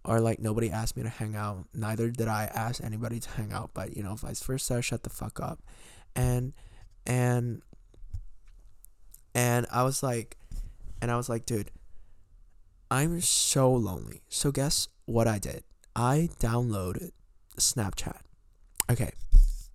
or 0.04 0.20
like 0.20 0.40
nobody 0.40 0.70
asked 0.70 0.96
me 0.96 1.02
to 1.02 1.08
hang 1.08 1.36
out. 1.36 1.66
Neither 1.74 2.10
did 2.10 2.28
i 2.28 2.44
ask 2.54 2.82
anybody 2.82 3.20
to 3.20 3.30
hang 3.30 3.52
out 3.52 3.70
but 3.74 3.96
you 3.96 4.02
know 4.02 4.14
vice 4.14 4.42
versa 4.42 4.82
shut 4.82 5.02
the 5.02 5.10
fuck 5.10 5.40
up. 5.40 5.60
And 6.14 6.52
and 7.06 7.62
and 9.34 9.66
i 9.72 9.82
was 9.82 10.02
like 10.02 10.36
and 11.00 11.10
i 11.10 11.16
was 11.16 11.28
like 11.28 11.46
dude 11.46 11.70
i'm 12.90 13.20
so 13.20 13.72
lonely. 13.72 14.22
So 14.28 14.50
guess 14.52 14.88
what 15.06 15.26
i 15.26 15.38
did? 15.38 15.64
I 15.94 16.30
downloaded 16.40 17.10
Snapchat. 17.56 18.20
Okay, 18.90 19.12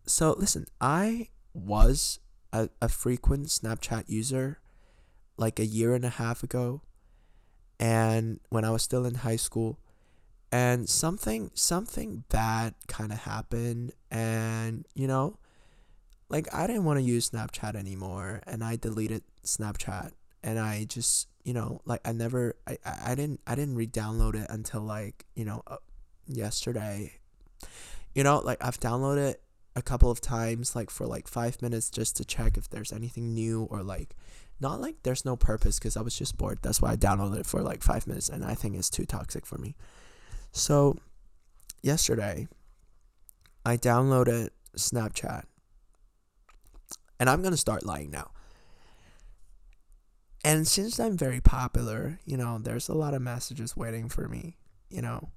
so 0.06 0.36
listen, 0.38 0.66
I 0.82 1.30
was 1.54 2.20
a, 2.52 2.70
a 2.82 2.90
frequent 2.90 3.48
Snapchat 3.48 4.06
user 4.08 4.60
like 5.38 5.60
a 5.60 5.66
year 5.66 5.94
and 5.94 6.06
a 6.06 6.10
half 6.10 6.44
ago, 6.44 6.82
and 7.80 8.40
when 8.50 8.66
I 8.66 8.72
was 8.72 8.84
still 8.84 9.06
in 9.06 9.16
high 9.16 9.36
school, 9.36 9.80
and 10.52 10.88
something 10.88 11.52
something 11.54 12.24
bad 12.30 12.74
kind 12.88 13.12
of 13.12 13.20
happened, 13.20 13.92
and 14.10 14.86
you 14.94 15.08
know, 15.08 15.38
like 16.30 16.54
I 16.54 16.68
didn't 16.68 16.86
want 16.86 17.00
to 17.00 17.04
use 17.04 17.30
Snapchat 17.30 17.76
anymore, 17.76 18.42
and 18.48 18.64
I 18.64 18.76
deleted 18.76 19.24
Snapchat, 19.44 20.12
and 20.44 20.60
I 20.60 20.86
just 20.86 21.28
you 21.44 21.54
know 21.54 21.82
like 21.86 22.02
I 22.06 22.12
never 22.12 22.56
I 22.68 22.78
I 22.86 23.16
didn't 23.16 23.42
I 23.48 23.56
didn't 23.56 23.76
re-download 23.76 24.36
it 24.36 24.48
until 24.50 24.82
like 24.82 25.26
you 25.36 25.46
know 25.46 25.64
uh, 25.68 25.78
yesterday. 26.28 27.14
You 28.14 28.24
know, 28.24 28.40
like 28.40 28.64
I've 28.64 28.80
downloaded 28.80 29.32
it 29.32 29.42
a 29.76 29.82
couple 29.82 30.10
of 30.10 30.20
times, 30.22 30.76
like 30.76 30.90
for 30.90 31.06
like 31.06 31.28
five 31.28 31.62
minutes 31.62 31.92
just 31.92 32.18
to 32.18 32.26
check 32.26 32.58
if 32.58 32.70
there's 32.70 32.92
anything 32.92 33.34
new 33.34 33.64
or 33.70 33.84
like 33.84 34.16
not 34.60 34.82
like 34.82 34.96
there's 35.04 35.24
no 35.24 35.36
purpose 35.36 35.78
because 35.78 35.96
I 35.96 36.02
was 36.02 36.18
just 36.18 36.38
bored. 36.38 36.60
That's 36.62 36.82
why 36.82 36.94
I 36.94 36.96
downloaded 36.96 37.42
it 37.42 37.46
for 37.46 37.62
like 37.62 37.84
five 37.84 38.08
minutes 38.08 38.28
and 38.30 38.44
I 38.44 38.56
think 38.56 38.76
it's 38.76 38.90
too 38.90 39.06
toxic 39.06 39.46
for 39.46 39.58
me. 39.58 39.76
So, 40.58 40.98
yesterday, 41.84 42.48
I 43.64 43.78
downloaded 43.78 44.50
Snapchat 44.76 45.44
and 47.20 47.30
I'm 47.30 47.42
going 47.42 47.54
to 47.54 47.58
start 47.58 47.86
lying 47.86 48.10
now. 48.10 48.32
And 50.44 50.68
since 50.68 51.00
I'm 51.00 51.18
very 51.18 51.42
popular, 51.42 52.20
you 52.26 52.38
know, 52.38 52.58
there's 52.58 52.90
a 52.90 52.94
lot 52.94 53.14
of 53.14 53.22
messages 53.22 53.78
waiting 53.78 54.10
for 54.10 54.28
me, 54.28 54.58
you 54.90 55.02
know. 55.02 55.30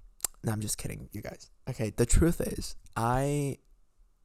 No, 0.42 0.52
I'm 0.52 0.60
just 0.60 0.78
kidding, 0.78 1.08
you 1.12 1.20
guys. 1.20 1.50
Okay, 1.68 1.90
the 1.94 2.06
truth 2.06 2.40
is, 2.40 2.76
I 2.96 3.58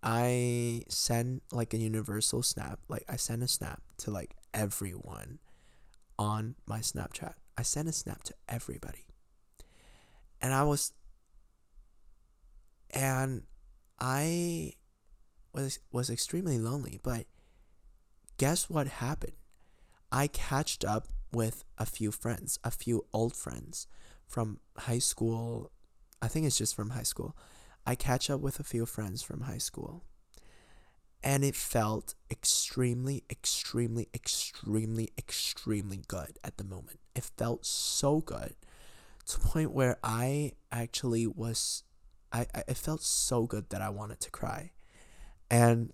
I 0.01 0.83
send 0.87 1.41
like 1.51 1.73
a 1.73 1.77
universal 1.77 2.41
snap. 2.41 2.79
Like 2.87 3.03
I 3.09 3.17
send 3.17 3.43
a 3.43 3.47
snap 3.47 3.81
to 3.97 4.11
like 4.11 4.35
everyone 4.53 5.39
on 6.17 6.55
my 6.65 6.79
Snapchat. 6.79 7.33
I 7.57 7.63
send 7.63 7.89
a 7.89 7.91
snap 7.91 8.23
to 8.23 8.33
everybody. 8.47 9.04
And 10.45 10.53
I 10.53 10.61
was 10.61 10.93
and 12.91 13.41
I 13.99 14.73
was 15.53 15.79
was 15.91 16.11
extremely 16.11 16.59
lonely, 16.59 16.99
but 17.01 17.25
guess 18.37 18.69
what 18.69 18.85
happened? 18.85 19.37
I 20.11 20.27
catched 20.27 20.85
up 20.85 21.07
with 21.31 21.63
a 21.79 21.87
few 21.87 22.11
friends, 22.11 22.59
a 22.63 22.69
few 22.69 23.07
old 23.11 23.35
friends 23.35 23.87
from 24.27 24.59
high 24.77 24.99
school 24.99 25.71
I 26.21 26.27
think 26.27 26.45
it's 26.45 26.59
just 26.59 26.75
from 26.75 26.91
high 26.91 27.01
school. 27.01 27.35
I 27.83 27.95
catch 27.95 28.29
up 28.29 28.39
with 28.39 28.59
a 28.59 28.63
few 28.63 28.85
friends 28.85 29.23
from 29.23 29.41
high 29.41 29.57
school. 29.57 30.03
And 31.23 31.43
it 31.43 31.55
felt 31.55 32.13
extremely, 32.29 33.23
extremely, 33.31 34.09
extremely, 34.13 35.09
extremely 35.17 36.03
good 36.07 36.37
at 36.43 36.57
the 36.57 36.63
moment. 36.63 36.99
It 37.15 37.31
felt 37.35 37.65
so 37.65 38.21
good 38.21 38.53
to 39.27 39.39
the 39.39 39.47
point 39.47 39.71
where 39.71 39.97
I 40.03 40.53
actually 40.71 41.27
was, 41.27 41.83
I, 42.31 42.45
I 42.53 42.63
it 42.67 42.77
felt 42.77 43.01
so 43.01 43.45
good 43.45 43.69
that 43.69 43.81
I 43.81 43.89
wanted 43.89 44.19
to 44.21 44.31
cry. 44.31 44.71
And, 45.49 45.93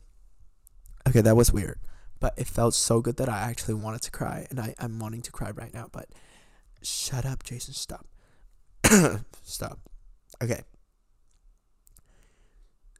okay, 1.07 1.21
that 1.21 1.35
was 1.35 1.51
weird. 1.51 1.79
But 2.19 2.33
it 2.37 2.47
felt 2.47 2.73
so 2.73 3.01
good 3.01 3.17
that 3.17 3.29
I 3.29 3.39
actually 3.39 3.73
wanted 3.73 4.01
to 4.03 4.11
cry. 4.11 4.45
And 4.49 4.59
I, 4.59 4.75
I'm 4.79 4.99
wanting 4.99 5.21
to 5.23 5.31
cry 5.31 5.51
right 5.51 5.73
now. 5.73 5.87
But 5.91 6.09
shut 6.83 7.25
up, 7.25 7.43
Jason. 7.43 7.73
Stop. 7.73 8.05
Stop. 9.43 9.79
Okay. 10.41 10.61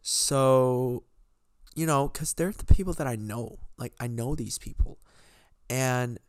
So, 0.02 1.04
you 1.76 1.86
know, 1.86 2.08
because 2.08 2.34
they're 2.34 2.52
the 2.52 2.74
people 2.74 2.94
that 2.94 3.06
I 3.06 3.16
know. 3.16 3.60
Like, 3.78 3.94
I 4.00 4.08
know 4.08 4.34
these 4.34 4.58
people. 4.58 4.98
And, 5.70 6.20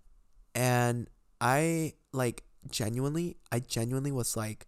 and 0.55 1.09
I, 1.41 1.95
like, 2.13 2.45
genuinely, 2.71 3.37
I 3.51 3.61
genuinely 3.61 4.13
was 4.13 4.37
like, 4.37 4.67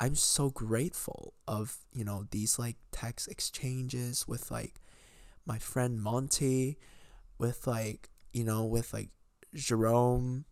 I'm 0.00 0.14
so 0.14 0.50
grateful 0.50 1.34
of, 1.46 1.78
you 1.92 2.04
know, 2.04 2.26
these, 2.30 2.58
like, 2.58 2.76
text 2.92 3.28
exchanges 3.28 4.28
with, 4.28 4.50
like, 4.50 4.80
my 5.44 5.58
friend 5.58 6.00
Monty, 6.00 6.78
with, 7.38 7.66
like, 7.66 8.08
you 8.32 8.44
know, 8.44 8.64
with, 8.64 8.92
like, 8.92 9.10
Jerome, 9.54 10.44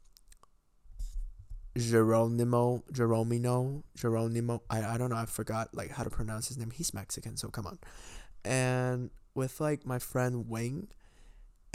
Geronimo, 1.76 2.82
Jeromino, 2.92 3.82
Geronimo. 3.96 4.62
I, 4.70 4.82
I 4.82 4.98
don't 4.98 5.10
know. 5.10 5.16
I 5.16 5.26
forgot 5.26 5.74
like 5.74 5.90
how 5.90 6.04
to 6.04 6.10
pronounce 6.10 6.48
his 6.48 6.58
name. 6.58 6.70
He's 6.70 6.94
Mexican, 6.94 7.36
so 7.36 7.48
come 7.48 7.66
on. 7.66 7.78
And 8.44 9.10
with 9.34 9.60
like 9.60 9.84
my 9.84 9.98
friend 9.98 10.48
Wing, 10.48 10.88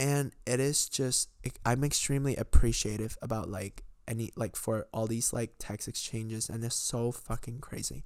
and 0.00 0.32
it 0.46 0.58
is 0.58 0.88
just 0.88 1.28
I'm 1.64 1.84
extremely 1.84 2.34
appreciative 2.36 3.16
about 3.22 3.48
like 3.48 3.84
any 4.08 4.30
like 4.36 4.56
for 4.56 4.86
all 4.92 5.06
these 5.06 5.32
like 5.32 5.52
text 5.58 5.88
exchanges, 5.88 6.48
and 6.48 6.64
it's 6.64 6.76
so 6.76 7.12
fucking 7.12 7.60
crazy. 7.60 8.04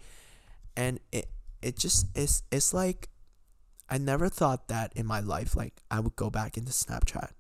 And 0.77 1.01
it 1.13 1.29
it 1.63 1.79
just 1.79 2.07
is 2.17 2.43
it's 2.51 2.75
like 2.75 3.09
I 3.89 3.99
never 3.99 4.29
thought 4.29 4.69
that 4.69 4.93
in 4.97 5.07
my 5.07 5.21
life 5.21 5.57
like 5.57 5.83
I 5.91 6.01
would 6.01 6.17
go 6.17 6.31
back 6.31 6.57
into 6.57 6.73
Snapchat. 6.73 7.31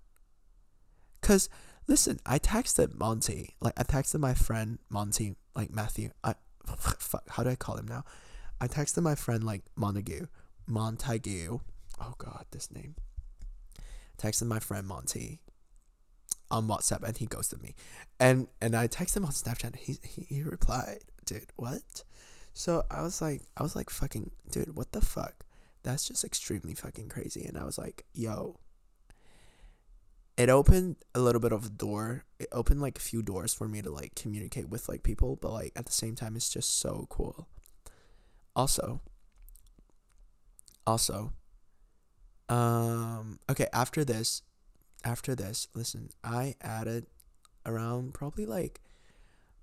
Cause 1.21 1.49
Listen, 1.88 2.19
I 2.27 2.38
texted 2.40 2.99
Monty, 2.99 3.55
like 3.61 3.75
I 3.77 3.85
texted 3.85 4.19
my 4.19 4.35
friend 4.35 4.79
Monty 4.88 5.37
like 5.55 5.73
Matthew. 5.73 6.11
I 6.25 6.35
fuck, 6.77 7.29
how 7.29 7.45
do 7.45 7.51
I 7.51 7.55
call 7.55 7.77
him 7.77 7.87
now? 7.87 8.05
I 8.61 8.66
texted 8.66 9.03
my 9.03 9.14
friend 9.14 9.45
like 9.45 9.62
Montague, 9.77 10.27
Montague. 10.66 11.61
Oh 12.01 12.14
God, 12.19 12.47
this 12.51 12.73
name. 12.73 12.97
Texted 14.19 14.47
my 14.47 14.59
friend 14.59 14.87
Monty 14.87 15.40
on 16.50 16.68
WhatsApp 16.68 17.02
and 17.02 17.16
he 17.16 17.26
ghosted 17.26 17.62
me, 17.62 17.74
and 18.20 18.48
and 18.61 18.74
I 18.76 18.88
texted 18.88 19.18
him 19.18 19.24
on 19.24 19.32
Snapchat. 19.32 19.76
He 19.76 19.98
he, 20.02 20.22
he 20.28 20.42
replied, 20.42 21.00
dude, 21.24 21.52
what? 21.56 22.04
So 22.54 22.85
I 22.90 23.02
was 23.02 23.20
like, 23.20 23.42
I 23.56 23.62
was 23.62 23.76
like, 23.76 23.90
fucking, 23.90 24.30
dude, 24.50 24.76
what 24.76 24.92
the 24.92 25.02
fuck? 25.02 25.44
That's 25.82 26.09
just 26.09 26.24
extremely 26.24 26.74
fucking 26.74 27.11
crazy. 27.11 27.44
And 27.44 27.59
I 27.59 27.64
was 27.64 27.76
like, 27.76 28.06
yo. 28.14 28.59
It 30.38 30.50
opened 30.50 30.96
a 31.14 31.20
little 31.20 31.40
bit 31.40 31.52
of 31.52 31.66
a 31.66 31.68
door. 31.70 32.24
It 32.38 32.48
opened 32.52 32.80
like 32.80 32.98
a 32.98 33.00
few 33.00 33.22
doors 33.22 33.54
for 33.54 33.68
me 33.68 33.82
to 33.82 33.90
like 33.90 34.14
communicate 34.14 34.68
with 34.68 34.88
like 34.88 35.02
people, 35.02 35.37
but 35.37 35.52
like 35.52 35.72
at 35.76 35.87
the 35.87 35.92
same 35.92 36.14
time, 36.14 36.37
it's 36.37 36.50
just 36.50 36.78
so 36.78 37.06
cool. 37.09 37.48
Also, 38.54 39.00
also, 40.87 41.32
um, 42.48 43.38
okay, 43.50 43.66
after 43.72 44.04
this, 44.04 44.42
after 45.07 45.35
this, 45.35 45.69
listen, 45.75 46.11
I 46.25 46.57
added 46.61 47.07
around 47.64 48.12
probably 48.12 48.45
like, 48.45 48.81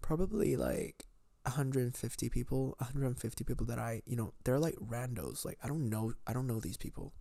probably 0.01 0.56
like 0.56 1.06
150 1.45 2.29
people 2.29 2.75
150 2.77 3.43
people 3.43 3.65
that 3.65 3.77
i 3.77 4.01
you 4.06 4.15
know 4.15 4.34
they're 4.43 4.60
like 4.60 4.75
randos 4.75 5.43
like 5.43 5.58
i 5.63 5.67
don't 5.67 5.89
know 5.89 6.13
i 6.25 6.34
don't 6.34 6.47
know 6.47 6.60
these 6.60 6.77
people. 6.77 7.13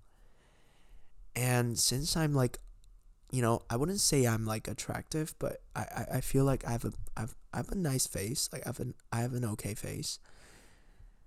And 1.35 1.79
since 1.79 2.17
i'm 2.17 2.35
like 2.35 2.59
you 3.33 3.43
know 3.43 3.63
i 3.69 3.77
wouldn't 3.77 4.01
say 4.01 4.27
i'm 4.27 4.45
like 4.45 4.69
attractive 4.69 5.35
but 5.39 5.63
i 5.75 5.81
i, 5.81 6.07
I 6.17 6.21
feel 6.21 6.45
like 6.45 6.67
i 6.67 6.73
have 6.73 6.85
a 6.85 6.93
I've, 7.17 7.35
I 7.53 7.59
have 7.59 7.71
a 7.71 7.75
nice 7.75 8.07
face 8.07 8.49
like 8.53 8.63
i 8.65 8.69
have 8.69 8.81
an 8.81 8.95
i 9.13 9.21
have 9.21 9.33
an 9.35 9.45
okay 9.45 9.75
face. 9.75 10.19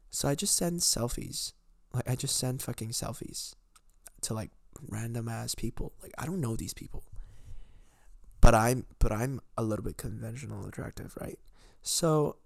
So 0.09 0.29
i 0.29 0.35
just 0.35 0.55
send 0.55 0.79
selfies 0.79 1.53
like 1.93 2.09
i 2.09 2.15
just 2.15 2.37
send 2.37 2.61
fucking 2.61 2.89
selfies 2.89 3.55
to 4.21 4.33
like 4.33 4.51
random 4.87 5.27
ass 5.27 5.55
people 5.55 5.93
like 6.01 6.11
i 6.17 6.25
don't 6.25 6.41
know 6.41 6.55
these 6.55 6.73
people 6.73 7.03
but 8.41 8.53
i'm 8.53 8.85
but 8.99 9.11
i'm 9.11 9.39
a 9.57 9.63
little 9.63 9.83
bit 9.83 9.97
conventional 9.97 10.65
attractive 10.65 11.15
right 11.19 11.39
so 11.81 12.37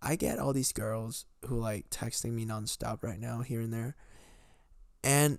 I 0.00 0.16
get 0.16 0.38
all 0.38 0.52
these 0.52 0.72
girls 0.72 1.26
who 1.46 1.58
like 1.58 1.90
texting 1.90 2.32
me 2.32 2.46
nonstop 2.46 3.02
right 3.02 3.18
now 3.18 3.40
here 3.40 3.60
and 3.60 3.72
there. 3.72 3.96
And 5.02 5.38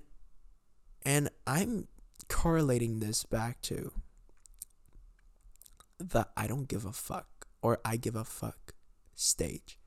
and 1.03 1.29
I'm 1.47 1.87
correlating 2.27 2.99
this 2.99 3.23
back 3.23 3.61
to 3.63 3.91
the 5.97 6.27
I 6.35 6.47
don't 6.47 6.67
give 6.67 6.85
a 6.85 6.91
fuck 6.91 7.47
or 7.61 7.79
I 7.85 7.97
give 7.97 8.15
a 8.15 8.25
fuck 8.25 8.73
stage. 9.15 9.77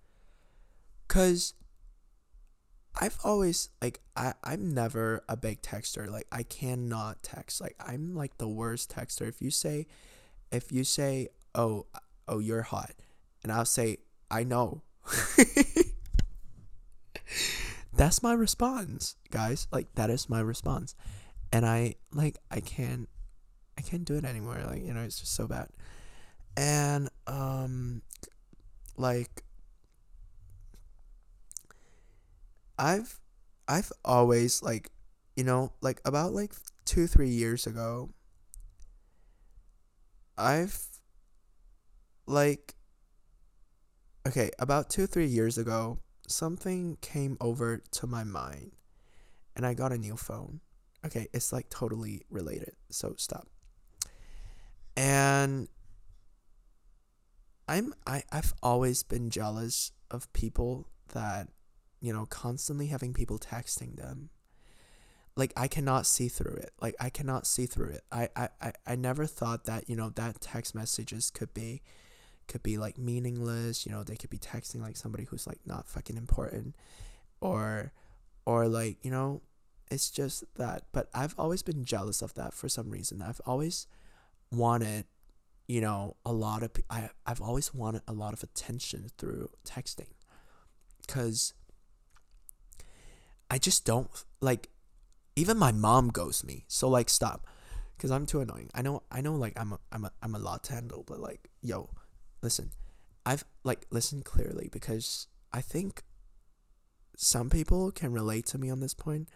Cause 1.08 1.54
I've 3.00 3.18
always 3.24 3.70
like 3.80 4.00
I, 4.16 4.34
I'm 4.44 4.74
never 4.74 5.24
a 5.28 5.36
big 5.36 5.62
texter. 5.62 6.10
Like 6.10 6.26
I 6.30 6.42
cannot 6.42 7.22
text. 7.22 7.60
Like 7.60 7.76
I'm 7.80 8.14
like 8.14 8.38
the 8.38 8.48
worst 8.48 8.94
texter. 8.94 9.26
If 9.28 9.40
you 9.40 9.50
say 9.50 9.86
if 10.50 10.70
you 10.70 10.84
say, 10.84 11.28
Oh 11.54 11.86
oh 12.28 12.38
you're 12.38 12.62
hot 12.62 12.92
and 13.42 13.50
I'll 13.50 13.64
say 13.64 13.98
I 14.30 14.44
know. 14.44 14.82
That's 17.94 18.22
my 18.22 18.32
response, 18.32 19.16
guys. 19.30 19.66
Like 19.70 19.94
that 19.94 20.10
is 20.10 20.28
my 20.28 20.40
response. 20.40 20.94
And 21.52 21.66
I 21.66 21.96
like 22.12 22.38
I 22.50 22.60
can't 22.60 23.08
I 23.78 23.82
can't 23.82 24.04
do 24.04 24.16
it 24.16 24.24
anymore. 24.24 24.62
Like, 24.66 24.84
you 24.84 24.92
know, 24.92 25.02
it's 25.02 25.20
just 25.20 25.34
so 25.34 25.46
bad. 25.46 25.68
And 26.56 27.08
um 27.26 28.02
like 28.96 29.44
I've 32.78 33.20
I've 33.68 33.92
always 34.04 34.62
like 34.62 34.90
you 35.36 35.44
know, 35.44 35.72
like 35.80 36.00
about 36.04 36.32
like 36.32 36.52
2 36.84 37.06
3 37.06 37.28
years 37.28 37.66
ago 37.66 38.10
I've 40.36 40.78
like 42.26 42.74
okay, 44.26 44.50
about 44.58 44.88
two, 44.88 45.06
three 45.06 45.26
years 45.26 45.58
ago, 45.58 45.98
something 46.28 46.96
came 47.00 47.36
over 47.40 47.82
to 47.90 48.06
my 48.06 48.24
mind 48.24 48.72
and 49.56 49.66
I 49.66 49.74
got 49.74 49.92
a 49.92 49.98
new 49.98 50.16
phone. 50.16 50.60
Okay, 51.04 51.26
it's 51.32 51.52
like 51.52 51.68
totally 51.68 52.22
related, 52.30 52.74
so 52.88 53.14
stop. 53.16 53.48
And 54.96 55.68
I'm 57.68 57.94
I, 58.06 58.22
I've 58.30 58.54
always 58.62 59.02
been 59.02 59.30
jealous 59.30 59.92
of 60.10 60.32
people 60.32 60.88
that, 61.12 61.48
you 62.02 62.12
know, 62.12 62.26
constantly 62.26 62.88
having 62.88 63.14
people 63.14 63.38
texting 63.38 63.96
them. 63.96 64.28
Like 65.34 65.54
I 65.56 65.66
cannot 65.66 66.06
see 66.06 66.28
through 66.28 66.56
it. 66.56 66.72
Like 66.80 66.94
I 67.00 67.08
cannot 67.08 67.46
see 67.46 67.64
through 67.64 67.90
it. 67.90 68.02
I, 68.12 68.28
I, 68.36 68.48
I, 68.60 68.72
I 68.86 68.96
never 68.96 69.24
thought 69.24 69.64
that, 69.64 69.88
you 69.88 69.96
know, 69.96 70.10
that 70.10 70.42
text 70.42 70.74
messages 70.74 71.30
could 71.30 71.54
be 71.54 71.80
could 72.48 72.62
be 72.62 72.76
like 72.76 72.98
meaningless 72.98 73.86
you 73.86 73.92
know 73.92 74.02
they 74.02 74.16
could 74.16 74.28
be 74.28 74.36
texting 74.36 74.80
like 74.80 74.96
somebody 74.96 75.24
who's 75.24 75.46
like 75.46 75.60
not 75.64 75.86
fucking 75.86 76.16
important 76.16 76.74
or 77.40 77.92
or 78.44 78.68
like 78.68 78.98
you 79.04 79.10
know 79.10 79.40
it's 79.90 80.10
just 80.10 80.44
that 80.56 80.82
but 80.92 81.08
i've 81.14 81.34
always 81.38 81.62
been 81.62 81.84
jealous 81.84 82.20
of 82.20 82.34
that 82.34 82.52
for 82.52 82.68
some 82.68 82.90
reason 82.90 83.22
i've 83.22 83.40
always 83.46 83.86
wanted 84.50 85.04
you 85.66 85.80
know 85.80 86.16
a 86.26 86.32
lot 86.32 86.62
of 86.62 86.70
I, 86.90 87.10
i've 87.26 87.40
always 87.40 87.72
wanted 87.72 88.02
a 88.08 88.12
lot 88.12 88.32
of 88.32 88.42
attention 88.42 89.06
through 89.16 89.48
texting 89.64 90.12
because 91.00 91.54
i 93.52 93.58
just 93.58 93.84
don't 93.84 94.10
like 94.40 94.68
even 95.36 95.56
my 95.56 95.72
mom 95.72 96.08
ghosts 96.08 96.44
me 96.44 96.64
so 96.68 96.88
like 96.88 97.08
stop 97.08 97.46
because 97.96 98.10
i'm 98.10 98.26
too 98.26 98.40
annoying 98.40 98.70
i 98.74 98.82
know 98.82 99.02
i 99.10 99.20
know 99.20 99.34
like 99.34 99.52
i'm 99.60 99.72
a, 99.72 99.78
I'm 99.92 100.04
a, 100.04 100.12
I'm 100.22 100.34
a 100.34 100.38
lot 100.38 100.64
to 100.64 100.72
handle 100.74 101.04
but 101.06 101.20
like 101.20 101.48
yo 101.60 101.88
listen, 102.42 102.70
I've 103.24 103.44
like 103.64 103.86
listened 103.90 104.24
clearly 104.24 104.68
because 104.70 105.28
I 105.52 105.60
think 105.60 106.02
some 107.16 107.48
people 107.48 107.92
can 107.92 108.12
relate 108.12 108.46
to 108.46 108.58
me 108.58 108.68
on 108.68 108.80
this 108.80 108.94
point. 108.94 109.28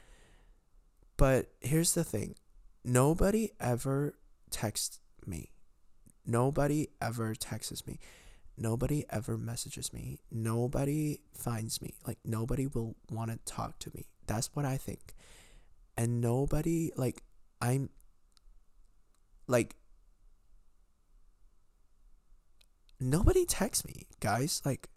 But 1.16 1.52
here's 1.60 1.94
the 1.94 2.04
thing 2.04 2.34
nobody 2.84 3.50
ever 3.60 4.18
texts 4.50 5.00
me. 5.24 5.52
Nobody 6.26 6.88
ever 7.00 7.34
texts 7.34 7.86
me. 7.86 7.98
Nobody 8.58 9.04
ever 9.10 9.36
messages 9.36 9.92
me. 9.92 10.20
Nobody 10.30 11.20
finds 11.34 11.82
me. 11.82 11.94
Like, 12.06 12.18
nobody 12.24 12.66
will 12.66 12.96
want 13.10 13.30
to 13.30 13.38
talk 13.44 13.78
to 13.80 13.90
me. 13.94 14.06
That's 14.26 14.50
what 14.54 14.64
I 14.64 14.76
think. 14.76 15.14
And 15.96 16.20
nobody, 16.20 16.90
like, 16.96 17.22
I'm, 17.60 17.90
like, 19.46 19.76
nobody 22.98 23.44
texts 23.44 23.84
me, 23.84 24.06
guys. 24.20 24.62
Like, 24.64 24.88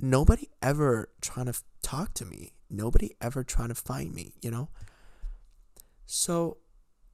nobody 0.00 0.48
ever 0.60 1.08
trying 1.20 1.46
to 1.46 1.54
talk 1.82 2.14
to 2.14 2.24
me. 2.24 2.52
Nobody 2.68 3.12
ever 3.20 3.44
trying 3.44 3.68
to 3.68 3.74
find 3.74 4.14
me, 4.14 4.34
you 4.42 4.50
know? 4.50 4.68
So 6.06 6.58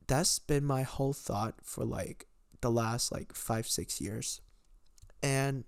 that's 0.08 0.38
been 0.38 0.64
my 0.64 0.82
whole 0.82 1.12
thought 1.12 1.54
for 1.62 1.84
like 1.84 2.26
the 2.60 2.70
last 2.70 3.12
like 3.12 3.34
five, 3.34 3.68
six 3.68 4.00
years. 4.00 4.40
And, 5.22 5.64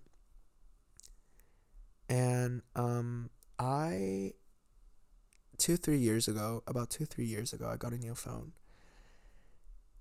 and, 2.08 2.62
um, 2.76 3.30
I, 3.58 4.32
two, 5.58 5.76
three 5.76 5.98
years 5.98 6.28
ago, 6.28 6.62
about 6.66 6.90
two, 6.90 7.04
three 7.04 7.26
years 7.26 7.52
ago, 7.52 7.68
I 7.68 7.76
got 7.76 7.92
a 7.92 7.98
new 7.98 8.14
phone. 8.14 8.52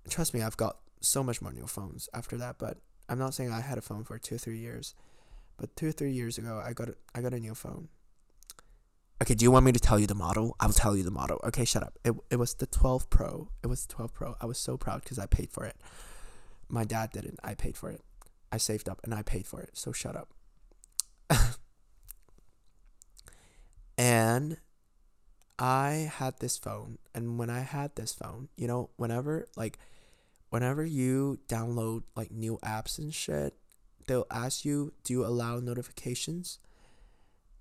Trust 0.08 0.32
me, 0.32 0.42
I've 0.42 0.56
got 0.56 0.78
so 1.00 1.22
much 1.22 1.42
more 1.42 1.52
new 1.52 1.66
phones 1.66 2.08
after 2.14 2.36
that, 2.38 2.58
but 2.58 2.78
I'm 3.08 3.18
not 3.18 3.34
saying 3.34 3.52
I 3.52 3.60
had 3.60 3.78
a 3.78 3.82
phone 3.82 4.04
for 4.04 4.18
two 4.18 4.38
three 4.38 4.58
years, 4.58 4.94
but 5.56 5.74
two 5.76 5.92
three 5.92 6.12
years 6.12 6.38
ago, 6.38 6.62
I 6.64 6.72
got 6.72 6.88
a, 6.90 6.94
I 7.14 7.20
got 7.20 7.34
a 7.34 7.40
new 7.40 7.54
phone. 7.54 7.88
Okay, 9.22 9.34
do 9.34 9.42
you 9.42 9.50
want 9.50 9.66
me 9.66 9.72
to 9.72 9.80
tell 9.80 9.98
you 9.98 10.06
the 10.06 10.14
model? 10.14 10.56
I'll 10.60 10.72
tell 10.72 10.96
you 10.96 11.02
the 11.02 11.10
model. 11.10 11.40
Okay, 11.44 11.66
shut 11.66 11.82
up. 11.82 11.98
It, 12.04 12.14
it 12.30 12.36
was 12.36 12.54
the 12.54 12.66
12 12.66 13.10
Pro. 13.10 13.50
It 13.62 13.66
was 13.66 13.84
the 13.84 13.92
12 13.92 14.14
Pro. 14.14 14.36
I 14.40 14.46
was 14.46 14.58
so 14.58 14.78
proud 14.78 15.02
because 15.02 15.18
I 15.18 15.26
paid 15.26 15.50
for 15.50 15.66
it. 15.66 15.76
My 16.70 16.84
dad 16.84 17.10
didn't. 17.10 17.38
I 17.44 17.54
paid 17.54 17.76
for 17.76 17.90
it. 17.90 18.00
I 18.52 18.56
saved 18.58 18.88
up 18.88 19.00
and 19.04 19.14
I 19.14 19.22
paid 19.22 19.46
for 19.46 19.60
it. 19.60 19.70
So 19.74 19.92
shut 19.92 20.16
up. 20.16 20.30
and 23.98 24.56
I 25.58 26.10
had 26.12 26.38
this 26.40 26.56
phone. 26.56 26.98
And 27.14 27.38
when 27.38 27.50
I 27.50 27.60
had 27.60 27.94
this 27.96 28.12
phone, 28.12 28.48
you 28.56 28.66
know, 28.66 28.90
whenever, 28.96 29.46
like, 29.56 29.78
whenever 30.50 30.84
you 30.84 31.38
download 31.48 32.02
like 32.16 32.30
new 32.30 32.58
apps 32.62 32.98
and 32.98 33.14
shit, 33.14 33.54
they'll 34.06 34.26
ask 34.30 34.64
you, 34.64 34.92
do 35.04 35.12
you 35.12 35.24
allow 35.24 35.60
notifications? 35.60 36.58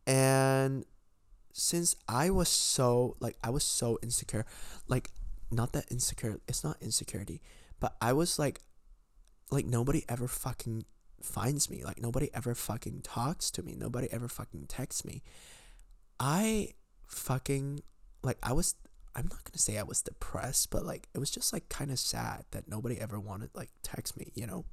And 0.05 0.85
since 1.53 1.95
I 2.07 2.29
was 2.29 2.49
so 2.49 3.15
like 3.19 3.37
I 3.43 3.49
was 3.51 3.63
so 3.63 3.99
insecure, 4.01 4.45
like 4.87 5.11
not 5.51 5.71
that 5.73 5.85
insecure, 5.91 6.39
it's 6.47 6.63
not 6.63 6.77
insecurity, 6.81 7.41
but 7.79 7.95
I 8.01 8.13
was 8.13 8.39
like 8.39 8.61
like 9.52 9.66
nobody 9.66 10.04
ever 10.08 10.28
fucking 10.28 10.86
finds 11.22 11.70
me. 11.70 11.84
Like 11.84 12.02
nobody 12.02 12.30
ever 12.34 12.56
fucking 12.56 13.02
talks 13.02 13.52
to 13.52 13.64
me. 13.64 13.76
Nobody 13.78 14.08
ever 14.12 14.28
fucking 14.28 14.66
texts 14.68 15.06
me. 15.06 15.24
I 16.20 16.70
fucking 17.08 17.82
like 18.24 18.38
I 18.43 18.54
was 18.54 18.76
I'm 19.16 19.28
not 19.28 19.43
gonna 19.43 19.58
say 19.58 19.78
I 19.78 19.84
was 19.84 20.02
depressed, 20.02 20.70
but 20.70 20.86
like 20.86 21.08
it 21.14 21.20
was 21.20 21.32
just 21.32 21.52
like 21.54 21.70
kind 21.70 21.91
of 21.91 22.00
sad 22.00 22.45
that 22.52 22.68
nobody 22.68 23.00
ever 23.00 23.20
wanted 23.20 23.50
like 23.54 23.70
text 23.84 24.18
me, 24.18 24.32
you 24.36 24.47
know. 24.47 24.66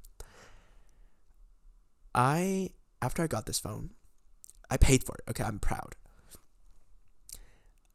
I 2.13 2.71
after 3.01 3.23
I 3.23 3.27
got 3.27 3.45
this 3.45 3.59
phone, 3.59 3.91
I 4.69 4.77
paid 4.77 5.03
for 5.03 5.15
it. 5.15 5.29
Okay, 5.29 5.43
I'm 5.43 5.59
proud. 5.59 5.95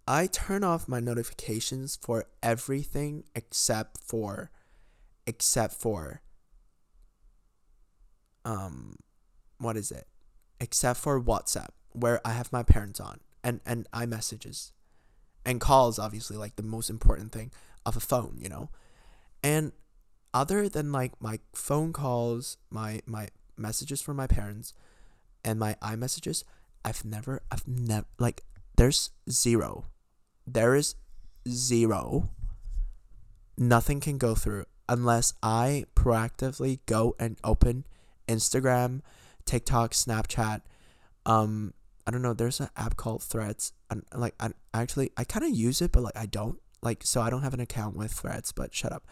I 0.06 0.26
turn 0.26 0.64
off 0.64 0.88
my 0.88 1.00
notifications 1.00 1.96
for 1.96 2.24
everything 2.42 3.24
except 3.36 3.98
for 4.02 4.50
except 5.26 5.74
for 5.74 6.22
um 8.44 8.96
what 9.58 9.76
is 9.76 9.90
it? 9.90 10.06
Except 10.60 10.98
for 10.98 11.20
WhatsApp 11.20 11.70
where 11.92 12.20
I 12.24 12.32
have 12.32 12.52
my 12.52 12.62
parents 12.62 13.00
on 13.00 13.20
and 13.44 13.60
and 13.66 13.88
iMessages 13.92 14.72
and 15.44 15.60
calls 15.60 15.98
obviously 15.98 16.36
like 16.36 16.56
the 16.56 16.62
most 16.62 16.90
important 16.90 17.32
thing 17.32 17.50
of 17.84 17.96
a 17.96 18.00
phone, 18.00 18.36
you 18.38 18.48
know. 18.48 18.70
And 19.42 19.72
other 20.34 20.68
than 20.68 20.92
like 20.92 21.20
my 21.20 21.40
phone 21.54 21.92
calls, 21.92 22.56
my 22.70 23.00
my 23.06 23.28
messages 23.56 24.00
from 24.00 24.16
my 24.16 24.26
parents 24.26 24.72
and 25.44 25.58
my 25.58 25.76
iMessages, 25.82 26.44
I've 26.84 27.04
never 27.04 27.42
I've 27.50 27.66
never 27.66 28.06
like 28.18 28.44
there's 28.76 29.10
zero. 29.30 29.86
There 30.46 30.74
is 30.74 30.94
zero. 31.48 32.30
Nothing 33.58 34.00
can 34.00 34.18
go 34.18 34.34
through 34.34 34.64
unless 34.88 35.34
I 35.42 35.84
proactively 35.94 36.80
go 36.86 37.14
and 37.18 37.36
open 37.44 37.84
Instagram, 38.28 39.00
TikTok, 39.44 39.92
Snapchat, 39.92 40.62
um 41.26 41.74
I 42.06 42.10
don't 42.10 42.22
know, 42.22 42.34
there's 42.34 42.60
an 42.60 42.68
app 42.76 42.96
called 42.96 43.22
Threads. 43.22 43.72
And 43.90 44.04
like 44.14 44.34
I 44.40 44.50
actually 44.74 45.10
I 45.16 45.24
kind 45.24 45.44
of 45.44 45.50
use 45.50 45.80
it 45.80 45.92
but 45.92 46.02
like 46.02 46.16
I 46.16 46.26
don't. 46.26 46.58
Like 46.82 47.04
so 47.04 47.20
I 47.20 47.30
don't 47.30 47.42
have 47.42 47.54
an 47.54 47.60
account 47.60 47.96
with 47.96 48.12
Threads, 48.12 48.50
but 48.50 48.74
shut 48.74 48.92
up 48.92 49.06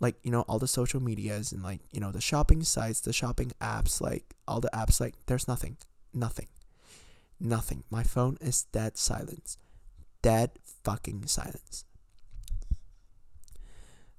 like 0.00 0.16
you 0.22 0.30
know 0.30 0.42
all 0.42 0.58
the 0.58 0.68
social 0.68 1.00
medias 1.00 1.52
and 1.52 1.62
like 1.62 1.80
you 1.92 2.00
know 2.00 2.10
the 2.10 2.20
shopping 2.20 2.62
sites 2.62 3.00
the 3.00 3.12
shopping 3.12 3.52
apps 3.60 4.00
like 4.00 4.34
all 4.46 4.60
the 4.60 4.70
apps 4.74 5.00
like 5.00 5.14
there's 5.26 5.48
nothing 5.48 5.76
nothing 6.12 6.48
nothing 7.40 7.84
my 7.90 8.02
phone 8.02 8.36
is 8.40 8.64
dead 8.64 8.96
silence 8.96 9.56
dead 10.22 10.50
fucking 10.82 11.26
silence 11.26 11.84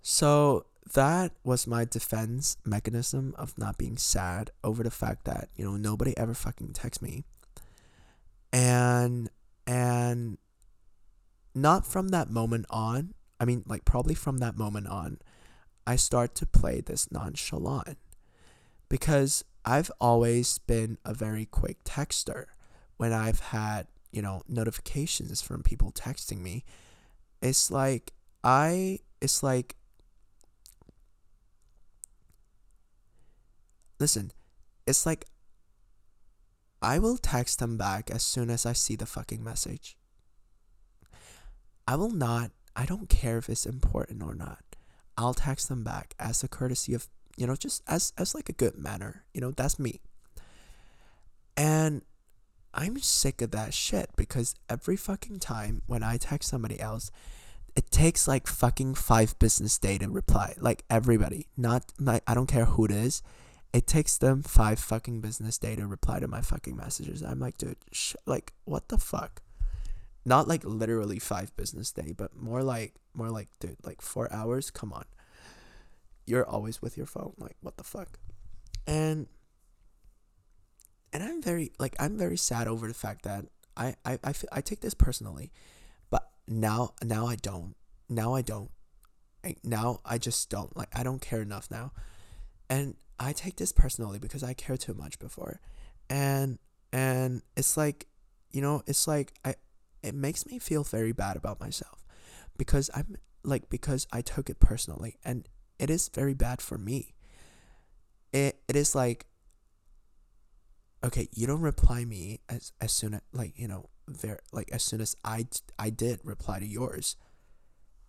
so 0.01 0.65
that 0.93 1.31
was 1.43 1.65
my 1.65 1.83
defense 1.83 2.57
mechanism 2.63 3.33
of 3.38 3.57
not 3.57 3.77
being 3.77 3.97
sad 3.97 4.51
over 4.63 4.83
the 4.83 4.91
fact 4.91 5.25
that 5.25 5.49
you 5.55 5.65
know 5.65 5.75
nobody 5.75 6.15
ever 6.17 6.33
fucking 6.33 6.73
texts 6.73 7.01
me 7.01 7.23
and 8.53 9.29
and 9.65 10.38
not 11.55 11.86
from 11.86 12.09
that 12.09 12.29
moment 12.29 12.65
on 12.69 13.13
i 13.39 13.45
mean 13.45 13.63
like 13.65 13.83
probably 13.83 14.13
from 14.13 14.38
that 14.38 14.57
moment 14.57 14.88
on 14.88 15.17
I 15.88 15.95
start 15.95 16.33
to 16.36 16.45
play 16.45 16.81
this 16.81 17.11
nonchalant 17.11 17.97
because 18.89 19.45
I've 19.63 19.91
always 20.01 20.57
been 20.57 20.97
a 21.05 21.13
very 21.13 21.45
quick 21.45 21.83
texter 21.83 22.45
when 22.97 23.13
I've 23.13 23.39
had, 23.39 23.88
you 24.11 24.21
know, 24.21 24.41
notifications 24.47 25.41
from 25.41 25.63
people 25.63 25.91
texting 25.91 26.39
me. 26.39 26.63
It's 27.41 27.69
like 27.69 28.13
I 28.43 28.99
it's 29.21 29.43
like 29.43 29.75
Listen, 33.99 34.31
it's 34.85 35.05
like 35.05 35.25
I 36.81 36.99
will 36.99 37.17
text 37.17 37.59
them 37.59 37.77
back 37.77 38.11
as 38.11 38.23
soon 38.23 38.49
as 38.49 38.65
I 38.65 38.73
see 38.73 38.95
the 38.95 39.05
fucking 39.05 39.43
message. 39.43 39.97
I 41.87 41.95
will 41.95 42.11
not 42.11 42.51
I 42.75 42.85
don't 42.85 43.09
care 43.09 43.37
if 43.37 43.49
it's 43.49 43.65
important 43.65 44.21
or 44.21 44.35
not. 44.35 44.59
I'll 45.17 45.33
text 45.33 45.69
them 45.69 45.83
back 45.83 46.13
as 46.19 46.43
a 46.43 46.47
courtesy 46.47 46.93
of, 46.93 47.07
you 47.37 47.47
know, 47.47 47.55
just 47.55 47.81
as 47.87 48.11
as 48.17 48.35
like 48.35 48.49
a 48.49 48.53
good 48.53 48.77
manner. 48.77 49.23
You 49.33 49.41
know, 49.41 49.51
that's 49.51 49.79
me. 49.79 50.01
And 51.55 52.01
I'm 52.73 52.99
sick 52.99 53.41
of 53.41 53.51
that 53.51 53.73
shit 53.73 54.09
because 54.17 54.55
every 54.69 54.97
fucking 54.97 55.39
time 55.39 55.81
when 55.87 56.03
I 56.03 56.17
text 56.17 56.49
somebody 56.49 56.79
else, 56.81 57.11
it 57.75 57.89
takes 57.91 58.27
like 58.27 58.47
fucking 58.47 58.95
five 58.95 59.39
business 59.39 59.77
day 59.77 59.97
to 59.97 60.09
reply. 60.09 60.55
Like 60.59 60.83
everybody, 60.89 61.47
not 61.55 61.93
like 61.97 62.23
I 62.27 62.33
don't 62.33 62.47
care 62.47 62.65
who 62.65 62.85
it 62.85 62.91
is. 62.91 63.23
It 63.74 63.88
takes 63.88 64.18
them 64.18 64.41
five 64.41 64.80
fucking 64.80 65.22
business 65.22 65.57
day 65.57 65.76
to 65.76 65.86
reply 65.86 66.20
to 66.20 66.28
my 66.28 66.41
fucking 66.41 66.76
messages. 66.76 67.22
I'm 67.22 67.39
like, 67.39 67.57
dude, 67.57 67.78
sh- 67.91 68.16
like 68.26 68.53
what 68.63 68.88
the 68.88 68.97
fuck? 68.97 69.41
Not 70.26 70.47
like 70.47 70.63
literally 70.63 71.20
five 71.20 71.55
business 71.55 71.91
day, 71.91 72.13
but 72.16 72.36
more 72.36 72.63
like 72.63 72.95
more 73.13 73.30
like 73.30 73.49
dude, 73.59 73.78
like 73.84 74.01
four 74.01 74.32
hours. 74.32 74.72
Come 74.72 74.93
on, 74.93 75.05
you're 76.26 76.47
always 76.47 76.82
with 76.82 76.97
your 76.97 77.05
phone. 77.05 77.34
Like 77.38 77.57
what 77.61 77.78
the 77.78 77.84
fuck? 77.84 78.18
And 78.88 79.28
and 81.16 81.24
I'm 81.24 81.41
very 81.41 81.72
like 81.80 81.95
I'm 81.99 82.18
very 82.18 82.38
sad 82.38 82.68
over 82.68 82.88
the 82.88 82.93
fact 82.93 83.24
that 83.24 83.45
I 83.78 83.95
I 84.05 84.20
I, 84.24 84.34
feel, 84.34 84.49
I 84.51 84.61
take 84.61 84.82
this 84.82 84.93
personally, 84.93 85.51
but 86.09 86.30
now 86.47 86.93
now 87.03 87.28
I 87.28 87.36
don't. 87.36 87.76
Now 88.09 88.36
I 88.36 88.41
don't. 88.41 88.70
I, 89.43 89.55
now 89.63 89.99
I 90.03 90.18
just 90.18 90.49
don't 90.49 90.76
like 90.76 90.89
I 90.93 91.03
don't 91.03 91.22
care 91.22 91.41
enough 91.41 91.70
now, 91.70 91.91
and 92.70 92.95
I 93.20 93.34
take 93.34 93.57
this 93.57 93.72
personally 93.72 94.20
because 94.20 94.43
I 94.43 94.53
care 94.53 94.78
too 94.78 94.93
much 94.93 95.20
before, 95.20 95.59
and 96.09 96.59
and 96.91 97.41
it's 97.55 97.78
like, 97.78 98.07
you 98.51 98.61
know, 98.61 98.82
it's 98.88 99.07
like 99.07 99.34
I 99.43 99.55
it 100.03 100.16
makes 100.16 100.45
me 100.45 100.59
feel 100.59 100.84
very 100.84 101.11
bad 101.11 101.36
about 101.36 101.59
myself 101.59 102.05
because 102.57 102.89
I'm 102.93 103.18
like 103.43 103.70
because 103.70 104.07
I 104.11 104.22
took 104.22 104.49
it 104.49 104.59
personally 104.59 105.18
and 105.24 105.47
it 105.80 105.89
is 105.89 106.09
very 106.09 106.34
bad 106.34 106.61
for 106.61 106.78
me. 106.78 107.16
It 108.32 108.59
it 108.68 108.76
is 108.76 108.95
like 108.95 109.28
okay, 111.03 111.28
you 111.34 111.45
don't 111.47 111.61
reply 111.61 112.03
me 112.03 112.39
as 112.49 112.74
as 112.82 112.91
soon 112.91 113.13
as 113.13 113.22
like, 113.32 113.53
you 113.57 113.68
know, 113.68 113.89
very 114.07 114.39
like 114.51 114.70
as 114.72 114.84
soon 114.84 115.01
as 115.01 115.16
I 115.24 115.47
I 115.78 115.89
did 115.89 116.20
reply 116.24 116.59
to 116.59 116.66
yours. 116.66 117.16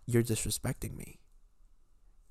You're 0.05 0.23
disrespecting 0.23 0.95
me. 0.95 1.19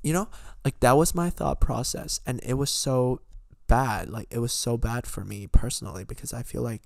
You 0.07 0.13
know? 0.13 0.29
Like 0.65 0.79
that 0.81 0.97
was 0.97 1.15
my 1.15 1.31
thought 1.31 1.61
process 1.61 2.21
and 2.27 2.41
it 2.45 2.55
was 2.55 2.71
so 2.71 3.21
bad. 3.67 4.09
Like 4.09 4.29
it 4.31 4.39
was 4.39 4.53
so 4.53 4.77
bad 4.77 5.07
for 5.07 5.25
me 5.25 5.47
personally 5.47 6.05
because 6.05 6.33
I 6.33 6.43
feel 6.43 6.63
like 6.63 6.83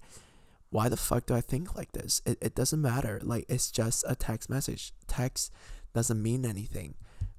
why 0.70 0.88
the 0.88 0.96
fuck 0.96 1.26
do 1.26 1.34
I 1.34 1.40
think 1.40 1.76
like 1.76 1.92
this? 1.92 2.22
It, 2.24 2.38
it 2.40 2.54
doesn't 2.54 2.80
matter. 2.80 3.20
Like, 3.22 3.44
it's 3.48 3.70
just 3.70 4.04
a 4.08 4.14
text 4.14 4.48
message. 4.48 4.92
Text 5.08 5.52
doesn't 5.92 6.22
mean 6.22 6.46
anything. 6.46 6.94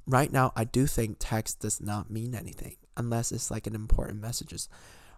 Right 0.06 0.32
now, 0.32 0.52
I 0.56 0.66
do 0.66 0.86
think 0.86 1.18
text 1.20 1.62
does 1.62 1.80
not 1.80 2.12
mean 2.12 2.36
anything 2.36 2.76
unless 2.98 3.32
it's 3.32 3.50
like 3.50 3.68
an 3.68 3.76
important 3.76 4.22
messages. 4.22 4.68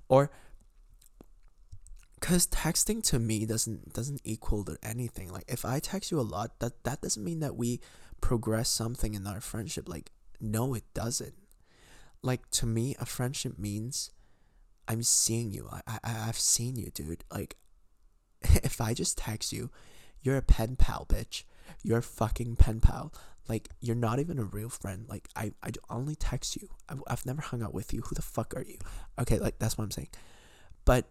Or, 0.07 0.29
because 2.19 2.45
texting 2.47 3.01
to 3.03 3.19
me 3.19 3.45
doesn't 3.45 3.93
doesn't 3.93 4.21
equal 4.23 4.63
to 4.65 4.77
anything. 4.83 5.31
Like, 5.31 5.45
if 5.47 5.65
I 5.65 5.79
text 5.79 6.11
you 6.11 6.19
a 6.19 6.21
lot, 6.21 6.59
that, 6.59 6.83
that 6.83 7.01
doesn't 7.01 7.23
mean 7.23 7.39
that 7.39 7.55
we 7.55 7.81
progress 8.21 8.69
something 8.69 9.15
in 9.15 9.25
our 9.25 9.41
friendship. 9.41 9.89
Like, 9.89 10.11
no, 10.39 10.73
it 10.73 10.83
doesn't. 10.93 11.35
Like, 12.21 12.49
to 12.51 12.65
me, 12.65 12.95
a 12.99 13.05
friendship 13.05 13.57
means 13.57 14.11
I'm 14.87 15.03
seeing 15.03 15.51
you. 15.51 15.69
I, 15.71 15.81
I 16.03 16.27
I've 16.27 16.39
seen 16.39 16.75
you, 16.77 16.89
dude. 16.91 17.23
Like 17.31 17.57
if 18.63 18.81
I 18.81 18.93
just 18.93 19.17
text 19.17 19.51
you, 19.51 19.69
you're 20.21 20.37
a 20.37 20.41
pen 20.41 20.75
pal, 20.75 21.05
bitch. 21.07 21.43
You're 21.81 21.99
a 21.99 22.03
fucking 22.03 22.55
pen 22.57 22.81
pal. 22.81 23.13
Like, 23.47 23.69
you're 23.81 23.95
not 23.95 24.19
even 24.19 24.39
a 24.39 24.43
real 24.43 24.69
friend. 24.69 25.05
Like, 25.09 25.27
I, 25.35 25.51
I 25.61 25.71
only 25.89 26.15
text 26.15 26.55
you. 26.55 26.69
I've, 26.87 27.03
I've 27.07 27.25
never 27.25 27.41
hung 27.41 27.61
out 27.61 27.73
with 27.73 27.93
you. 27.93 28.01
Who 28.01 28.15
the 28.15 28.21
fuck 28.21 28.53
are 28.55 28.63
you? 28.63 28.77
Okay, 29.19 29.37
like, 29.37 29.59
that's 29.59 29.77
what 29.77 29.83
I'm 29.83 29.91
saying. 29.91 30.09
But 30.85 31.09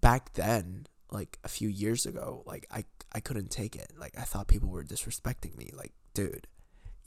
back 0.00 0.34
then, 0.34 0.86
like, 1.10 1.38
a 1.42 1.48
few 1.48 1.68
years 1.68 2.06
ago, 2.06 2.44
like, 2.46 2.66
I, 2.70 2.84
I 3.12 3.18
couldn't 3.18 3.50
take 3.50 3.74
it. 3.74 3.92
Like, 3.98 4.16
I 4.16 4.22
thought 4.22 4.46
people 4.46 4.68
were 4.68 4.84
disrespecting 4.84 5.56
me. 5.56 5.70
Like, 5.74 5.92
dude, 6.14 6.46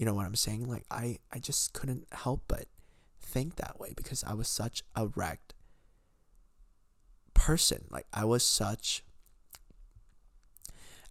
you 0.03 0.05
know 0.05 0.15
what 0.15 0.25
I'm 0.25 0.35
saying? 0.35 0.67
Like, 0.67 0.83
I, 0.91 1.19
I 1.31 1.39
just 1.39 1.71
couldn't 1.71 2.07
help 2.11 2.43
but 2.49 2.65
think 3.21 3.55
that 3.55 3.79
way 3.79 3.93
because 3.95 4.21
I 4.25 4.33
was 4.33 4.49
such 4.49 4.83
a 4.97 5.07
wrecked 5.07 5.53
person. 7.33 7.85
Like, 7.89 8.05
I 8.13 8.25
was 8.25 8.43
such 8.43 9.05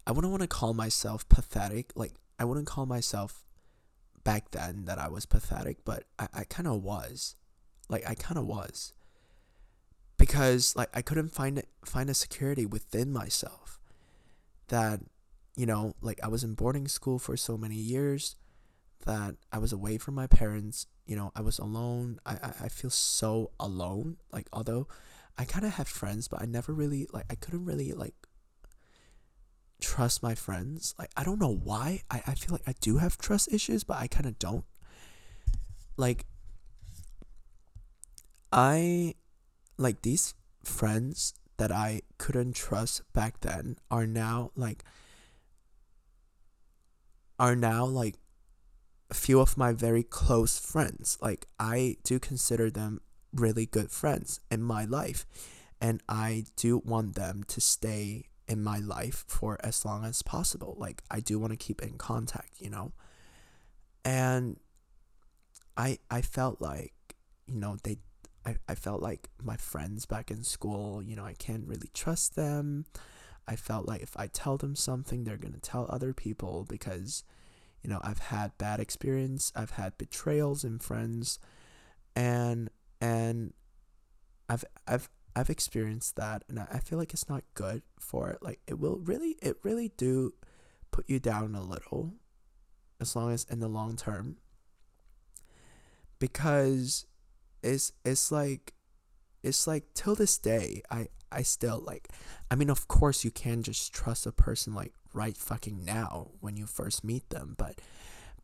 I 0.07 0.13
wouldn't 0.13 0.31
want 0.31 0.43
to 0.43 0.47
call 0.47 0.75
myself 0.75 1.27
pathetic. 1.29 1.93
Like 1.95 2.13
I 2.39 2.45
wouldn't 2.45 2.67
call 2.67 2.87
myself 2.87 3.45
back 4.25 4.51
then 4.51 4.85
that 4.85 4.99
I 4.99 5.09
was 5.09 5.27
pathetic, 5.27 5.85
but 5.85 6.05
I, 6.19 6.29
I 6.35 6.45
kind 6.45 6.69
of 6.69 6.83
was. 6.83 7.37
Like 7.89 8.09
I 8.09 8.15
kind 8.15 8.39
of 8.39 8.47
was. 8.47 8.93
Because 10.19 10.77
like 10.77 10.91
I 10.95 11.03
couldn't 11.03 11.31
find 11.31 11.63
find 11.85 12.11
a 12.11 12.15
security 12.15 12.67
within 12.67 13.13
myself. 13.13 13.81
That 14.69 15.01
you 15.57 15.67
know, 15.67 15.95
like 16.01 16.21
I 16.23 16.29
was 16.29 16.45
in 16.45 16.55
boarding 16.55 16.89
school 16.89 17.19
for 17.19 17.37
so 17.37 17.57
many 17.57 17.77
years 17.77 18.37
that 19.03 19.37
I 19.53 19.59
was 19.59 19.73
away 19.73 19.99
from 19.99 20.15
my 20.15 20.27
parents 20.27 20.87
you 21.07 21.17
know, 21.17 21.33
I 21.35 21.41
was 21.41 21.59
alone. 21.59 22.21
I, 22.25 22.33
I, 22.33 22.53
I 22.65 22.69
feel 22.69 22.91
so 22.91 23.51
alone. 23.59 24.19
Like, 24.33 24.47
although 24.53 24.87
I 25.37 25.45
kind 25.45 25.65
of 25.65 25.75
had 25.75 25.89
friends, 25.89 26.29
but 26.29 26.41
I 26.41 26.47
never 26.47 26.73
really, 26.73 27.09
like, 27.13 27.27
I 27.31 27.35
couldn't 27.35 27.65
really, 27.65 27.93
like, 27.93 28.15
trust 29.81 30.23
my 30.23 30.35
friends. 30.35 30.95
Like, 30.99 31.11
I 31.17 31.25
don't 31.25 31.41
know 31.41 31.55
why. 31.55 32.03
I, 32.11 32.23
I 32.27 32.35
feel 32.35 32.53
like 32.53 32.67
I 32.67 32.75
do 32.81 32.99
have 32.99 33.19
trust 33.19 33.53
issues, 33.53 33.85
but 33.85 33.99
I 33.99 34.07
kind 34.07 34.27
of 34.27 34.39
don't. 34.39 34.65
Like, 35.97 36.25
I, 38.53 39.15
like, 39.77 40.03
these 40.03 40.35
friends 40.63 41.35
that 41.57 41.73
I 41.73 42.03
couldn't 42.19 42.55
trust 42.55 43.03
back 43.13 43.41
then 43.41 43.77
are 43.91 44.07
now, 44.07 44.53
like, 44.55 44.85
are 47.39 47.57
now, 47.57 47.85
like, 47.85 48.17
a 49.13 49.15
few 49.15 49.41
of 49.41 49.59
my 49.59 49.75
very 49.75 50.03
close 50.03 50.59
friends. 50.59 51.19
Like, 51.21 51.47
I 51.61 51.99
do 52.03 52.19
consider 52.19 52.71
them 52.71 53.03
really 53.35 53.67
good 53.67 53.91
friends 53.91 54.41
in 54.51 54.63
my 54.63 54.87
life. 54.87 55.27
And 55.83 56.03
I 56.09 56.47
do 56.57 56.79
want 56.79 57.15
them 57.15 57.45
to 57.49 57.61
stay 57.61 58.25
in 58.49 58.65
my 58.65 58.79
life 58.79 59.27
for 59.29 59.59
as 59.63 59.85
long 59.85 60.07
as 60.07 60.23
possible. 60.23 60.77
Like, 60.79 61.03
I 61.11 61.21
do 61.21 61.39
want 61.39 61.53
to 61.53 61.59
keep 61.59 61.83
in 61.83 61.99
contact, 61.99 62.55
you 62.59 62.71
know? 62.71 62.93
And 64.03 64.59
I, 65.77 65.99
I 66.11 66.23
felt 66.23 66.63
like, 66.63 66.95
you 67.47 67.61
know, 67.61 67.77
they, 67.85 67.99
I, 68.47 68.57
I 68.67 68.75
felt 68.75 69.03
like 69.03 69.29
my 69.43 69.59
friends 69.59 70.07
back 70.07 70.31
in 70.31 70.43
school, 70.43 71.03
you 71.03 71.17
know, 71.17 71.27
I 71.27 71.35
can't 71.35 71.69
really 71.69 71.91
trust 71.93 72.35
them. 72.35 72.87
I 73.47 73.57
felt 73.57 73.87
like 73.87 74.01
if 74.01 74.17
I 74.17 74.29
tell 74.29 74.57
them 74.57 74.75
something, 74.75 75.25
they're 75.25 75.37
going 75.37 75.53
to 75.53 75.61
tell 75.61 75.87
other 75.91 76.15
people 76.15 76.65
because, 76.67 77.25
you 77.83 77.91
know 77.91 78.01
i've 78.03 78.19
had 78.19 78.57
bad 78.59 78.81
experience 78.81 79.53
i've 79.57 79.73
had 79.73 79.97
betrayals 79.99 80.65
in 80.65 80.79
friends 80.79 81.39
and 82.15 82.71
and 83.01 83.53
i've 84.49 84.65
i've 84.87 85.09
i've 85.35 85.51
experienced 85.51 86.17
that 86.17 86.45
and 86.49 86.59
i 86.59 86.79
feel 86.79 86.99
like 86.99 87.13
it's 87.13 87.29
not 87.29 87.43
good 87.55 87.83
for 88.13 88.31
it. 88.31 88.43
Like 88.43 88.61
it 88.67 88.79
will 88.79 88.99
really 88.99 89.37
it 89.41 89.57
really 89.63 89.89
do 89.97 90.35
put 90.91 91.09
you 91.09 91.19
down 91.19 91.55
a 91.55 91.63
little 91.63 92.15
as 93.01 93.17
long 93.17 93.33
as 93.33 93.45
in 93.45 93.61
the 93.61 93.69
long 93.69 93.97
term 93.97 94.37
because 96.19 97.07
it's 97.63 97.93
it's 98.05 98.31
like 98.31 98.75
it's 99.43 99.67
like 99.67 99.85
till 99.95 100.15
this 100.15 100.37
day 100.39 100.83
i 100.91 101.09
i 101.33 101.43
still 101.43 101.83
like 101.85 102.09
i 102.51 102.55
mean 102.55 102.69
of 102.71 102.87
course 102.87 103.25
you 103.25 103.31
can 103.31 103.63
just 103.63 103.93
trust 103.93 104.27
a 104.27 104.33
person 104.33 104.75
like 104.75 104.93
right 105.13 105.37
fucking 105.37 105.85
now 105.85 106.31
when 106.41 106.57
you 106.57 106.67
first 106.67 107.05
meet 107.05 107.29
them 107.31 107.55
but 107.59 107.81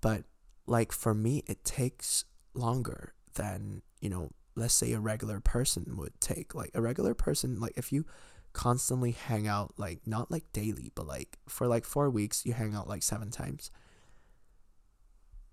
but 0.01 0.25
like 0.67 0.93
for 0.93 1.15
me 1.15 1.43
it 1.47 1.65
takes 1.65 2.25
longer 2.55 3.15
than 3.35 3.83
you 4.01 4.11
know 4.11 4.31
let's 4.59 4.75
say 4.75 4.93
a 4.93 5.01
regular 5.01 5.41
person 5.41 5.97
would 5.97 6.21
take. 6.21 6.55
Like 6.55 6.73
a 6.75 6.83
regular 6.83 7.15
person 7.15 7.61
like 7.61 7.75
if 7.77 7.93
you 7.93 8.05
constantly 8.53 9.13
hang 9.13 9.47
out 9.47 9.73
like 9.77 10.01
not 10.05 10.31
like 10.31 10.45
daily 10.53 10.91
but 10.95 11.07
like 11.07 11.39
for 11.49 11.67
like 11.69 11.85
4 11.85 12.11
weeks 12.11 12.45
you 12.45 12.55
hang 12.55 12.75
out 12.75 12.89
like 12.89 13.03
7 13.03 13.31
times 13.31 13.71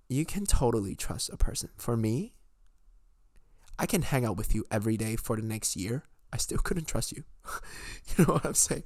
you 0.10 0.26
can 0.26 0.46
totally 0.46 0.96
trust 0.96 1.30
a 1.30 1.38
person. 1.38 1.70
For 1.78 1.96
me 1.96 2.34
I 3.78 3.86
can 3.86 4.02
hang 4.02 4.26
out 4.26 4.38
with 4.38 4.56
you 4.56 4.66
every 4.72 4.98
day 4.98 5.16
for 5.16 5.36
the 5.36 5.42
next 5.44 5.76
year. 5.76 6.04
I 6.34 6.38
still 6.38 6.58
couldn't 6.64 6.88
trust 6.88 7.12
you. 7.12 7.24
You 8.18 8.26
know 8.26 8.34
what 8.36 8.46
I'm 8.46 8.54
saying? 8.54 8.84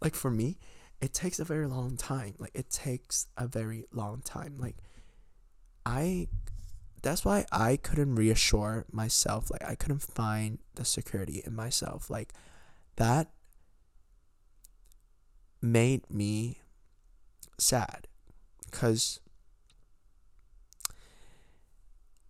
Like 0.00 0.14
for 0.14 0.30
me 0.30 0.58
it 1.02 1.12
takes 1.12 1.40
a 1.40 1.44
very 1.44 1.66
long 1.66 1.96
time. 1.96 2.34
Like 2.38 2.52
it 2.54 2.70
takes 2.70 3.26
a 3.36 3.48
very 3.48 3.84
long 3.92 4.22
time. 4.24 4.54
Like 4.56 4.76
I 5.84 6.28
that's 7.02 7.24
why 7.24 7.44
I 7.50 7.76
couldn't 7.76 8.14
reassure 8.14 8.86
myself. 8.92 9.50
Like 9.50 9.64
I 9.64 9.74
couldn't 9.74 10.02
find 10.02 10.60
the 10.76 10.84
security 10.84 11.42
in 11.44 11.56
myself. 11.56 12.08
Like 12.08 12.32
that 12.96 13.32
made 15.60 16.08
me 16.08 16.60
sad 17.58 18.06
cuz 18.70 19.18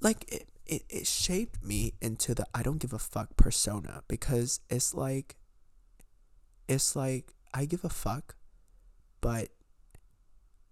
like 0.00 0.24
it, 0.32 0.48
it, 0.64 0.84
it 0.88 1.06
shaped 1.06 1.62
me 1.62 1.92
into 2.00 2.34
the 2.34 2.46
I 2.54 2.62
don't 2.62 2.78
give 2.78 2.94
a 2.94 2.98
fuck 2.98 3.36
persona 3.36 4.02
because 4.08 4.60
it's 4.70 4.94
like 4.94 5.36
it's 6.68 6.96
like 6.96 7.34
I 7.52 7.66
give 7.66 7.84
a 7.84 7.90
fuck 7.90 8.36
but 9.22 9.48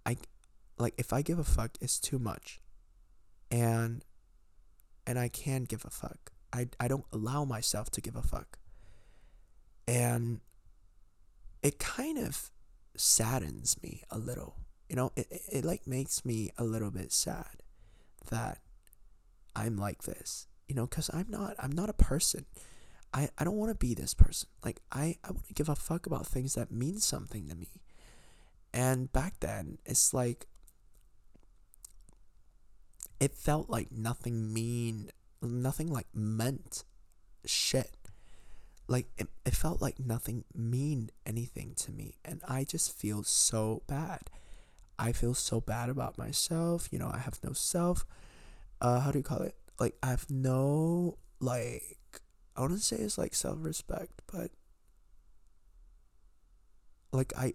I 0.05 0.18
like 0.76 0.94
if 0.98 1.14
I 1.14 1.22
give 1.22 1.38
a 1.38 1.44
fuck 1.44 1.78
it's 1.80 1.98
too 1.98 2.18
much. 2.18 2.61
And 3.51 4.05
and 5.07 5.18
I 5.18 5.28
can 5.28 5.64
give 5.64 5.86
a 5.86 5.90
fuck. 5.90 6.32
I 6.53 6.68
I 6.78 6.88
don't 6.88 7.07
allow 7.12 7.46
myself 7.46 7.90
to 7.92 8.03
give 8.03 8.16
a 8.16 8.22
fuck. 8.22 8.59
And 9.88 10.40
it 11.62 11.78
kind 11.78 12.18
of 12.18 12.51
saddens 12.96 13.82
me 13.82 14.03
a 14.11 14.18
little. 14.18 14.57
You 14.88 14.96
know, 14.96 15.12
it, 15.16 15.26
it, 15.30 15.42
it 15.53 15.64
like 15.64 15.86
makes 15.86 16.24
me 16.24 16.51
a 16.59 16.64
little 16.64 16.90
bit 16.90 17.12
sad 17.12 17.62
that 18.30 18.59
I'm 19.57 19.76
like 19.76 20.03
this. 20.03 20.48
You 20.68 20.74
know, 20.74 20.86
cuz 20.86 21.09
I'm 21.14 21.26
not 21.30 21.55
I'm 21.59 21.72
not 21.72 21.88
a 21.88 21.94
person. 21.94 22.46
I, 23.12 23.28
I 23.38 23.44
don't 23.44 23.57
want 23.57 23.70
to 23.70 23.74
be 23.74 23.94
this 23.94 24.14
person. 24.14 24.48
Like 24.64 24.80
I, 24.92 25.16
I 25.24 25.32
want 25.32 25.46
to 25.48 25.55
give 25.55 25.68
a 25.68 25.74
fuck 25.74 26.07
about 26.07 26.26
things 26.26 26.55
that 26.55 26.70
mean 26.70 27.01
something 27.01 27.48
to 27.48 27.57
me. 27.57 27.80
And 28.73 29.12
back 29.12 29.41
then, 29.41 29.79
it's 29.85 30.14
like 30.14 30.47
it 33.18 33.35
felt 33.35 33.68
like 33.68 33.93
nothing 33.93 34.53
mean, 34.53 35.11
nothing 35.43 35.93
like 35.93 36.07
meant 36.14 36.85
shit. 37.45 37.97
Like 38.89 39.07
it, 39.18 39.29
it 39.45 39.55
felt 39.55 39.81
like 39.81 40.01
nothing 40.01 40.45
mean 40.55 41.11
anything 41.27 41.75
to 41.77 41.93
me. 41.93 42.16
And 42.25 42.41
I 42.49 42.64
just 42.64 42.97
feel 42.97 43.23
so 43.23 43.83
bad. 43.87 44.31
I 44.99 45.12
feel 45.12 45.35
so 45.35 45.61
bad 45.61 45.89
about 45.89 46.18
myself. 46.18 46.89
You 46.91 46.99
know, 46.99 47.11
I 47.12 47.18
have 47.18 47.39
no 47.45 47.53
self. 47.53 48.05
Uh, 48.81 49.01
how 49.01 49.11
do 49.11 49.18
you 49.18 49.25
call 49.25 49.43
it? 49.43 49.55
Like 49.79 49.97
I 50.03 50.09
have 50.11 50.31
no 50.31 51.18
like 51.41 52.21
I 52.57 52.61
want 52.61 52.73
to 52.73 52.79
say 52.79 52.97
it's 52.97 53.16
like 53.18 53.35
self 53.35 53.59
respect, 53.61 54.23
but 54.31 54.51
like 57.12 57.33
I 57.37 57.55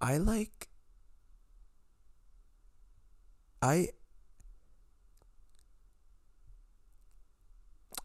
I 0.00 0.18
like 0.18 0.68
I 3.62 3.88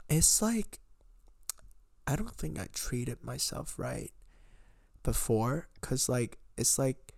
it's 0.09 0.41
like 0.41 0.79
I 2.07 2.15
don't 2.15 2.35
think 2.35 2.59
I 2.59 2.67
treated 2.73 3.23
myself 3.23 3.77
right 3.77 4.11
before 5.03 5.67
cuz 5.81 6.07
like 6.09 6.37
it's 6.57 6.77
like 6.79 7.13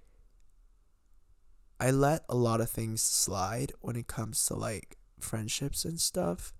I 1.79 1.91
let 1.91 2.23
a 2.29 2.35
lot 2.35 2.61
of 2.61 2.69
things 2.69 3.01
slide 3.01 3.73
when 3.81 3.95
it 3.95 4.07
comes 4.07 4.45
to 4.45 4.55
like 4.55 4.97
friendships 5.19 5.85
and 5.85 5.99
stuff 5.99 6.53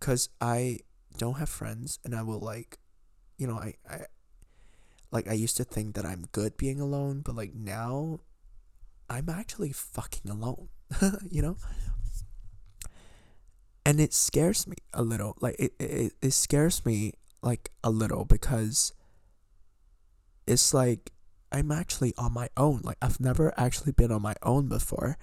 cuz 0.00 0.28
I 0.40 0.80
don't 1.16 1.38
have 1.38 1.48
friends 1.48 1.98
and 2.04 2.14
I 2.14 2.22
will 2.22 2.40
like 2.40 2.78
you 3.36 3.46
know 3.46 3.58
I 3.58 3.74
I 3.88 4.06
like 5.12 5.28
I 5.28 5.34
used 5.34 5.58
to 5.58 5.64
think 5.64 5.94
that 5.94 6.06
I'm 6.06 6.24
good 6.32 6.56
being 6.56 6.80
alone, 6.80 7.20
but 7.24 7.36
like 7.36 7.54
now 7.54 8.20
I'm 9.08 9.28
actually 9.28 9.72
fucking 9.72 10.30
alone, 10.30 10.68
you 11.30 11.42
know? 11.42 11.58
And 13.84 14.00
it 14.00 14.14
scares 14.14 14.66
me 14.66 14.76
a 14.94 15.02
little. 15.02 15.36
Like 15.40 15.56
it, 15.58 15.74
it 15.78 16.12
it 16.22 16.30
scares 16.30 16.84
me 16.86 17.12
like 17.42 17.70
a 17.84 17.90
little 17.90 18.24
because 18.24 18.92
it's 20.46 20.72
like 20.72 21.10
I'm 21.50 21.70
actually 21.70 22.14
on 22.16 22.32
my 22.32 22.48
own. 22.56 22.80
Like 22.82 22.96
I've 23.02 23.20
never 23.20 23.52
actually 23.58 23.92
been 23.92 24.12
on 24.12 24.22
my 24.22 24.34
own 24.42 24.68
before. 24.68 25.18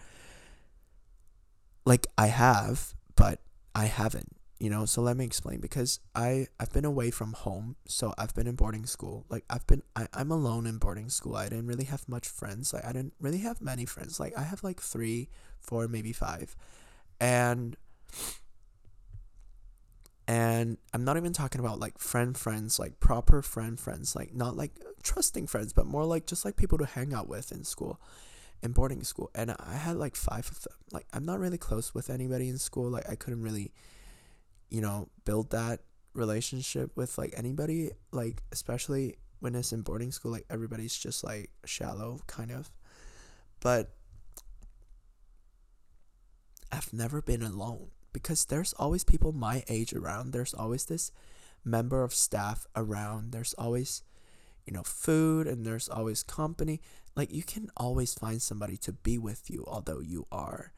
Like 1.86 2.06
I 2.18 2.28
have, 2.28 2.94
but 3.16 3.40
I 3.74 3.86
haven't 3.86 4.36
you 4.60 4.70
know 4.70 4.86
so 4.86 5.01
let 5.01 5.16
me 5.16 5.26
explain 5.26 5.60
because 5.60 5.99
i 6.14 6.45
i've 6.60 6.72
been 6.72 6.86
away 6.86 7.10
from 7.10 7.34
home 7.34 7.76
so 7.88 8.14
i've 8.18 8.34
been 8.36 8.45
in 8.45 8.55
boarding 8.55 8.86
school 8.86 9.26
like 9.30 9.43
i've 9.49 9.66
been 9.68 9.82
I, 9.95 10.07
i'm 10.14 10.32
alone 10.32 10.68
in 10.68 10.78
boarding 10.78 11.10
school 11.10 11.36
i 11.36 11.47
didn't 11.47 11.68
really 11.68 11.86
have 11.86 12.07
much 12.07 12.28
friends 12.28 12.74
like 12.74 12.86
i 12.86 12.91
didn't 12.91 13.14
really 13.20 13.39
have 13.39 13.62
many 13.62 13.86
friends 13.86 14.20
like 14.20 14.38
i 14.38 14.43
have 14.43 14.64
like 14.64 14.82
three 14.82 15.30
four 15.60 15.88
maybe 15.88 16.12
five 16.12 16.55
and 17.20 17.78
and 20.28 20.78
i'm 20.93 21.05
not 21.05 21.16
even 21.16 21.32
talking 21.32 21.62
about 21.62 21.80
like 21.80 21.97
friend 21.97 22.38
friends 22.38 22.78
like 22.80 22.99
proper 22.99 23.41
friend 23.41 23.80
friends 23.80 24.16
like 24.16 24.34
not 24.36 24.57
like 24.57 24.72
trusting 25.01 25.47
friends 25.47 25.72
but 25.72 25.86
more 25.86 26.03
like 26.03 26.26
just 26.26 26.43
like 26.43 26.57
people 26.57 26.78
to 26.78 26.86
hang 26.86 27.14
out 27.14 27.30
with 27.30 27.51
in 27.53 27.64
school 27.64 27.99
in 28.62 28.74
boarding 28.74 29.03
school 29.05 29.32
and 29.34 29.55
i 29.57 29.76
had 29.76 29.95
like 29.95 30.18
five 30.18 30.49
of 30.49 30.62
them 30.64 30.74
like 30.91 31.05
i'm 31.14 31.26
not 31.26 31.39
really 31.39 31.57
close 31.57 31.95
with 31.95 32.10
anybody 32.10 32.49
in 32.49 32.57
school 32.57 32.89
like 32.89 33.10
i 33.10 33.16
couldn't 33.16 33.41
really 33.41 33.72
you 34.70 34.82
know, 34.82 35.10
build 35.26 35.52
that 35.52 35.82
relationship 36.14 36.92
with 36.96 37.18
like 37.18 37.34
anybody, 37.36 37.92
like 38.12 38.42
especially 38.52 39.18
when 39.40 39.56
it's 39.56 39.72
in 39.72 39.82
boarding 39.82 40.12
school, 40.12 40.32
like 40.32 40.46
everybody's 40.50 40.98
just 40.98 41.24
like 41.24 41.50
shallow 41.66 42.20
kind 42.28 42.52
of. 42.52 42.72
But 43.60 43.92
I've 46.72 46.94
never 46.94 47.22
been 47.22 47.42
alone 47.42 47.88
because 48.14 48.46
there's 48.46 48.74
always 48.74 49.04
people 49.04 49.32
my 49.32 49.64
age 49.68 49.94
around. 49.94 50.32
There's 50.32 50.54
always 50.54 50.86
this 50.86 51.12
member 51.64 52.04
of 52.04 52.14
staff 52.14 52.68
around. 52.76 53.32
There's 53.32 53.54
always, 53.54 54.04
you 54.66 54.74
know, 54.74 54.84
food 54.84 55.48
and 55.48 55.66
there's 55.66 55.90
always 55.90 56.24
company. 56.24 56.82
Like 57.16 57.34
you 57.34 57.44
can 57.44 57.70
always 57.76 58.14
find 58.14 58.42
somebody 58.42 58.78
to 58.78 58.92
be 58.92 59.18
with 59.18 59.50
you, 59.50 59.64
although 59.68 60.00
you 60.00 60.28
are, 60.32 60.74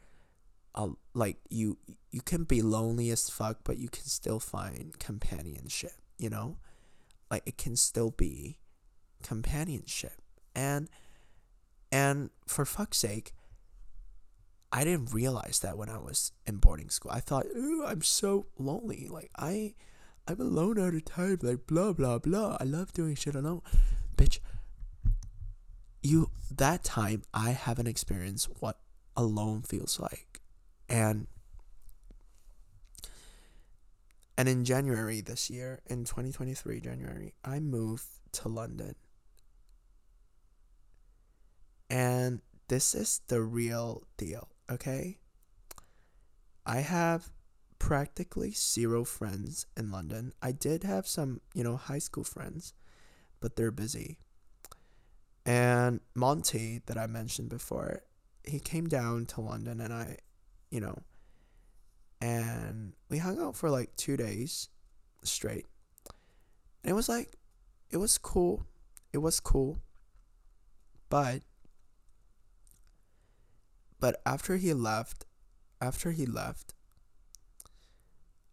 uh, 0.75 0.89
like 1.13 1.37
you 1.49 1.77
you 2.11 2.21
can 2.21 2.43
be 2.43 2.61
lonely 2.61 3.09
as 3.09 3.29
fuck, 3.29 3.59
but 3.63 3.77
you 3.77 3.89
can 3.89 4.05
still 4.05 4.39
find 4.39 4.97
companionship. 4.99 5.93
You 6.17 6.29
know, 6.29 6.57
like 7.29 7.43
it 7.45 7.57
can 7.57 7.75
still 7.75 8.11
be 8.11 8.57
companionship 9.23 10.13
and 10.55 10.89
and 11.91 12.29
for 12.47 12.65
fuck's 12.65 12.97
sake 12.97 13.33
I 14.71 14.83
didn't 14.85 15.13
realize 15.13 15.59
that 15.59 15.77
when 15.77 15.89
I 15.89 15.97
was 15.97 16.31
in 16.47 16.57
boarding 16.57 16.89
school. 16.89 17.11
I 17.11 17.19
thought, 17.19 17.45
"Ooh, 17.55 17.83
I'm 17.85 18.01
so 18.01 18.47
lonely. 18.57 19.07
Like 19.09 19.29
I 19.37 19.73
I'm 20.27 20.39
alone 20.39 20.79
all 20.79 20.91
the 20.91 21.01
time. 21.01 21.39
Like 21.41 21.67
blah 21.67 21.91
blah 21.91 22.19
blah. 22.19 22.57
I 22.59 22.63
love 22.63 22.93
doing 22.93 23.15
shit 23.15 23.35
alone." 23.35 23.61
Bitch, 24.15 24.39
you 26.01 26.31
that 26.49 26.85
time 26.85 27.23
I 27.33 27.51
haven't 27.51 27.87
experienced 27.87 28.47
what 28.59 28.79
alone 29.17 29.63
feels 29.63 29.99
like. 29.99 30.40
And 30.91 31.27
and 34.37 34.49
in 34.49 34.65
January 34.65 35.21
this 35.21 35.49
year, 35.49 35.81
in 35.87 36.03
2023 36.03 36.81
January, 36.81 37.33
I 37.43 37.59
moved 37.59 38.05
to 38.33 38.49
London. 38.49 38.95
And 41.89 42.41
this 42.67 42.95
is 42.95 43.21
the 43.27 43.41
real 43.41 44.03
deal 44.17 44.49
okay? 44.71 45.17
I 46.65 46.77
have 46.79 47.29
practically 47.77 48.51
zero 48.51 49.03
friends 49.03 49.65
in 49.75 49.91
London. 49.91 50.33
I 50.41 50.51
did 50.51 50.83
have 50.83 51.07
some, 51.07 51.41
you 51.53 51.63
know, 51.63 51.75
high 51.75 51.99
school 51.99 52.23
friends, 52.23 52.73
but 53.39 53.55
they're 53.55 53.71
busy. 53.71 54.19
And 55.45 55.99
Monty, 56.15 56.81
that 56.85 56.97
I 56.97 57.07
mentioned 57.07 57.49
before, 57.49 58.03
he 58.45 58.59
came 58.59 58.87
down 58.87 59.25
to 59.27 59.41
London 59.41 59.81
and 59.81 59.91
I, 59.91 60.17
you 60.71 60.79
know, 60.79 60.97
and 62.21 62.93
we 63.09 63.19
hung 63.19 63.39
out 63.39 63.55
for 63.55 63.69
like 63.69 63.95
two 63.95 64.17
days 64.17 64.69
straight. 65.23 65.67
And 66.83 66.91
it 66.91 66.93
was 66.93 67.09
like, 67.09 67.35
it 67.91 67.97
was 67.97 68.17
cool. 68.17 68.65
It 69.13 69.19
was 69.19 69.39
cool. 69.39 69.79
But 71.09 71.41
but 73.99 74.19
after 74.25 74.57
he 74.57 74.73
left, 74.73 75.25
after 75.79 76.11
he 76.11 76.25
left, 76.25 76.73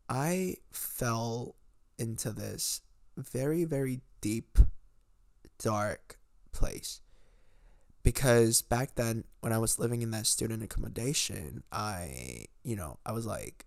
I 0.08 0.56
fell 0.70 1.54
into 1.98 2.32
this 2.32 2.82
very, 3.16 3.64
very 3.64 4.00
deep, 4.20 4.58
dark 5.58 6.18
place. 6.52 7.00
Because 8.02 8.62
back 8.62 8.94
then, 8.94 9.24
when 9.40 9.52
I 9.52 9.58
was 9.58 9.78
living 9.78 10.02
in 10.02 10.10
that 10.12 10.26
student 10.26 10.62
accommodation, 10.62 11.62
I, 11.70 12.46
you 12.62 12.76
know, 12.76 12.98
I 13.04 13.12
was 13.12 13.26
like, 13.26 13.66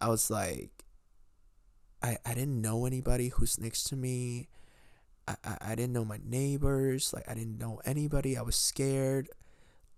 I 0.00 0.08
was 0.08 0.30
like, 0.30 0.84
I, 2.02 2.18
I 2.26 2.34
didn't 2.34 2.60
know 2.60 2.84
anybody 2.84 3.28
who's 3.28 3.58
next 3.58 3.84
to 3.84 3.96
me. 3.96 4.48
I, 5.26 5.36
I, 5.42 5.56
I 5.60 5.74
didn't 5.74 5.94
know 5.94 6.04
my 6.04 6.20
neighbors. 6.22 7.14
Like 7.14 7.28
I 7.28 7.32
didn't 7.34 7.58
know 7.58 7.80
anybody. 7.86 8.36
I 8.36 8.42
was 8.42 8.56
scared. 8.56 9.30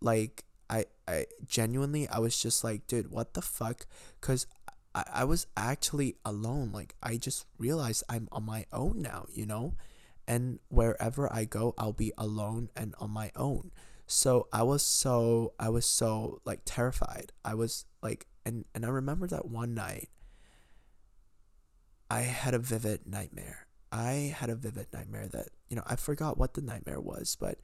Like 0.01 0.45
I 0.71 0.85
I 1.09 1.27
genuinely 1.45 2.09
I 2.09 2.21
was 2.21 2.41
just 2.41 2.63
like, 2.63 2.87
dude, 2.87 3.11
what 3.11 3.35
the 3.35 3.43
fuck? 3.43 3.87
Cause 4.21 4.47
I, 4.95 5.05
I 5.13 5.25
was 5.25 5.49
actually 5.57 6.15
alone. 6.25 6.71
Like 6.73 6.95
I 7.03 7.17
just 7.17 7.47
realized 7.59 8.05
I'm 8.09 8.29
on 8.31 8.45
my 8.45 8.67
own 8.73 9.03
now, 9.03 9.27
you 9.33 9.47
know? 9.47 9.75
And 10.29 10.59
wherever 10.69 11.33
I 11.33 11.45
go, 11.45 11.75
I'll 11.79 11.93
be 11.93 12.13
alone 12.19 12.71
and 12.77 12.95
on 12.99 13.11
my 13.11 13.31
own. 13.37 13.71
So 14.07 14.49
I 14.53 14.63
was 14.63 14.83
so 14.83 15.53
I 15.59 15.69
was 15.69 15.87
so 15.87 16.41
like 16.45 16.61
terrified. 16.65 17.33
I 17.45 17.55
was 17.55 17.85
like 18.03 18.27
and 18.45 18.65
and 18.75 18.85
I 18.85 18.89
remember 18.89 19.27
that 19.29 19.47
one 19.47 19.75
night 19.75 20.09
I 22.11 22.21
had 22.21 22.55
a 22.55 22.59
vivid 22.59 23.01
nightmare 23.07 23.67
I 23.93 24.35
had 24.37 24.51
a 24.51 24.57
vivid 24.57 24.89
nightmare 24.93 25.29
that, 25.29 25.49
you 25.69 25.77
know, 25.77 25.83
I 25.87 25.97
forgot 25.97 26.39
what 26.39 26.55
the 26.55 26.63
nightmare 26.63 27.01
was, 27.01 27.37
but 27.39 27.59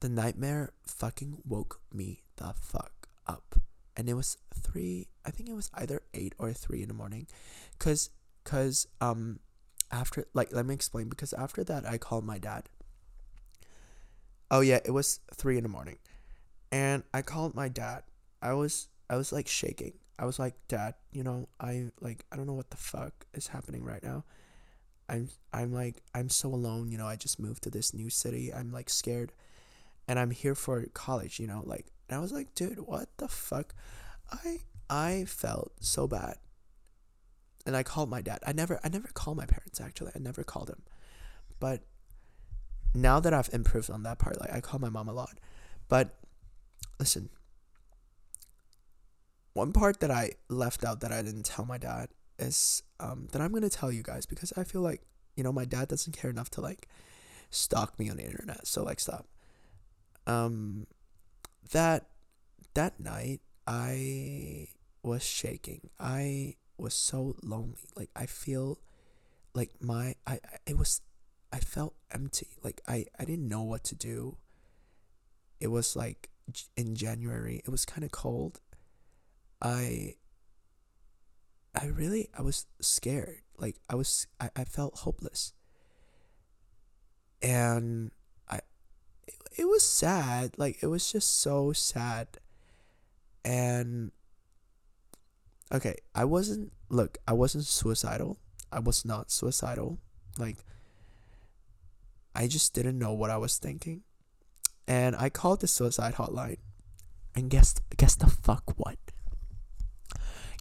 the 0.00 0.08
nightmare 0.08 0.72
fucking 0.86 1.38
woke 1.46 1.80
me 1.92 2.24
the 2.36 2.52
fuck 2.60 3.08
up. 3.26 3.60
And 3.96 4.08
it 4.08 4.14
was 4.14 4.36
three, 4.54 5.08
I 5.24 5.30
think 5.30 5.48
it 5.48 5.54
was 5.54 5.70
either 5.74 6.02
eight 6.14 6.34
or 6.38 6.52
three 6.52 6.82
in 6.82 6.88
the 6.88 6.94
morning. 6.94 7.26
Cause, 7.78 8.10
cause, 8.44 8.86
um, 9.00 9.40
after, 9.90 10.26
like, 10.34 10.52
let 10.52 10.66
me 10.66 10.74
explain, 10.74 11.08
because 11.08 11.32
after 11.32 11.64
that, 11.64 11.86
I 11.86 11.98
called 11.98 12.24
my 12.24 12.38
dad. 12.38 12.68
Oh, 14.50 14.60
yeah, 14.60 14.80
it 14.84 14.90
was 14.90 15.20
three 15.34 15.56
in 15.56 15.62
the 15.62 15.68
morning. 15.68 15.98
And 16.72 17.02
I 17.12 17.22
called 17.22 17.54
my 17.54 17.68
dad. 17.68 18.02
I 18.40 18.52
was, 18.54 18.88
I 19.08 19.16
was 19.16 19.32
like 19.32 19.48
shaking. 19.48 19.94
I 20.18 20.24
was 20.24 20.38
like, 20.38 20.54
Dad, 20.66 20.94
you 21.12 21.22
know, 21.22 21.48
I, 21.60 21.90
like, 22.00 22.24
I 22.32 22.36
don't 22.36 22.46
know 22.46 22.54
what 22.54 22.70
the 22.70 22.76
fuck 22.76 23.26
is 23.34 23.46
happening 23.48 23.84
right 23.84 24.02
now 24.02 24.24
I'm 25.08 25.28
I'm 25.52 25.72
like 25.72 26.02
I'm 26.14 26.28
so 26.28 26.48
alone, 26.48 26.90
you 26.90 26.98
know, 26.98 27.06
I 27.06 27.16
just 27.16 27.40
moved 27.40 27.62
to 27.64 27.70
this 27.70 27.94
new 27.94 28.10
city. 28.10 28.52
I'm 28.52 28.72
like 28.72 28.90
scared. 28.90 29.32
And 30.06 30.18
I'm 30.18 30.30
here 30.30 30.54
for 30.54 30.86
college, 30.94 31.38
you 31.38 31.46
know, 31.46 31.62
like 31.64 31.86
and 32.08 32.18
I 32.18 32.20
was 32.20 32.32
like, 32.32 32.54
dude, 32.54 32.80
what 32.80 33.08
the 33.16 33.28
fuck? 33.28 33.74
I 34.30 34.58
I 34.90 35.24
felt 35.26 35.72
so 35.80 36.06
bad. 36.06 36.36
And 37.68 37.76
I 37.76 37.82
called 37.82 38.08
my 38.08 38.22
dad. 38.22 38.38
I 38.46 38.52
never 38.54 38.80
I 38.82 38.88
never 38.88 39.08
called 39.08 39.36
my 39.36 39.44
parents 39.44 39.78
actually. 39.78 40.12
I 40.16 40.20
never 40.20 40.42
called 40.42 40.68
them. 40.68 40.84
But 41.60 41.82
now 42.94 43.20
that 43.20 43.34
I've 43.34 43.50
improved 43.52 43.90
on 43.90 44.04
that 44.04 44.18
part, 44.18 44.40
like 44.40 44.50
I 44.50 44.62
call 44.62 44.80
my 44.80 44.88
mom 44.88 45.06
a 45.06 45.12
lot. 45.12 45.38
But 45.86 46.16
listen, 46.98 47.28
one 49.52 49.74
part 49.74 50.00
that 50.00 50.10
I 50.10 50.30
left 50.48 50.82
out 50.82 51.00
that 51.00 51.12
I 51.12 51.20
didn't 51.20 51.44
tell 51.44 51.66
my 51.66 51.76
dad 51.76 52.08
is 52.38 52.82
um, 53.00 53.28
that 53.32 53.42
I'm 53.42 53.52
gonna 53.52 53.68
tell 53.68 53.92
you 53.92 54.02
guys 54.02 54.24
because 54.24 54.50
I 54.56 54.64
feel 54.64 54.80
like 54.80 55.02
you 55.36 55.44
know 55.44 55.52
my 55.52 55.66
dad 55.66 55.88
doesn't 55.88 56.16
care 56.16 56.30
enough 56.30 56.48
to 56.52 56.62
like 56.62 56.88
stalk 57.50 57.98
me 57.98 58.08
on 58.08 58.16
the 58.16 58.24
internet. 58.24 58.66
So 58.66 58.82
like 58.82 58.98
stop. 58.98 59.26
Um, 60.26 60.86
that 61.72 62.08
that 62.72 62.98
night 62.98 63.42
I 63.66 64.68
was 65.02 65.22
shaking. 65.22 65.90
I 66.00 66.54
was 66.78 66.94
so 66.94 67.36
lonely. 67.42 67.88
Like 67.96 68.10
I 68.14 68.26
feel 68.26 68.78
like 69.54 69.70
my 69.80 70.14
I 70.26 70.40
it 70.66 70.76
was 70.78 71.00
I 71.52 71.58
felt 71.58 71.94
empty. 72.10 72.48
Like 72.62 72.80
I 72.86 73.06
I 73.18 73.24
didn't 73.24 73.48
know 73.48 73.62
what 73.62 73.84
to 73.84 73.94
do. 73.94 74.36
It 75.60 75.68
was 75.68 75.96
like 75.96 76.30
in 76.76 76.94
January. 76.94 77.62
It 77.64 77.70
was 77.70 77.84
kind 77.84 78.04
of 78.04 78.10
cold. 78.10 78.60
I 79.60 80.14
I 81.74 81.86
really 81.86 82.28
I 82.36 82.42
was 82.42 82.66
scared. 82.80 83.42
Like 83.56 83.76
I 83.88 83.94
was 83.94 84.26
I, 84.40 84.50
I 84.56 84.64
felt 84.64 84.98
hopeless. 84.98 85.52
And 87.42 88.10
I 88.48 88.60
it, 89.26 89.34
it 89.56 89.64
was 89.68 89.82
sad. 89.82 90.58
Like 90.58 90.82
it 90.82 90.86
was 90.86 91.10
just 91.10 91.40
so 91.40 91.72
sad. 91.72 92.38
And 93.44 94.12
okay, 95.72 95.96
I 96.14 96.24
wasn't 96.24 96.72
look, 96.88 97.18
I 97.26 97.32
wasn't 97.32 97.64
suicidal. 97.64 98.38
I 98.70 98.80
was 98.80 99.04
not 99.04 99.30
suicidal. 99.30 99.98
Like 100.38 100.58
I 102.34 102.46
just 102.46 102.74
didn't 102.74 102.98
know 102.98 103.12
what 103.12 103.30
I 103.30 103.36
was 103.36 103.58
thinking. 103.58 104.02
And 104.86 105.16
I 105.16 105.28
called 105.28 105.60
the 105.60 105.68
suicide 105.68 106.14
hotline. 106.14 106.58
And 107.34 107.50
guess 107.50 107.74
guess 107.96 108.14
the 108.14 108.28
fuck 108.28 108.78
what? 108.78 108.98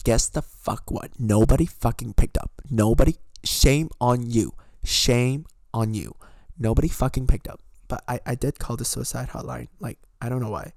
guess 0.07 0.29
the 0.29 0.41
fuck 0.41 0.89
what? 0.89 1.11
Nobody 1.19 1.65
fucking 1.65 2.13
picked 2.13 2.37
up. 2.37 2.49
Nobody. 2.69 3.17
Shame 3.43 3.89
on 3.99 4.31
you. 4.31 4.53
Shame 4.81 5.45
on 5.73 5.93
you. 5.93 6.15
Nobody 6.57 6.87
fucking 6.87 7.27
picked 7.27 7.49
up. 7.49 7.59
But 7.89 8.05
I, 8.07 8.21
I 8.25 8.35
did 8.35 8.57
call 8.57 8.77
the 8.77 8.85
suicide 8.85 9.27
hotline. 9.29 9.67
Like, 9.81 9.99
I 10.21 10.29
don't 10.29 10.39
know 10.39 10.49
why. 10.49 10.71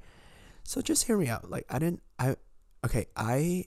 So 0.64 0.82
just 0.82 1.04
hear 1.04 1.16
me 1.16 1.28
out. 1.28 1.48
Like, 1.48 1.64
I 1.70 1.78
didn't, 1.78 2.02
I, 2.18 2.34
okay, 2.84 3.06
I, 3.14 3.66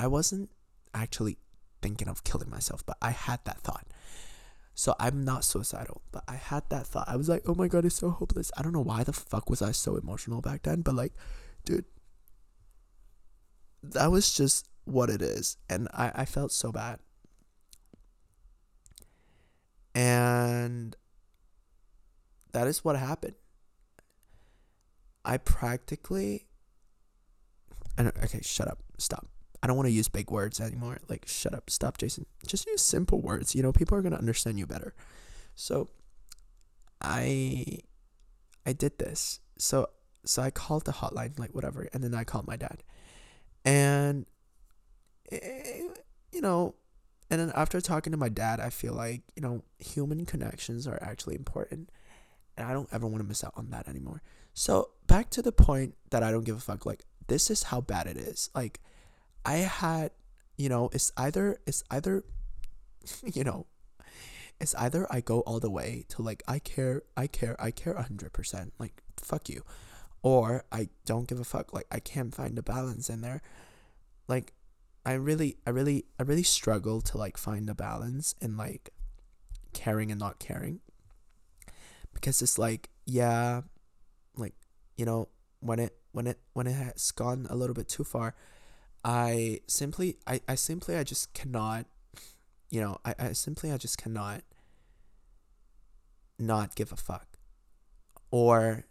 I 0.00 0.06
wasn't 0.06 0.48
actually 0.94 1.36
thinking 1.82 2.08
of 2.08 2.24
killing 2.24 2.48
myself, 2.48 2.84
but 2.86 2.96
I 3.02 3.10
had 3.10 3.44
that 3.44 3.60
thought. 3.60 3.86
So 4.74 4.94
I'm 4.98 5.24
not 5.24 5.44
suicidal, 5.44 6.00
but 6.10 6.24
I 6.26 6.36
had 6.36 6.62
that 6.70 6.86
thought. 6.86 7.06
I 7.06 7.16
was 7.16 7.28
like, 7.28 7.42
oh 7.46 7.54
my 7.54 7.68
god, 7.68 7.84
it's 7.84 7.96
so 7.96 8.08
hopeless. 8.08 8.50
I 8.56 8.62
don't 8.62 8.72
know 8.72 8.80
why 8.80 9.04
the 9.04 9.12
fuck 9.12 9.50
was 9.50 9.60
I 9.60 9.72
so 9.72 9.96
emotional 9.96 10.40
back 10.40 10.62
then, 10.62 10.80
but 10.80 10.94
like, 10.94 11.12
dude, 11.66 11.84
that 13.82 14.10
was 14.10 14.32
just 14.32 14.70
what 14.84 15.10
it 15.10 15.20
is. 15.20 15.58
And 15.68 15.86
I, 15.92 16.12
I 16.14 16.24
felt 16.24 16.50
so 16.50 16.72
bad. 16.72 16.98
And 19.94 20.96
that 22.52 22.66
is 22.66 22.82
what 22.82 22.96
happened. 22.96 23.34
I 25.26 25.36
practically 25.36 26.46
I 27.98 28.04
don't, 28.04 28.16
okay, 28.24 28.40
shut 28.40 28.66
up. 28.66 28.78
Stop. 28.96 29.26
I 29.62 29.66
don't 29.66 29.76
want 29.76 29.88
to 29.88 29.92
use 29.92 30.08
big 30.08 30.30
words 30.30 30.60
anymore. 30.60 30.98
Like, 31.08 31.26
shut 31.26 31.54
up. 31.54 31.68
Stop, 31.68 31.98
Jason. 31.98 32.26
Just 32.46 32.66
use 32.66 32.82
simple 32.82 33.20
words. 33.20 33.54
You 33.54 33.62
know, 33.62 33.72
people 33.72 33.96
are 33.96 34.02
going 34.02 34.12
to 34.12 34.18
understand 34.18 34.58
you 34.58 34.66
better. 34.66 34.94
So, 35.54 35.90
I 37.00 37.80
I 38.66 38.72
did 38.72 38.98
this. 38.98 39.40
So 39.58 39.88
so 40.24 40.42
I 40.42 40.50
called 40.50 40.84
the 40.84 40.92
hotline, 40.92 41.38
like 41.38 41.54
whatever, 41.54 41.88
and 41.92 42.04
then 42.04 42.14
I 42.14 42.24
called 42.24 42.46
my 42.46 42.56
dad, 42.56 42.82
and 43.64 44.26
eh, 45.32 45.82
you 46.32 46.40
know, 46.40 46.74
and 47.30 47.40
then 47.40 47.52
after 47.54 47.80
talking 47.80 48.10
to 48.10 48.16
my 48.16 48.28
dad, 48.28 48.60
I 48.60 48.70
feel 48.70 48.92
like 48.92 49.22
you 49.34 49.42
know 49.42 49.64
human 49.78 50.26
connections 50.26 50.86
are 50.86 50.98
actually 51.02 51.36
important, 51.36 51.90
and 52.56 52.66
I 52.66 52.72
don't 52.72 52.88
ever 52.92 53.06
want 53.06 53.22
to 53.22 53.28
miss 53.28 53.44
out 53.44 53.54
on 53.56 53.70
that 53.70 53.88
anymore. 53.88 54.22
So 54.52 54.90
back 55.06 55.30
to 55.30 55.42
the 55.42 55.52
point 55.52 55.94
that 56.10 56.22
I 56.22 56.30
don't 56.30 56.44
give 56.44 56.56
a 56.56 56.60
fuck. 56.60 56.84
Like 56.84 57.04
this 57.28 57.50
is 57.50 57.64
how 57.64 57.80
bad 57.80 58.06
it 58.06 58.16
is. 58.16 58.50
Like 58.54 58.80
I 59.44 59.56
had, 59.58 60.10
you 60.56 60.68
know, 60.68 60.90
it's 60.92 61.12
either 61.16 61.58
it's 61.66 61.82
either, 61.90 62.24
you 63.24 63.44
know, 63.44 63.66
it's 64.60 64.74
either 64.74 65.06
I 65.10 65.20
go 65.20 65.40
all 65.40 65.60
the 65.60 65.70
way 65.70 66.04
to 66.10 66.22
like 66.22 66.42
I 66.46 66.58
care, 66.58 67.02
I 67.16 67.26
care, 67.26 67.56
I 67.58 67.70
care 67.70 67.94
hundred 67.94 68.32
percent, 68.32 68.74
like 68.78 69.02
fuck 69.16 69.48
you, 69.48 69.64
or 70.22 70.64
I 70.70 70.88
don't 71.06 71.26
give 71.26 71.40
a 71.40 71.44
fuck, 71.44 71.72
like 71.72 71.86
I 71.90 71.98
can't 71.98 72.34
find 72.34 72.58
a 72.58 72.62
balance 72.62 73.08
in 73.08 73.22
there. 73.22 73.40
Like 74.28 74.52
I 75.04 75.12
really, 75.14 75.56
I 75.66 75.70
really, 75.70 76.04
I 76.18 76.24
really 76.24 76.42
struggle 76.42 77.00
to 77.02 77.16
like 77.16 77.38
find 77.38 77.68
a 77.70 77.74
balance 77.74 78.34
in 78.40 78.56
like 78.56 78.90
caring 79.72 80.10
and 80.10 80.20
not 80.20 80.38
caring, 80.38 80.80
because 82.12 82.42
it's 82.42 82.58
like 82.58 82.90
yeah, 83.06 83.62
like 84.36 84.54
you 84.96 85.06
know 85.06 85.28
when 85.60 85.78
it 85.78 85.96
when 86.12 86.26
it 86.26 86.38
when 86.52 86.66
it 86.66 86.72
has 86.72 87.10
gone 87.12 87.46
a 87.48 87.56
little 87.56 87.74
bit 87.74 87.88
too 87.88 88.04
far, 88.04 88.34
I 89.04 89.60
simply 89.66 90.18
I, 90.26 90.40
I 90.48 90.54
simply 90.54 90.96
I 90.96 91.04
just 91.04 91.32
cannot 91.32 91.86
you 92.70 92.80
know, 92.80 92.98
I, 93.04 93.14
I 93.18 93.32
simply 93.32 93.72
I 93.72 93.76
just 93.76 93.98
cannot 93.98 94.42
not 96.38 96.74
give 96.74 96.92
a 96.92 96.96
fuck. 96.96 97.26
Or 98.30 98.84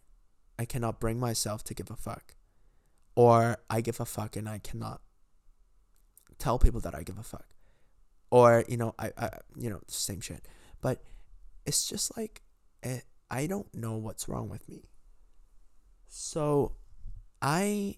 I 0.58 0.66
cannot 0.66 1.00
bring 1.00 1.20
myself 1.20 1.64
to 1.66 1.74
give 1.74 1.90
a 1.90 1.96
fuck. 1.96 2.36
Or 3.16 3.58
I 3.70 3.82
give 3.82 4.00
a 4.00 4.06
fuck 4.06 4.36
and 4.36 4.48
I 4.48 4.60
cannot 4.60 5.02
tell 6.38 6.60
people 6.60 6.82
that 6.82 6.94
I 6.94 7.04
give 7.04 7.18
a 7.18 7.24
fuck. 7.24 7.48
Or, 8.30 8.66
you 8.68 8.78
know, 8.78 8.94
I, 9.00 9.12
I 9.18 9.30
you 9.58 9.70
know, 9.70 9.80
same 9.88 10.20
shit. 10.20 10.46
But 10.82 11.02
it's 11.66 11.88
just 11.88 12.16
like 12.18 12.42
it, 12.84 12.88
eh, 12.88 13.00
I 13.32 13.48
don't 13.48 13.74
know 13.74 13.96
what's 13.96 14.28
wrong 14.28 14.50
with 14.50 14.68
me. 14.68 14.90
So 16.08 16.74
I 17.42 17.98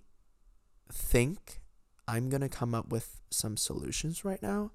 think 0.92 1.61
I'm 2.08 2.30
going 2.30 2.42
to 2.42 2.50
come 2.50 2.76
up 2.76 2.90
with 2.90 3.22
some 3.30 3.58
solutions 3.58 4.26
right 4.26 4.42
now 4.42 4.72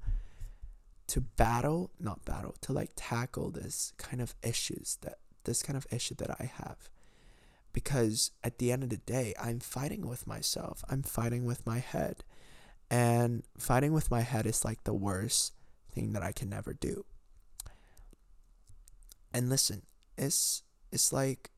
to 1.08 1.20
battle, 1.20 1.90
not 2.00 2.24
battle, 2.24 2.56
to 2.62 2.72
like 2.72 2.90
tackle 2.96 3.50
this 3.50 3.92
kind 3.98 4.20
of 4.20 4.34
issues 4.42 4.98
that 5.02 5.18
this 5.44 5.62
kind 5.62 5.76
of 5.76 5.86
issue 5.90 6.14
that 6.16 6.30
I 6.30 6.50
have. 6.56 6.88
Because 7.72 8.30
at 8.42 8.58
the 8.58 8.72
end 8.72 8.82
of 8.82 8.88
the 8.88 8.96
day, 8.96 9.34
I'm 9.40 9.60
fighting 9.60 10.06
with 10.08 10.26
myself. 10.26 10.82
I'm 10.88 11.02
fighting 11.02 11.44
with 11.44 11.66
my 11.66 11.78
head. 11.78 12.24
And 12.90 13.42
fighting 13.58 13.92
with 13.92 14.10
my 14.10 14.22
head 14.22 14.46
is 14.46 14.64
like 14.64 14.84
the 14.84 14.94
worst 14.94 15.52
thing 15.92 16.12
that 16.12 16.22
I 16.22 16.32
can 16.32 16.52
ever 16.52 16.72
do. 16.72 17.04
And 19.32 19.50
listen, 19.50 19.82
it's 20.16 20.62
it's 20.90 21.12
like 21.12 21.50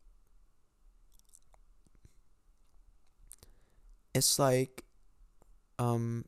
it's 4.14 4.38
like 4.38 4.84
um 5.78 6.24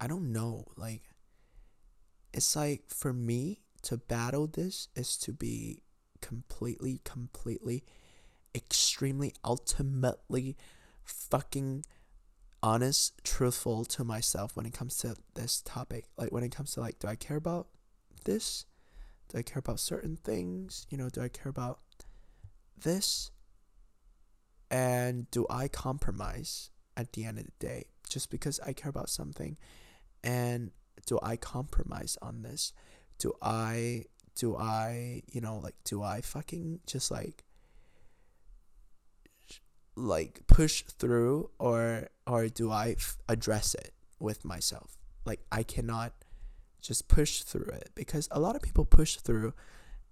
I 0.00 0.06
don't 0.06 0.32
know. 0.32 0.64
Like, 0.76 1.02
it's 2.32 2.54
like 2.56 2.82
for 2.88 3.12
me 3.12 3.60
to 3.82 3.96
battle 3.96 4.46
this 4.46 4.88
is 4.94 5.16
to 5.18 5.32
be 5.32 5.82
completely, 6.20 7.00
completely, 7.04 7.84
extremely, 8.54 9.34
ultimately 9.44 10.56
fucking 11.04 11.84
honest, 12.62 13.22
truthful 13.24 13.84
to 13.86 14.04
myself 14.04 14.56
when 14.56 14.66
it 14.66 14.74
comes 14.74 14.98
to 14.98 15.16
this 15.34 15.62
topic. 15.62 16.06
Like, 16.16 16.32
when 16.32 16.44
it 16.44 16.52
comes 16.54 16.72
to, 16.74 16.80
like, 16.80 16.98
do 16.98 17.08
I 17.08 17.16
care 17.16 17.36
about 17.38 17.68
this? 18.24 18.66
Do 19.28 19.38
I 19.38 19.42
care 19.42 19.60
about 19.60 19.80
certain 19.80 20.16
things? 20.16 20.86
You 20.90 20.98
know, 20.98 21.08
do 21.10 21.22
I 21.22 21.28
care 21.28 21.50
about 21.50 21.80
this? 22.80 23.30
And 24.70 25.30
do 25.30 25.46
I 25.48 25.68
compromise 25.68 26.70
at 26.96 27.12
the 27.12 27.24
end 27.24 27.38
of 27.38 27.44
the 27.44 27.66
day 27.66 27.86
just 28.08 28.30
because 28.30 28.60
I 28.60 28.72
care 28.72 28.90
about 28.90 29.08
something? 29.08 29.56
and 30.22 30.70
do 31.06 31.18
I 31.22 31.36
compromise 31.36 32.18
on 32.20 32.42
this? 32.42 32.72
Do 33.18 33.32
I 33.42 34.04
do 34.34 34.56
I, 34.56 35.22
you 35.30 35.40
know, 35.40 35.58
like 35.58 35.74
do 35.84 36.02
I 36.02 36.20
fucking 36.20 36.80
just 36.86 37.10
like 37.10 37.44
like 39.96 40.42
push 40.46 40.82
through 40.82 41.50
or 41.58 42.08
or 42.26 42.48
do 42.48 42.70
I 42.70 42.90
f- 42.90 43.16
address 43.28 43.74
it 43.74 43.92
with 44.20 44.44
myself? 44.44 44.98
Like 45.24 45.40
I 45.50 45.62
cannot 45.62 46.12
just 46.80 47.08
push 47.08 47.42
through 47.42 47.72
it 47.72 47.90
because 47.94 48.28
a 48.30 48.38
lot 48.38 48.54
of 48.54 48.62
people 48.62 48.84
push 48.84 49.16
through 49.16 49.52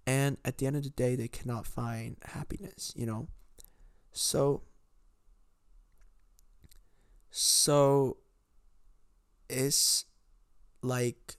and 0.07 0.37
at 0.45 0.59
the 0.59 0.67
end 0.67 0.77
of 0.77 0.83
the 0.83 0.91
day 0.91 1.15
they 1.15 1.29
cannot 1.29 1.67
find 1.67 2.17
happiness, 2.25 2.93
you 2.97 3.07
know? 3.07 3.29
So 4.17 4.63
so 7.31 8.17
is 9.51 10.07
like 10.81 11.37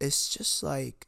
it's 0.00 0.28
just 0.28 0.62
like 0.64 1.06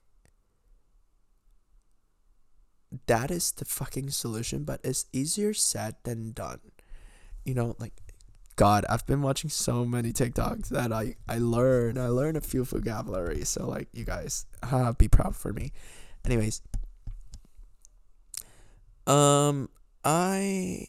that 3.07 3.33
is 3.33 3.51
the 3.51 3.65
fucking 3.65 4.11
solution, 4.11 4.63
but 4.63 4.81
it's 4.85 5.07
easier 5.13 5.55
said 5.55 5.97
than 6.05 6.31
done. 6.31 6.61
You 7.45 7.55
know, 7.55 7.75
like 7.81 7.95
God, 8.55 8.85
I've 8.89 9.07
been 9.07 9.23
watching 9.23 9.51
so 9.51 9.85
many 9.85 10.13
TikToks 10.13 10.69
that 10.69 10.93
I 10.93 11.17
I 11.29 11.39
learn 11.39 11.99
I 11.99 12.09
learn 12.09 12.37
a 12.37 12.41
few 12.41 12.63
vocabulary. 12.65 13.45
So 13.45 13.67
like 13.67 13.89
you 13.93 14.05
guys, 14.05 14.47
uh, 14.63 14.93
be 14.93 15.09
proud 15.09 15.35
for 15.35 15.53
me. 15.53 15.73
Anyways, 16.25 16.63
um, 19.07 19.69
I 20.05 20.87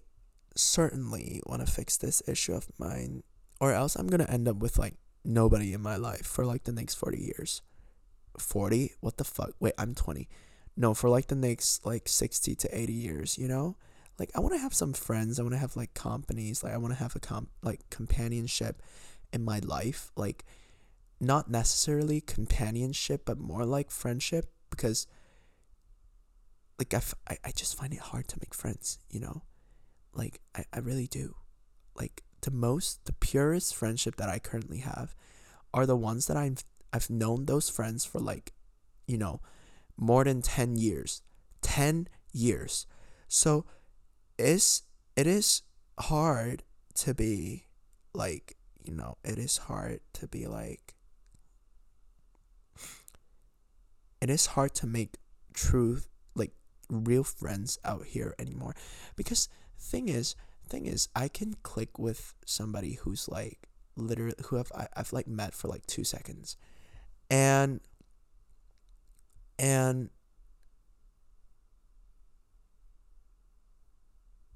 certainly 0.55 1.41
want 1.45 1.65
to 1.65 1.71
fix 1.71 1.97
this 1.97 2.21
issue 2.27 2.53
of 2.53 2.67
mine, 2.77 3.23
or 3.59 3.73
else 3.73 3.95
I'm 3.95 4.07
gonna 4.07 4.29
end 4.29 4.47
up 4.47 4.57
with 4.57 4.77
like 4.77 4.95
nobody 5.23 5.73
in 5.73 5.81
my 5.81 5.95
life 5.95 6.25
for 6.25 6.45
like 6.45 6.63
the 6.63 6.71
next 6.71 6.95
40 6.95 7.17
years. 7.17 7.61
40? 8.37 8.93
What 8.99 9.17
the 9.17 9.23
fuck? 9.23 9.51
Wait, 9.59 9.73
I'm 9.77 9.93
20. 9.93 10.27
No, 10.75 10.93
for 10.93 11.09
like 11.09 11.27
the 11.27 11.35
next 11.35 11.85
like 11.85 12.07
60 12.07 12.55
to 12.55 12.77
80 12.77 12.93
years, 12.93 13.37
you 13.37 13.47
know? 13.47 13.77
Like 14.19 14.31
I 14.35 14.39
want 14.39 14.53
to 14.53 14.59
have 14.59 14.73
some 14.73 14.93
friends, 14.93 15.39
I 15.39 15.43
want 15.43 15.53
to 15.53 15.59
have 15.59 15.75
like 15.75 15.93
companies, 15.93 16.63
like 16.63 16.73
I 16.73 16.77
want 16.77 16.93
to 16.93 16.99
have 16.99 17.15
a 17.15 17.19
comp 17.19 17.49
like 17.61 17.81
companionship 17.89 18.81
in 19.31 19.43
my 19.43 19.59
life, 19.59 20.11
like 20.15 20.45
not 21.19 21.49
necessarily 21.49 22.21
companionship, 22.21 23.23
but 23.25 23.39
more 23.39 23.65
like 23.65 23.89
friendship 23.89 24.51
because 24.69 25.07
like 26.79 26.93
I, 26.93 26.97
f- 26.97 27.15
I, 27.29 27.37
I 27.45 27.51
just 27.51 27.77
find 27.77 27.93
it 27.93 27.99
hard 27.99 28.27
to 28.29 28.39
make 28.39 28.53
friends, 28.53 28.99
you 29.09 29.19
know? 29.19 29.43
Like, 30.13 30.39
I, 30.55 30.65
I 30.73 30.79
really 30.79 31.07
do. 31.07 31.35
Like, 31.95 32.23
the 32.41 32.51
most, 32.51 33.05
the 33.05 33.13
purest 33.13 33.75
friendship 33.75 34.15
that 34.17 34.29
I 34.29 34.39
currently 34.39 34.79
have 34.79 35.15
are 35.73 35.85
the 35.85 35.95
ones 35.95 36.27
that 36.27 36.37
I've, 36.37 36.63
I've 36.91 37.09
known 37.09 37.45
those 37.45 37.69
friends 37.69 38.05
for 38.05 38.19
like, 38.19 38.53
you 39.07 39.17
know, 39.17 39.41
more 39.97 40.23
than 40.23 40.41
10 40.41 40.75
years. 40.75 41.21
10 41.61 42.07
years. 42.31 42.85
So, 43.27 43.65
it's, 44.37 44.83
it 45.15 45.27
is 45.27 45.61
hard 45.99 46.63
to 46.95 47.13
be 47.13 47.67
like, 48.13 48.57
you 48.83 48.93
know, 48.93 49.17
it 49.23 49.37
is 49.37 49.57
hard 49.57 50.01
to 50.13 50.27
be 50.27 50.47
like, 50.47 50.95
it 54.21 54.29
is 54.29 54.47
hard 54.47 54.73
to 54.75 54.87
make 54.87 55.17
truth 55.53 56.07
real 56.93 57.23
friends 57.23 57.79
out 57.83 58.05
here 58.05 58.33
anymore. 58.39 58.75
Because 59.15 59.49
thing 59.79 60.07
is 60.07 60.35
thing 60.69 60.85
is 60.85 61.09
i 61.13 61.27
can 61.27 61.53
click 61.61 61.99
with 61.99 62.33
somebody 62.45 62.93
who's 63.01 63.27
like 63.27 63.67
literally 63.97 64.33
who 64.45 64.55
have 64.55 64.71
I, 64.73 64.87
i've 64.95 65.11
like 65.11 65.27
met 65.27 65.53
for 65.53 65.67
like 65.67 65.85
two 65.85 66.03
seconds. 66.03 66.57
And 67.29 67.81
and 69.59 70.09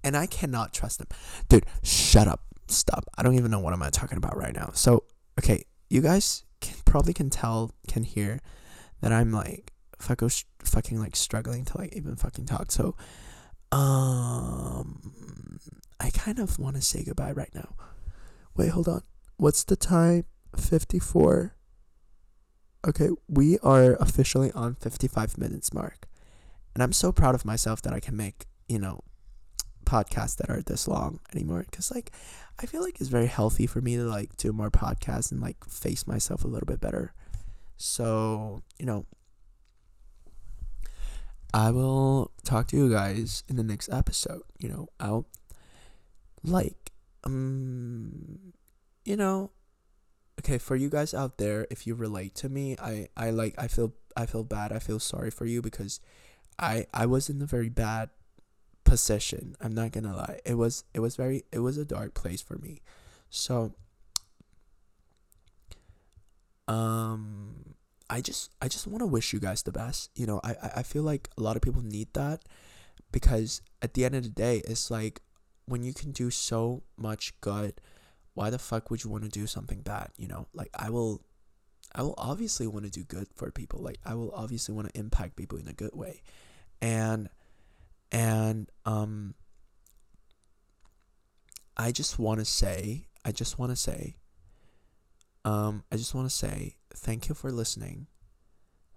and 0.03 0.15
i 0.15 0.25
cannot 0.25 0.73
trust 0.73 0.99
them. 0.99 1.07
Dude 1.49 1.65
shut 1.83 2.27
up. 2.27 2.41
Stop. 2.69 3.05
I 3.17 3.23
don't 3.23 3.35
even 3.35 3.49
know 3.49 3.59
what 3.59 3.73
I'm 3.73 3.91
talking 3.91 4.17
about 4.17 4.37
right 4.37 4.53
now. 4.53 4.71
So 4.73 5.03
okay 5.39 5.63
you 5.89 6.01
guys 6.01 6.43
can, 6.61 6.75
probably 6.85 7.13
can 7.13 7.29
tell 7.29 7.71
can 7.87 8.03
hear 8.03 8.41
that 9.01 9.11
i'm 9.11 9.31
like 9.31 9.71
fucking 9.99 10.29
fucking 10.59 10.99
like 10.99 11.15
struggling 11.15 11.65
to 11.65 11.77
like 11.77 11.95
even 11.95 12.15
fucking 12.15 12.45
talk. 12.45 12.71
So, 12.71 12.95
um, 13.71 15.59
I 15.99 16.09
kind 16.11 16.39
of 16.39 16.59
want 16.59 16.75
to 16.75 16.81
say 16.81 17.03
goodbye 17.03 17.31
right 17.31 17.53
now. 17.53 17.75
Wait, 18.55 18.69
hold 18.69 18.87
on. 18.87 19.01
What's 19.37 19.63
the 19.63 19.75
time? 19.75 20.25
Fifty 20.55 20.99
four. 20.99 21.55
Okay, 22.87 23.09
we 23.27 23.59
are 23.59 23.95
officially 23.95 24.51
on 24.51 24.75
fifty 24.75 25.07
five 25.07 25.37
minutes 25.37 25.73
mark, 25.73 26.07
and 26.73 26.83
I'm 26.83 26.93
so 26.93 27.11
proud 27.11 27.35
of 27.35 27.45
myself 27.45 27.81
that 27.83 27.93
I 27.93 27.99
can 27.99 28.15
make 28.15 28.45
you 28.67 28.79
know 28.79 29.01
podcasts 29.85 30.35
that 30.35 30.49
are 30.49 30.61
this 30.61 30.85
long 30.85 31.19
anymore 31.33 31.63
because 31.69 31.89
like 31.91 32.11
I 32.59 32.65
feel 32.65 32.81
like 32.81 32.99
it's 32.99 33.09
very 33.09 33.27
healthy 33.27 33.67
for 33.67 33.81
me 33.81 33.95
to 33.95 34.03
like 34.03 34.35
do 34.37 34.51
more 34.51 34.71
podcasts 34.71 35.31
and 35.31 35.41
like 35.41 35.63
face 35.65 36.07
myself 36.07 36.43
a 36.43 36.47
little 36.47 36.65
bit 36.65 36.81
better. 36.81 37.13
So, 37.77 38.63
you 38.79 38.85
know, 38.85 39.05
I 41.53 41.71
will 41.71 42.31
talk 42.43 42.67
to 42.69 42.77
you 42.77 42.89
guys 42.91 43.43
in 43.47 43.55
the 43.55 43.63
next 43.63 43.89
episode. 43.89 44.43
You 44.59 44.69
know, 44.69 44.87
I'll 44.99 45.27
like 46.43 46.91
um 47.23 48.53
you 49.05 49.15
know, 49.15 49.51
okay, 50.39 50.57
for 50.57 50.75
you 50.75 50.89
guys 50.89 51.13
out 51.13 51.37
there 51.37 51.67
if 51.69 51.87
you 51.87 51.95
relate 51.95 52.35
to 52.35 52.49
me, 52.49 52.75
I 52.79 53.07
I 53.15 53.29
like 53.31 53.55
I 53.57 53.67
feel 53.67 53.93
I 54.15 54.25
feel 54.25 54.43
bad. 54.43 54.71
I 54.71 54.79
feel 54.79 54.99
sorry 54.99 55.31
for 55.31 55.45
you 55.45 55.61
because 55.61 55.99
I 56.59 56.87
I 56.93 57.05
was 57.05 57.29
in 57.29 57.41
a 57.41 57.45
very 57.45 57.69
bad 57.69 58.09
position. 58.83 59.55
I'm 59.61 59.73
not 59.73 59.91
gonna 59.91 60.15
lie. 60.15 60.39
It 60.45 60.55
was 60.55 60.83
it 60.93 60.99
was 60.99 61.15
very 61.15 61.43
it 61.51 61.59
was 61.59 61.77
a 61.77 61.85
dark 61.85 62.13
place 62.13 62.41
for 62.41 62.57
me. 62.57 62.81
So 63.29 63.73
um 66.67 67.66
I 68.09 68.21
just 68.21 68.51
I 68.61 68.67
just 68.67 68.87
want 68.87 69.01
to 69.01 69.05
wish 69.07 69.33
you 69.33 69.39
guys 69.39 69.63
the 69.63 69.71
best. 69.71 70.11
You 70.15 70.25
know, 70.27 70.39
I 70.43 70.55
I 70.77 70.83
feel 70.83 71.03
like 71.03 71.29
a 71.37 71.41
lot 71.41 71.55
of 71.55 71.61
people 71.61 71.81
need 71.81 72.13
that 72.13 72.41
because 73.11 73.61
at 73.81 73.93
the 73.93 74.05
end 74.05 74.15
of 74.15 74.23
the 74.23 74.29
day, 74.29 74.61
it's 74.65 74.89
like 74.89 75.21
when 75.65 75.83
you 75.83 75.93
can 75.93 76.11
do 76.11 76.29
so 76.29 76.83
much 76.97 77.39
good, 77.41 77.81
why 78.33 78.49
the 78.49 78.59
fuck 78.59 78.89
would 78.89 79.03
you 79.03 79.09
want 79.09 79.23
to 79.23 79.29
do 79.29 79.47
something 79.47 79.81
bad? 79.81 80.09
You 80.17 80.27
know, 80.27 80.47
like 80.53 80.69
I 80.77 80.89
will 80.89 81.21
I 81.93 82.01
will 82.01 82.15
obviously 82.17 82.67
want 82.67 82.85
to 82.85 82.91
do 82.91 83.03
good 83.03 83.27
for 83.35 83.51
people. 83.51 83.81
Like 83.81 83.99
I 84.05 84.13
will 84.15 84.31
obviously 84.31 84.75
want 84.75 84.93
to 84.93 84.99
impact 84.99 85.35
people 85.35 85.57
in 85.57 85.67
a 85.67 85.73
good 85.73 85.93
way. 85.93 86.21
And 86.81 87.29
and 88.11 88.69
um, 88.85 89.35
I 91.75 91.91
just 91.91 92.17
want 92.19 92.39
to 92.39 92.45
say, 92.45 93.07
I 93.25 93.31
just 93.31 93.59
want 93.59 93.71
to 93.71 93.75
say, 93.75 94.15
um, 95.43 95.83
I 95.91 95.97
just 95.97 96.15
want 96.15 96.29
to 96.29 96.35
say 96.35 96.77
thank 96.97 97.29
you 97.29 97.35
for 97.35 97.51
listening. 97.51 98.07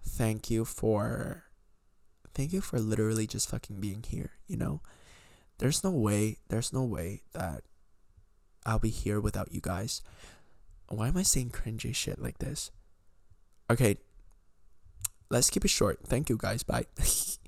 Thank 0.03 0.49
you 0.49 0.65
for, 0.65 1.45
thank 2.33 2.51
you 2.53 2.61
for 2.61 2.79
literally 2.79 3.27
just 3.27 3.49
fucking 3.49 3.79
being 3.79 4.03
here. 4.07 4.31
You 4.47 4.57
know, 4.57 4.81
there's 5.59 5.83
no 5.83 5.91
way, 5.91 6.37
there's 6.49 6.73
no 6.73 6.83
way 6.83 7.21
that 7.33 7.63
I'll 8.65 8.79
be 8.79 8.89
here 8.89 9.19
without 9.19 9.51
you 9.51 9.61
guys. 9.61 10.01
Why 10.89 11.07
am 11.07 11.17
I 11.17 11.23
saying 11.23 11.51
cringy 11.51 11.95
shit 11.95 12.19
like 12.19 12.39
this? 12.39 12.71
Okay, 13.69 13.97
let's 15.29 15.49
keep 15.49 15.63
it 15.63 15.69
short. 15.69 15.99
Thank 16.05 16.29
you 16.29 16.37
guys. 16.37 16.63
Bye. 16.63 16.85